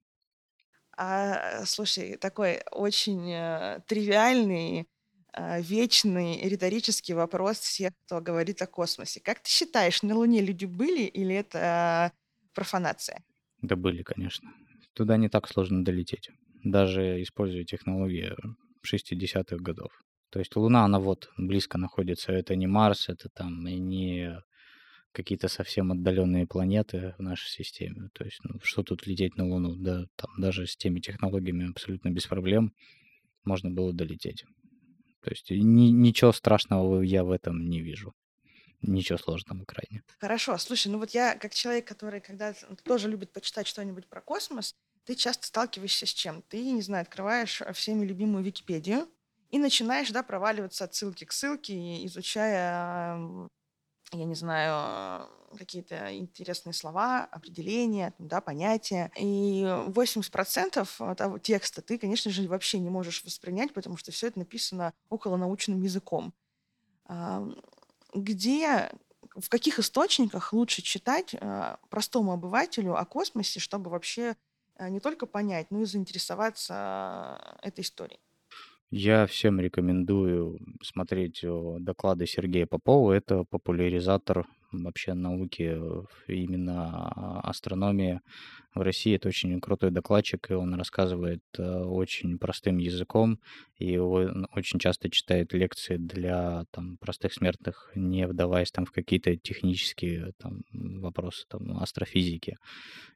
А, 0.98 1.66
слушай, 1.66 2.18
такой 2.18 2.62
очень 2.72 3.32
э, 3.32 3.80
тривиальный, 3.88 4.90
вечный 5.38 6.42
риторический 6.42 7.14
вопрос 7.14 7.60
всех, 7.60 7.94
кто 8.06 8.22
говорит 8.22 8.62
о 8.62 8.68
космосе. 8.68 9.22
Как 9.22 9.42
ты 9.42 9.50
считаешь, 9.50 10.02
на 10.04 10.16
Луне 10.16 10.42
люди 10.42 10.66
были 10.66 11.04
или 11.04 11.36
это 11.36 12.12
профанация? 12.54 13.24
Да 13.62 13.76
были, 13.76 14.04
конечно. 14.04 14.50
Туда 14.94 15.18
не 15.18 15.30
так 15.30 15.48
сложно 15.48 15.84
долететь, 15.84 16.30
даже 16.64 17.22
используя 17.22 17.64
технологии 17.64 18.34
60-х 18.86 19.58
годов. 19.58 19.92
То 20.30 20.40
есть 20.40 20.56
Луна, 20.56 20.86
она 20.86 21.00
вот 21.00 21.30
близко 21.38 21.78
находится. 21.78 22.32
Это 22.32 22.56
не 22.56 22.68
Марс, 22.68 23.10
это 23.10 23.30
там 23.30 23.68
и 23.68 23.78
не 23.78 24.42
какие-то 25.12 25.48
совсем 25.48 25.92
отдаленные 25.92 26.46
планеты 26.46 27.16
в 27.18 27.22
нашей 27.22 27.50
системе. 27.50 28.10
То 28.14 28.24
есть, 28.26 28.40
ну, 28.44 28.60
что 28.62 28.84
тут 28.84 29.08
лететь 29.08 29.38
на 29.38 29.46
Луну? 29.48 29.76
Да, 29.76 30.06
там 30.16 30.30
даже 30.38 30.68
с 30.68 30.76
теми 30.78 31.00
технологиями 31.00 31.70
абсолютно 31.70 32.10
без 32.10 32.28
проблем 32.28 32.74
можно 33.44 33.72
было 33.72 33.92
долететь. 33.92 34.46
То 35.22 35.32
есть 35.32 35.50
ни- 35.52 35.92
ничего 35.92 36.32
страшного 36.32 37.02
я 37.02 37.24
в 37.24 37.32
этом 37.32 37.70
не 37.70 37.82
вижу. 37.82 38.14
Ничего 38.82 39.18
сложного 39.18 39.66
крайне. 39.66 40.04
Хорошо, 40.20 40.58
слушай, 40.58 40.88
ну 40.88 41.00
вот 41.00 41.12
я 41.12 41.36
как 41.36 41.54
человек, 41.54 41.88
который 41.88 42.22
когда 42.22 42.54
тоже 42.84 43.10
любит 43.10 43.34
почитать 43.34 43.68
что-нибудь 43.68 44.08
про 44.08 44.22
космос, 44.22 44.76
ты 45.06 45.16
часто 45.16 45.48
сталкиваешься 45.48 46.06
с 46.06 46.14
чем? 46.14 46.42
Ты, 46.44 46.64
не 46.72 46.82
знаю, 46.82 47.02
открываешь 47.02 47.62
э, 47.62 47.74
всеми 47.74 48.06
любимую 48.06 48.44
Википедию 48.44 49.10
и 49.50 49.60
начинаешь, 49.60 50.12
да, 50.12 50.24
проваливаться 50.24 50.86
от 50.86 50.94
ссылки 50.94 51.26
к 51.26 51.32
ссылке, 51.32 52.06
изучая 52.06 53.18
я 54.12 54.26
не 54.26 54.36
знаю, 54.36 55.30
какие-то 55.58 56.16
интересные 56.18 56.74
слова, 56.74 57.26
определения, 57.26 58.14
да, 58.18 58.42
понятия. 58.42 59.12
И 59.18 59.64
80% 59.88 61.00
того 61.18 61.38
текста 61.40 61.82
ты, 61.82 61.98
конечно 61.98 62.32
же, 62.32 62.48
вообще 62.48 62.80
не 62.80 62.90
можешь 62.90 63.24
воспринять, 63.24 63.74
потому 63.74 63.98
что 63.98 64.12
все 64.12 64.28
это 64.28 64.40
написано 64.40 64.94
около 65.10 65.38
научным 65.38 65.82
языком. 65.82 66.34
Где, 68.14 68.92
в 69.36 69.50
каких 69.50 69.80
источниках 69.80 70.54
лучше 70.54 70.82
читать 70.82 71.36
а, 71.40 71.78
простому 71.90 72.32
обывателю 72.34 72.96
о 72.96 73.06
космосе, 73.06 73.60
чтобы 73.60 73.92
вообще 73.92 74.36
не 74.80 75.00
только 75.00 75.26
понять, 75.26 75.68
но 75.72 75.82
и 75.82 75.86
заинтересоваться 75.86 77.58
этой 77.62 77.82
историей? 77.82 78.22
Я 78.92 79.28
всем 79.28 79.60
рекомендую 79.60 80.60
смотреть 80.82 81.44
доклады 81.44 82.26
Сергея 82.26 82.66
Попова. 82.66 83.14
Это 83.14 83.44
популяризатор 83.44 84.48
вообще 84.72 85.14
науки, 85.14 85.74
э, 85.76 86.04
именно 86.28 87.40
астрономии 87.42 88.22
в 88.74 88.82
России. 88.82 89.16
Это 89.16 89.28
очень 89.28 89.60
крутой 89.62 89.92
докладчик, 89.92 90.50
и 90.50 90.56
он 90.56 90.74
рассказывает 90.74 91.44
э, 91.58 91.84
очень 91.84 92.40
простым 92.40 92.78
языком, 92.78 93.40
и 93.78 93.98
он 93.98 94.48
очень 94.56 94.80
часто 94.80 95.10
читает 95.10 95.54
лекции 95.54 95.98
для 95.98 96.66
там, 96.72 96.98
простых 96.98 97.34
смертных, 97.34 97.92
не 97.96 98.26
вдаваясь 98.28 98.72
там 98.72 98.86
в 98.86 98.92
какие-то 98.92 99.36
технические 99.38 100.34
там, 100.40 100.62
вопросы 100.72 101.46
там, 101.48 101.78
астрофизики 101.78 102.58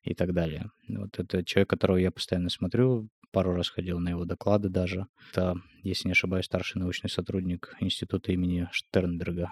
и 0.03 0.13
так 0.13 0.33
далее. 0.33 0.69
Вот 0.87 1.17
это 1.19 1.43
человек, 1.43 1.69
которого 1.69 1.97
я 1.97 2.11
постоянно 2.11 2.49
смотрю, 2.49 3.09
пару 3.33 3.53
раз 3.53 3.69
ходил 3.69 3.99
на 3.99 4.09
его 4.09 4.23
доклады 4.23 4.69
даже. 4.69 5.07
Это, 5.31 5.55
если 5.81 6.07
не 6.07 6.13
ошибаюсь, 6.13 6.45
старший 6.45 6.79
научный 6.79 7.09
сотрудник 7.09 7.75
института 7.81 8.31
имени 8.31 8.69
Штернберга 8.71 9.51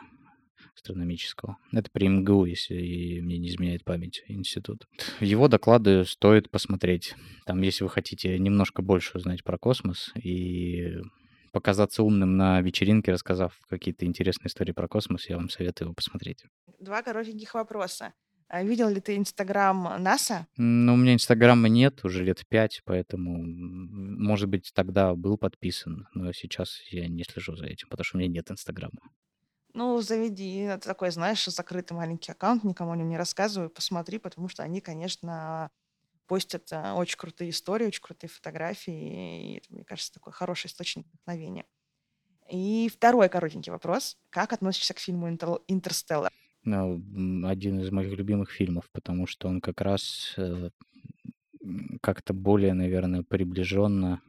астрономического. 0.73 1.57
Это 1.73 1.89
при 1.91 2.07
МГУ, 2.07 2.45
если 2.45 3.19
мне 3.19 3.37
не 3.37 3.49
изменяет 3.49 3.83
память, 3.83 4.23
институт. 4.27 4.87
Его 5.19 5.49
доклады 5.49 6.05
стоит 6.05 6.49
посмотреть. 6.49 7.15
Там, 7.45 7.61
если 7.61 7.83
вы 7.83 7.89
хотите 7.89 8.37
немножко 8.39 8.81
больше 8.81 9.17
узнать 9.17 9.43
про 9.43 9.57
космос 9.57 10.11
и 10.15 10.99
показаться 11.51 12.03
умным 12.03 12.37
на 12.37 12.61
вечеринке, 12.61 13.11
рассказав 13.11 13.59
какие-то 13.67 14.05
интересные 14.05 14.47
истории 14.47 14.71
про 14.71 14.87
космос, 14.87 15.29
я 15.29 15.35
вам 15.35 15.49
советую 15.49 15.87
его 15.87 15.95
посмотреть. 15.95 16.45
Два 16.79 17.01
коротеньких 17.01 17.53
вопроса. 17.53 18.13
А 18.51 18.63
видел 18.63 18.89
ли 18.89 18.99
ты 18.99 19.15
Инстаграм 19.15 20.03
НАСА? 20.03 20.45
Ну, 20.57 20.95
у 20.95 20.97
меня 20.97 21.13
Инстаграма 21.13 21.69
нет 21.69 22.03
уже 22.03 22.21
лет 22.25 22.45
пять, 22.45 22.81
поэтому, 22.83 23.41
может 23.41 24.49
быть, 24.49 24.73
тогда 24.73 25.15
был 25.15 25.37
подписан, 25.37 26.09
но 26.13 26.33
сейчас 26.33 26.81
я 26.89 27.07
не 27.07 27.23
слежу 27.23 27.55
за 27.55 27.67
этим, 27.67 27.87
потому 27.87 28.03
что 28.03 28.17
у 28.17 28.19
меня 28.19 28.29
нет 28.29 28.51
Инстаграма. 28.51 28.99
Ну, 29.73 30.01
заведи. 30.01 30.57
Это 30.63 30.85
такой, 30.85 31.11
знаешь, 31.11 31.45
закрытый 31.45 31.95
маленький 31.95 32.33
аккаунт, 32.33 32.65
никому 32.65 32.91
о 32.91 32.97
нем 32.97 33.07
не 33.07 33.15
рассказывай, 33.15 33.69
посмотри, 33.69 34.17
потому 34.17 34.49
что 34.49 34.63
они, 34.63 34.81
конечно, 34.81 35.71
постят 36.27 36.73
э, 36.73 36.91
очень 36.91 37.17
крутые 37.17 37.51
истории, 37.51 37.87
очень 37.87 38.01
крутые 38.01 38.29
фотографии, 38.29 39.53
и 39.53 39.57
это, 39.59 39.67
мне 39.69 39.85
кажется, 39.85 40.11
такой 40.11 40.33
хороший 40.33 40.67
источник 40.67 41.05
вдохновения. 41.07 41.63
И 42.51 42.91
второй 42.93 43.29
коротенький 43.29 43.71
вопрос. 43.71 44.17
Как 44.29 44.51
относишься 44.51 44.93
к 44.93 44.99
фильму 44.99 45.29
«Интерстеллар»? 45.29 46.33
Ну, 46.63 47.47
один 47.47 47.79
из 47.79 47.91
моих 47.91 48.15
любимых 48.15 48.51
фильмов, 48.51 48.89
потому 48.91 49.25
что 49.25 49.47
он 49.47 49.61
как 49.61 49.81
раз 49.81 50.35
э, 50.37 50.69
как-то 52.01 52.33
более, 52.33 52.73
наверное, 52.73 53.23
приближенно 53.23 54.21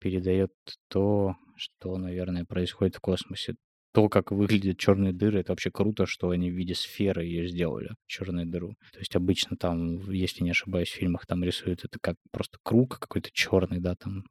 передает 0.00 0.52
то, 0.88 1.36
что, 1.56 1.96
наверное, 1.96 2.44
происходит 2.44 2.96
в 2.96 3.00
космосе. 3.00 3.54
То, 3.92 4.08
как 4.08 4.32
выглядят 4.32 4.76
черные 4.76 5.12
дыры, 5.12 5.38
это 5.40 5.52
вообще 5.52 5.70
круто, 5.70 6.04
что 6.06 6.30
они 6.30 6.50
в 6.50 6.54
виде 6.54 6.74
сферы 6.74 7.24
ее 7.24 7.46
сделали, 7.46 7.90
черную 8.06 8.46
дыру. 8.46 8.74
То 8.92 8.98
есть 8.98 9.14
обычно 9.14 9.56
там, 9.56 10.10
если 10.10 10.42
не 10.42 10.50
ошибаюсь, 10.50 10.88
в 10.88 10.96
фильмах 10.96 11.26
там 11.26 11.44
рисуют 11.44 11.84
это 11.84 12.00
как 12.00 12.16
просто 12.32 12.58
круг 12.64 12.98
какой-то 12.98 13.30
черный, 13.32 13.78
да, 13.78 13.94
там. 13.94 14.24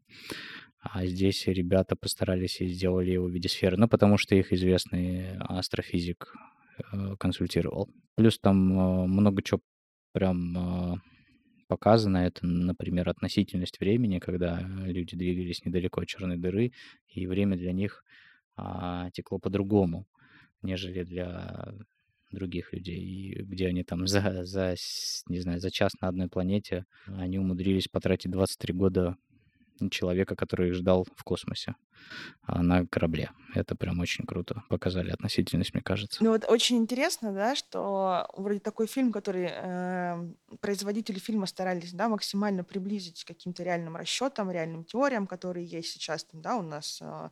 А 0.82 1.06
здесь 1.06 1.48
ребята 1.48 1.96
постарались 1.96 2.60
и 2.60 2.68
сделали 2.68 3.12
его 3.12 3.28
в 3.28 3.32
виде 3.32 3.48
сферы. 3.48 3.78
Ну, 3.78 3.88
потому 3.88 4.18
что 4.18 4.36
их 4.36 4.52
известный 4.52 5.38
астрофизик 5.38 6.34
Э, 6.92 7.16
консультировал. 7.18 7.90
Плюс 8.16 8.40
там 8.40 8.80
э, 8.80 9.08
много 9.08 9.42
чего 9.42 9.62
прям 10.12 10.94
э, 10.94 10.96
показано. 11.68 12.18
Это, 12.18 12.46
например, 12.46 13.10
относительность 13.10 13.80
времени, 13.80 14.20
когда 14.20 14.60
люди 14.60 15.16
двигались 15.16 15.66
недалеко 15.66 16.02
от 16.02 16.08
черной 16.08 16.38
дыры, 16.38 16.72
и 17.08 17.28
время 17.28 17.58
для 17.58 17.72
них 17.72 18.04
а, 18.56 19.10
текло 19.12 19.40
по-другому, 19.40 20.06
нежели 20.62 21.04
для 21.04 21.74
других 22.32 22.74
людей, 22.74 23.00
и 23.00 23.42
где 23.42 23.68
они 23.68 23.84
там 23.84 24.06
за, 24.06 24.44
за, 24.44 24.76
не 25.28 25.40
знаю, 25.40 25.60
за 25.60 25.72
час 25.72 25.94
на 26.02 26.10
одной 26.10 26.28
планете, 26.28 26.86
они 27.08 27.40
умудрились 27.40 27.88
потратить 27.88 28.32
23 28.32 28.74
года 28.74 29.18
человека, 29.90 30.36
который 30.36 30.70
их 30.70 30.76
ждал 30.76 31.06
в 31.16 31.24
космосе 31.24 31.76
а, 32.46 32.62
на 32.62 32.86
корабле. 32.86 33.32
Это 33.54 33.76
прям 33.76 34.00
очень 34.00 34.26
круто. 34.26 34.64
Показали 34.70 35.12
относительность, 35.12 35.74
мне 35.74 35.84
кажется. 35.84 36.24
Ну 36.24 36.32
вот 36.32 36.46
очень 36.48 36.78
интересно, 36.78 37.34
да, 37.34 37.56
что 37.56 38.28
вроде 38.36 38.60
такой 38.60 38.88
фильм, 38.88 39.12
который 39.12 39.50
э, 39.50 40.34
производители 40.60 41.20
фильма 41.20 41.46
старались, 41.46 41.94
да, 41.94 42.10
максимально 42.10 42.64
приблизить 42.64 43.24
к 43.24 43.28
каким-то 43.28 43.64
реальным 43.64 43.96
расчетам, 43.96 44.52
реальным 44.52 44.84
теориям, 44.84 45.28
которые 45.28 45.66
есть 45.66 45.90
сейчас, 45.90 46.24
там, 46.26 46.42
да, 46.42 46.56
у 46.56 46.62
нас 46.62 47.02
э, 47.02 47.30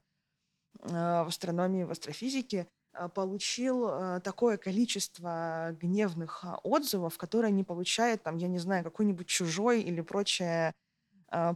в 0.84 1.28
астрономии, 1.28 1.84
в 1.84 1.92
астрофизике, 1.92 2.68
получил 3.14 4.20
такое 4.22 4.58
количество 4.58 5.76
гневных 5.80 6.44
отзывов, 6.64 7.18
которые 7.18 7.52
не 7.52 7.64
получает, 7.64 8.24
там, 8.24 8.36
я 8.38 8.48
не 8.48 8.58
знаю, 8.58 8.84
какой-нибудь 8.84 9.28
чужой 9.28 9.82
или 9.82 10.02
прочее 10.02 10.74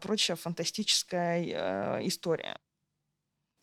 прочая 0.01 0.37
фантастическая 0.37 1.43
э, 1.43 2.07
история. 2.07 2.57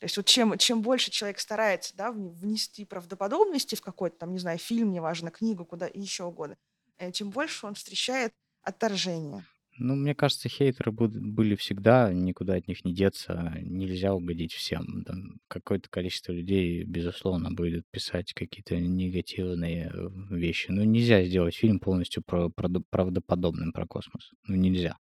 То 0.03 0.07
есть 0.07 0.17
вот 0.17 0.27
чем, 0.27 0.59
чем 0.59 0.83
больше 0.83 1.13
человек 1.13 1.39
старается 1.39 1.97
да, 1.97 2.11
внести 2.11 2.85
правдоподобности 2.85 3.77
в 3.77 3.83
какой-то, 3.83 4.19
там, 4.19 4.33
не 4.33 4.41
знаю, 4.41 4.59
фильм, 4.59 4.91
неважно, 4.91 5.31
книгу, 5.31 5.65
куда 5.65 5.87
еще 5.87 6.25
угодно, 6.25 6.57
э, 6.99 7.13
тем 7.13 7.31
больше 7.31 7.67
он 7.67 7.75
встречает 7.75 8.33
отторжение. 8.63 9.45
Ну, 9.79 9.95
мне 9.95 10.15
кажется, 10.15 10.49
хейтеры 10.49 10.91
будут, 10.91 11.25
были 11.25 11.55
всегда, 11.55 12.13
никуда 12.13 12.55
от 12.55 12.67
них 12.67 12.85
не 12.85 12.93
деться, 12.93 13.57
нельзя 13.63 14.13
угодить 14.13 14.53
всем. 14.53 15.05
Там 15.07 15.41
какое-то 15.47 15.89
количество 15.89 16.33
людей, 16.33 16.83
безусловно, 16.83 17.53
будет 17.53 17.87
писать 17.91 18.35
какие-то 18.35 18.77
негативные 18.77 19.91
э, 19.95 20.09
вещи. 20.35 20.73
Но 20.73 20.83
нельзя 20.83 21.23
сделать 21.23 21.55
фильм 21.55 21.79
полностью 21.79 22.25
правдоподобным 22.25 23.73
про 23.73 23.87
космос. 23.87 24.33
Ну, 24.49 24.57
нельзя 24.57 24.99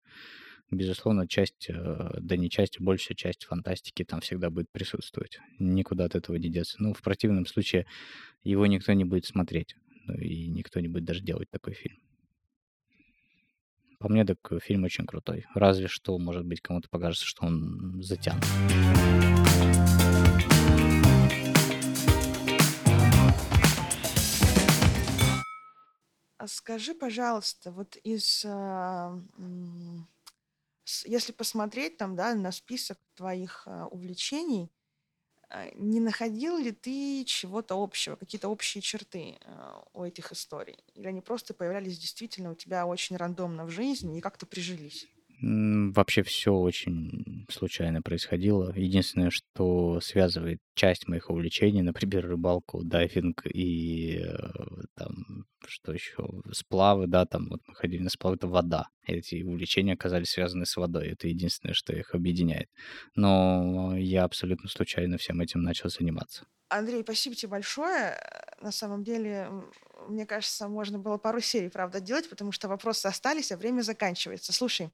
безусловно, 0.72 1.28
часть, 1.28 1.70
э, 1.70 2.10
да 2.20 2.38
не 2.38 2.50
часть, 2.50 2.80
а 2.80 2.84
большая 2.84 3.16
часть 3.16 3.46
фантастики 3.46 4.04
там 4.04 4.22
всегда 4.22 4.50
будет 4.50 4.72
присутствовать. 4.72 5.40
Никуда 5.60 6.06
от 6.06 6.16
этого 6.16 6.38
не 6.38 6.50
деться. 6.50 6.78
Ну, 6.80 6.94
в 6.94 7.02
противном 7.02 7.46
случае 7.46 7.86
его 8.44 8.66
никто 8.66 8.94
не 8.94 9.04
будет 9.04 9.26
смотреть. 9.26 9.76
Ну, 10.06 10.16
и 10.16 10.48
никто 10.48 10.80
не 10.80 10.88
будет 10.88 11.04
даже 11.04 11.22
делать 11.22 11.50
такой 11.52 11.74
фильм. 11.74 11.98
По 14.00 14.10
мне, 14.10 14.26
так 14.26 14.40
фильм 14.64 14.84
очень 14.84 15.06
крутой. 15.06 15.46
Разве 15.54 15.88
что, 15.88 16.18
может 16.18 16.44
быть, 16.44 16.62
кому-то 16.62 16.90
покажется, 16.90 17.28
что 17.28 17.46
он 17.46 18.02
затянут. 18.02 18.44
А 26.42 26.48
скажи, 26.48 26.96
пожалуйста, 26.96 27.70
вот 27.72 27.96
из 27.98 28.44
а, 28.48 29.22
если 31.06 31.32
посмотреть 31.32 31.98
там, 31.98 32.16
да, 32.16 32.34
на 32.36 32.52
список 32.52 32.98
твоих 33.16 33.64
а, 33.68 33.88
увлечений, 33.88 34.72
а, 35.50 35.70
не 35.76 36.00
находил 36.00 36.58
ли 36.58 36.72
ты 36.72 37.26
чего-то 37.26 37.82
общего, 37.82 38.16
какие-то 38.16 38.50
общие 38.50 38.82
черты 38.82 39.38
а, 39.46 39.84
у 39.94 40.04
этих 40.04 40.32
историй? 40.32 40.84
Или 40.96 41.08
они 41.08 41.22
просто 41.22 41.54
появлялись 41.54 42.00
действительно 42.00 42.52
у 42.52 42.56
тебя 42.56 42.86
очень 42.86 43.18
рандомно 43.18 43.66
в 43.66 43.70
жизни 43.72 44.18
и 44.18 44.22
как-то 44.22 44.46
прижились? 44.46 45.08
Вообще 45.42 46.22
все 46.22 46.54
очень 46.54 47.48
случайно 47.50 48.02
происходило. 48.02 48.72
Единственное, 48.76 49.32
что 49.32 50.00
связывает 50.00 50.60
часть 50.76 51.08
моих 51.08 51.32
увлечений, 51.32 51.82
например, 51.82 52.28
рыбалку, 52.28 52.84
дайвинг 52.84 53.48
и 53.48 54.20
э, 54.24 54.52
там 54.96 55.46
что 55.68 55.94
еще, 55.94 56.28
сплавы, 56.52 57.08
да, 57.08 57.26
там 57.26 57.50
вот 57.50 57.62
мы 57.68 57.76
ходили 57.76 58.02
на 58.04 58.10
сплавы, 58.10 58.36
это 58.36 58.48
вода. 58.48 58.89
Эти 59.04 59.42
увлечения 59.42 59.94
оказались 59.94 60.32
связаны 60.32 60.66
с 60.66 60.76
водой. 60.78 61.10
Это 61.10 61.28
единственное, 61.28 61.74
что 61.74 61.94
их 61.94 62.14
объединяет. 62.14 62.70
Но 63.16 63.96
я 63.98 64.24
абсолютно 64.24 64.70
случайно 64.70 65.18
всем 65.18 65.42
этим 65.42 65.62
начал 65.64 65.89
заниматься. 65.89 66.46
Андрей, 66.70 67.02
спасибо 67.04 67.36
тебе 67.36 67.50
большое. 67.50 68.18
На 68.62 68.72
самом 68.72 69.04
деле, 69.04 69.50
мне 70.08 70.26
кажется, 70.26 70.68
можно 70.68 71.00
было 71.00 71.18
пару 71.18 71.42
серий, 71.42 71.70
правда, 71.70 72.00
делать, 72.00 72.30
потому 72.30 72.52
что 72.52 72.70
вопросы 72.70 73.08
остались, 73.08 73.52
а 73.52 73.58
время 73.58 73.82
заканчивается. 73.82 74.54
Слушай, 74.54 74.92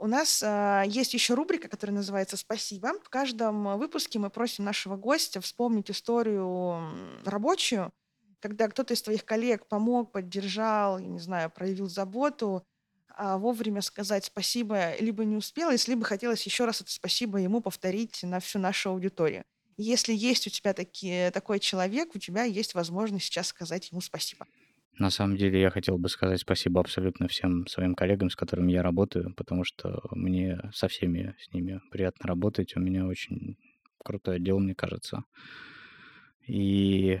у 0.00 0.06
нас 0.06 0.42
а, 0.44 0.82
есть 0.82 1.14
еще 1.14 1.34
рубрика, 1.34 1.68
которая 1.68 1.96
называется 1.96 2.36
«Спасибо». 2.36 2.94
В 3.04 3.08
каждом 3.08 3.78
выпуске 3.78 4.18
мы 4.18 4.30
просим 4.30 4.64
нашего 4.64 4.96
гостя 4.96 5.40
вспомнить 5.40 5.90
историю 5.90 6.90
рабочую 7.24 7.92
когда 8.40 8.68
кто-то 8.68 8.94
из 8.94 9.02
твоих 9.02 9.24
коллег 9.24 9.66
помог, 9.66 10.12
поддержал, 10.12 10.98
я 10.98 11.06
не 11.06 11.20
знаю, 11.20 11.50
проявил 11.50 11.88
заботу, 11.88 12.64
а 13.10 13.38
вовремя 13.38 13.82
сказать 13.82 14.24
спасибо 14.24 14.96
либо 14.98 15.24
не 15.24 15.36
успела, 15.36 15.72
если 15.72 15.94
бы 15.94 16.04
хотелось 16.04 16.44
еще 16.44 16.64
раз 16.64 16.80
это 16.80 16.90
спасибо 16.90 17.38
ему 17.38 17.60
повторить 17.60 18.22
на 18.22 18.40
всю 18.40 18.58
нашу 18.58 18.90
аудиторию. 18.90 19.44
Если 19.76 20.12
есть 20.12 20.46
у 20.46 20.50
тебя 20.50 20.74
такие, 20.74 21.30
такой 21.30 21.58
человек, 21.58 22.14
у 22.14 22.18
тебя 22.18 22.44
есть 22.44 22.74
возможность 22.74 23.26
сейчас 23.26 23.48
сказать 23.48 23.90
ему 23.90 24.00
спасибо. 24.00 24.46
На 25.00 25.08
самом 25.08 25.38
деле 25.38 25.58
я 25.58 25.70
хотел 25.70 25.96
бы 25.96 26.10
сказать 26.10 26.40
спасибо 26.40 26.78
абсолютно 26.78 27.26
всем 27.26 27.66
своим 27.66 27.94
коллегам, 27.94 28.28
с 28.28 28.36
которыми 28.36 28.72
я 28.72 28.82
работаю, 28.82 29.32
потому 29.34 29.64
что 29.64 29.98
мне 30.10 30.60
со 30.74 30.88
всеми 30.88 31.34
с 31.38 31.54
ними 31.54 31.80
приятно 31.90 32.28
работать. 32.28 32.76
У 32.76 32.80
меня 32.80 33.06
очень 33.06 33.56
крутой 34.04 34.36
отдел, 34.36 34.58
мне 34.58 34.74
кажется. 34.74 35.24
И, 36.46 37.18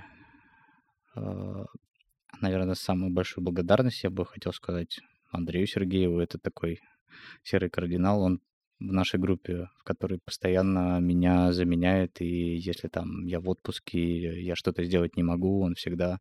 э, 1.16 1.64
наверное, 2.42 2.74
самую 2.74 3.14
большую 3.14 3.44
благодарность 3.44 4.04
я 4.04 4.10
бы 4.10 4.26
хотел 4.26 4.52
сказать 4.52 5.00
Андрею 5.30 5.66
Сергееву. 5.66 6.20
Это 6.20 6.38
такой 6.38 6.80
серый 7.42 7.70
кардинал. 7.70 8.20
Он 8.20 8.40
в 8.78 8.92
нашей 8.92 9.18
группе, 9.18 9.68
в 9.78 9.84
которой 9.84 10.18
постоянно 10.22 11.00
меня 11.00 11.50
заменяет, 11.54 12.20
и 12.20 12.56
если 12.56 12.88
там 12.88 13.24
я 13.24 13.40
в 13.40 13.48
отпуске, 13.48 14.42
я 14.42 14.54
что-то 14.54 14.84
сделать 14.84 15.16
не 15.16 15.22
могу, 15.22 15.62
он 15.62 15.76
всегда 15.76 16.14
а, 16.14 16.18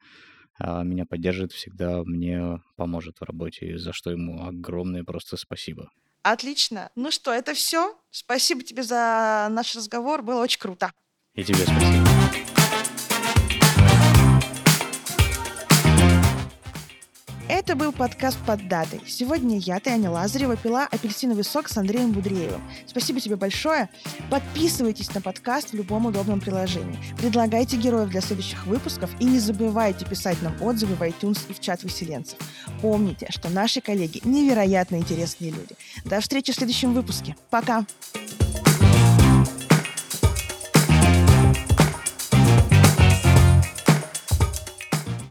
меня 0.59 1.05
поддержит, 1.05 1.53
всегда 1.53 2.03
мне 2.03 2.61
поможет 2.75 3.19
в 3.19 3.23
работе, 3.23 3.77
за 3.77 3.93
что 3.93 4.11
ему 4.11 4.45
огромное 4.45 5.03
просто 5.03 5.37
спасибо. 5.37 5.89
Отлично. 6.21 6.91
Ну 6.95 7.11
что, 7.11 7.31
это 7.31 7.53
все. 7.53 7.97
Спасибо 8.11 8.63
тебе 8.63 8.83
за 8.83 9.47
наш 9.51 9.75
разговор, 9.75 10.21
было 10.21 10.41
очень 10.41 10.59
круто. 10.59 10.91
И 11.33 11.43
тебе 11.43 11.59
спасибо. 11.59 12.58
Это 17.49 17.75
был 17.75 17.91
подкаст 17.91 18.37
«Под 18.45 18.67
датой». 18.67 19.01
Сегодня 19.07 19.57
я, 19.57 19.79
Таня 19.79 20.11
Лазарева, 20.11 20.55
пила 20.55 20.87
апельсиновый 20.91 21.43
сок 21.43 21.67
с 21.67 21.75
Андреем 21.77 22.11
Будреевым. 22.11 22.61
Спасибо 22.85 23.19
тебе 23.19 23.37
большое. 23.37 23.89
Подписывайтесь 24.29 25.11
на 25.15 25.19
подкаст 25.19 25.71
в 25.71 25.73
любом 25.73 26.05
удобном 26.05 26.41
приложении. 26.41 26.99
Предлагайте 27.17 27.75
героев 27.75 28.09
для 28.09 28.21
следующих 28.21 28.67
выпусков 28.67 29.09
и 29.19 29.25
не 29.25 29.39
забывайте 29.39 30.05
писать 30.05 30.39
нам 30.43 30.61
отзывы 30.61 30.93
в 30.93 31.01
iTunes 31.01 31.39
и 31.49 31.53
в 31.53 31.59
чат 31.59 31.81
выселенцев. 31.81 32.37
Помните, 32.83 33.25
что 33.31 33.49
наши 33.49 33.81
коллеги 33.81 34.21
невероятно 34.23 34.97
интересные 34.97 35.49
люди. 35.49 35.75
До 36.05 36.21
встречи 36.21 36.51
в 36.51 36.55
следующем 36.55 36.93
выпуске. 36.93 37.35
Пока! 37.49 37.79
Пока! 37.79 38.48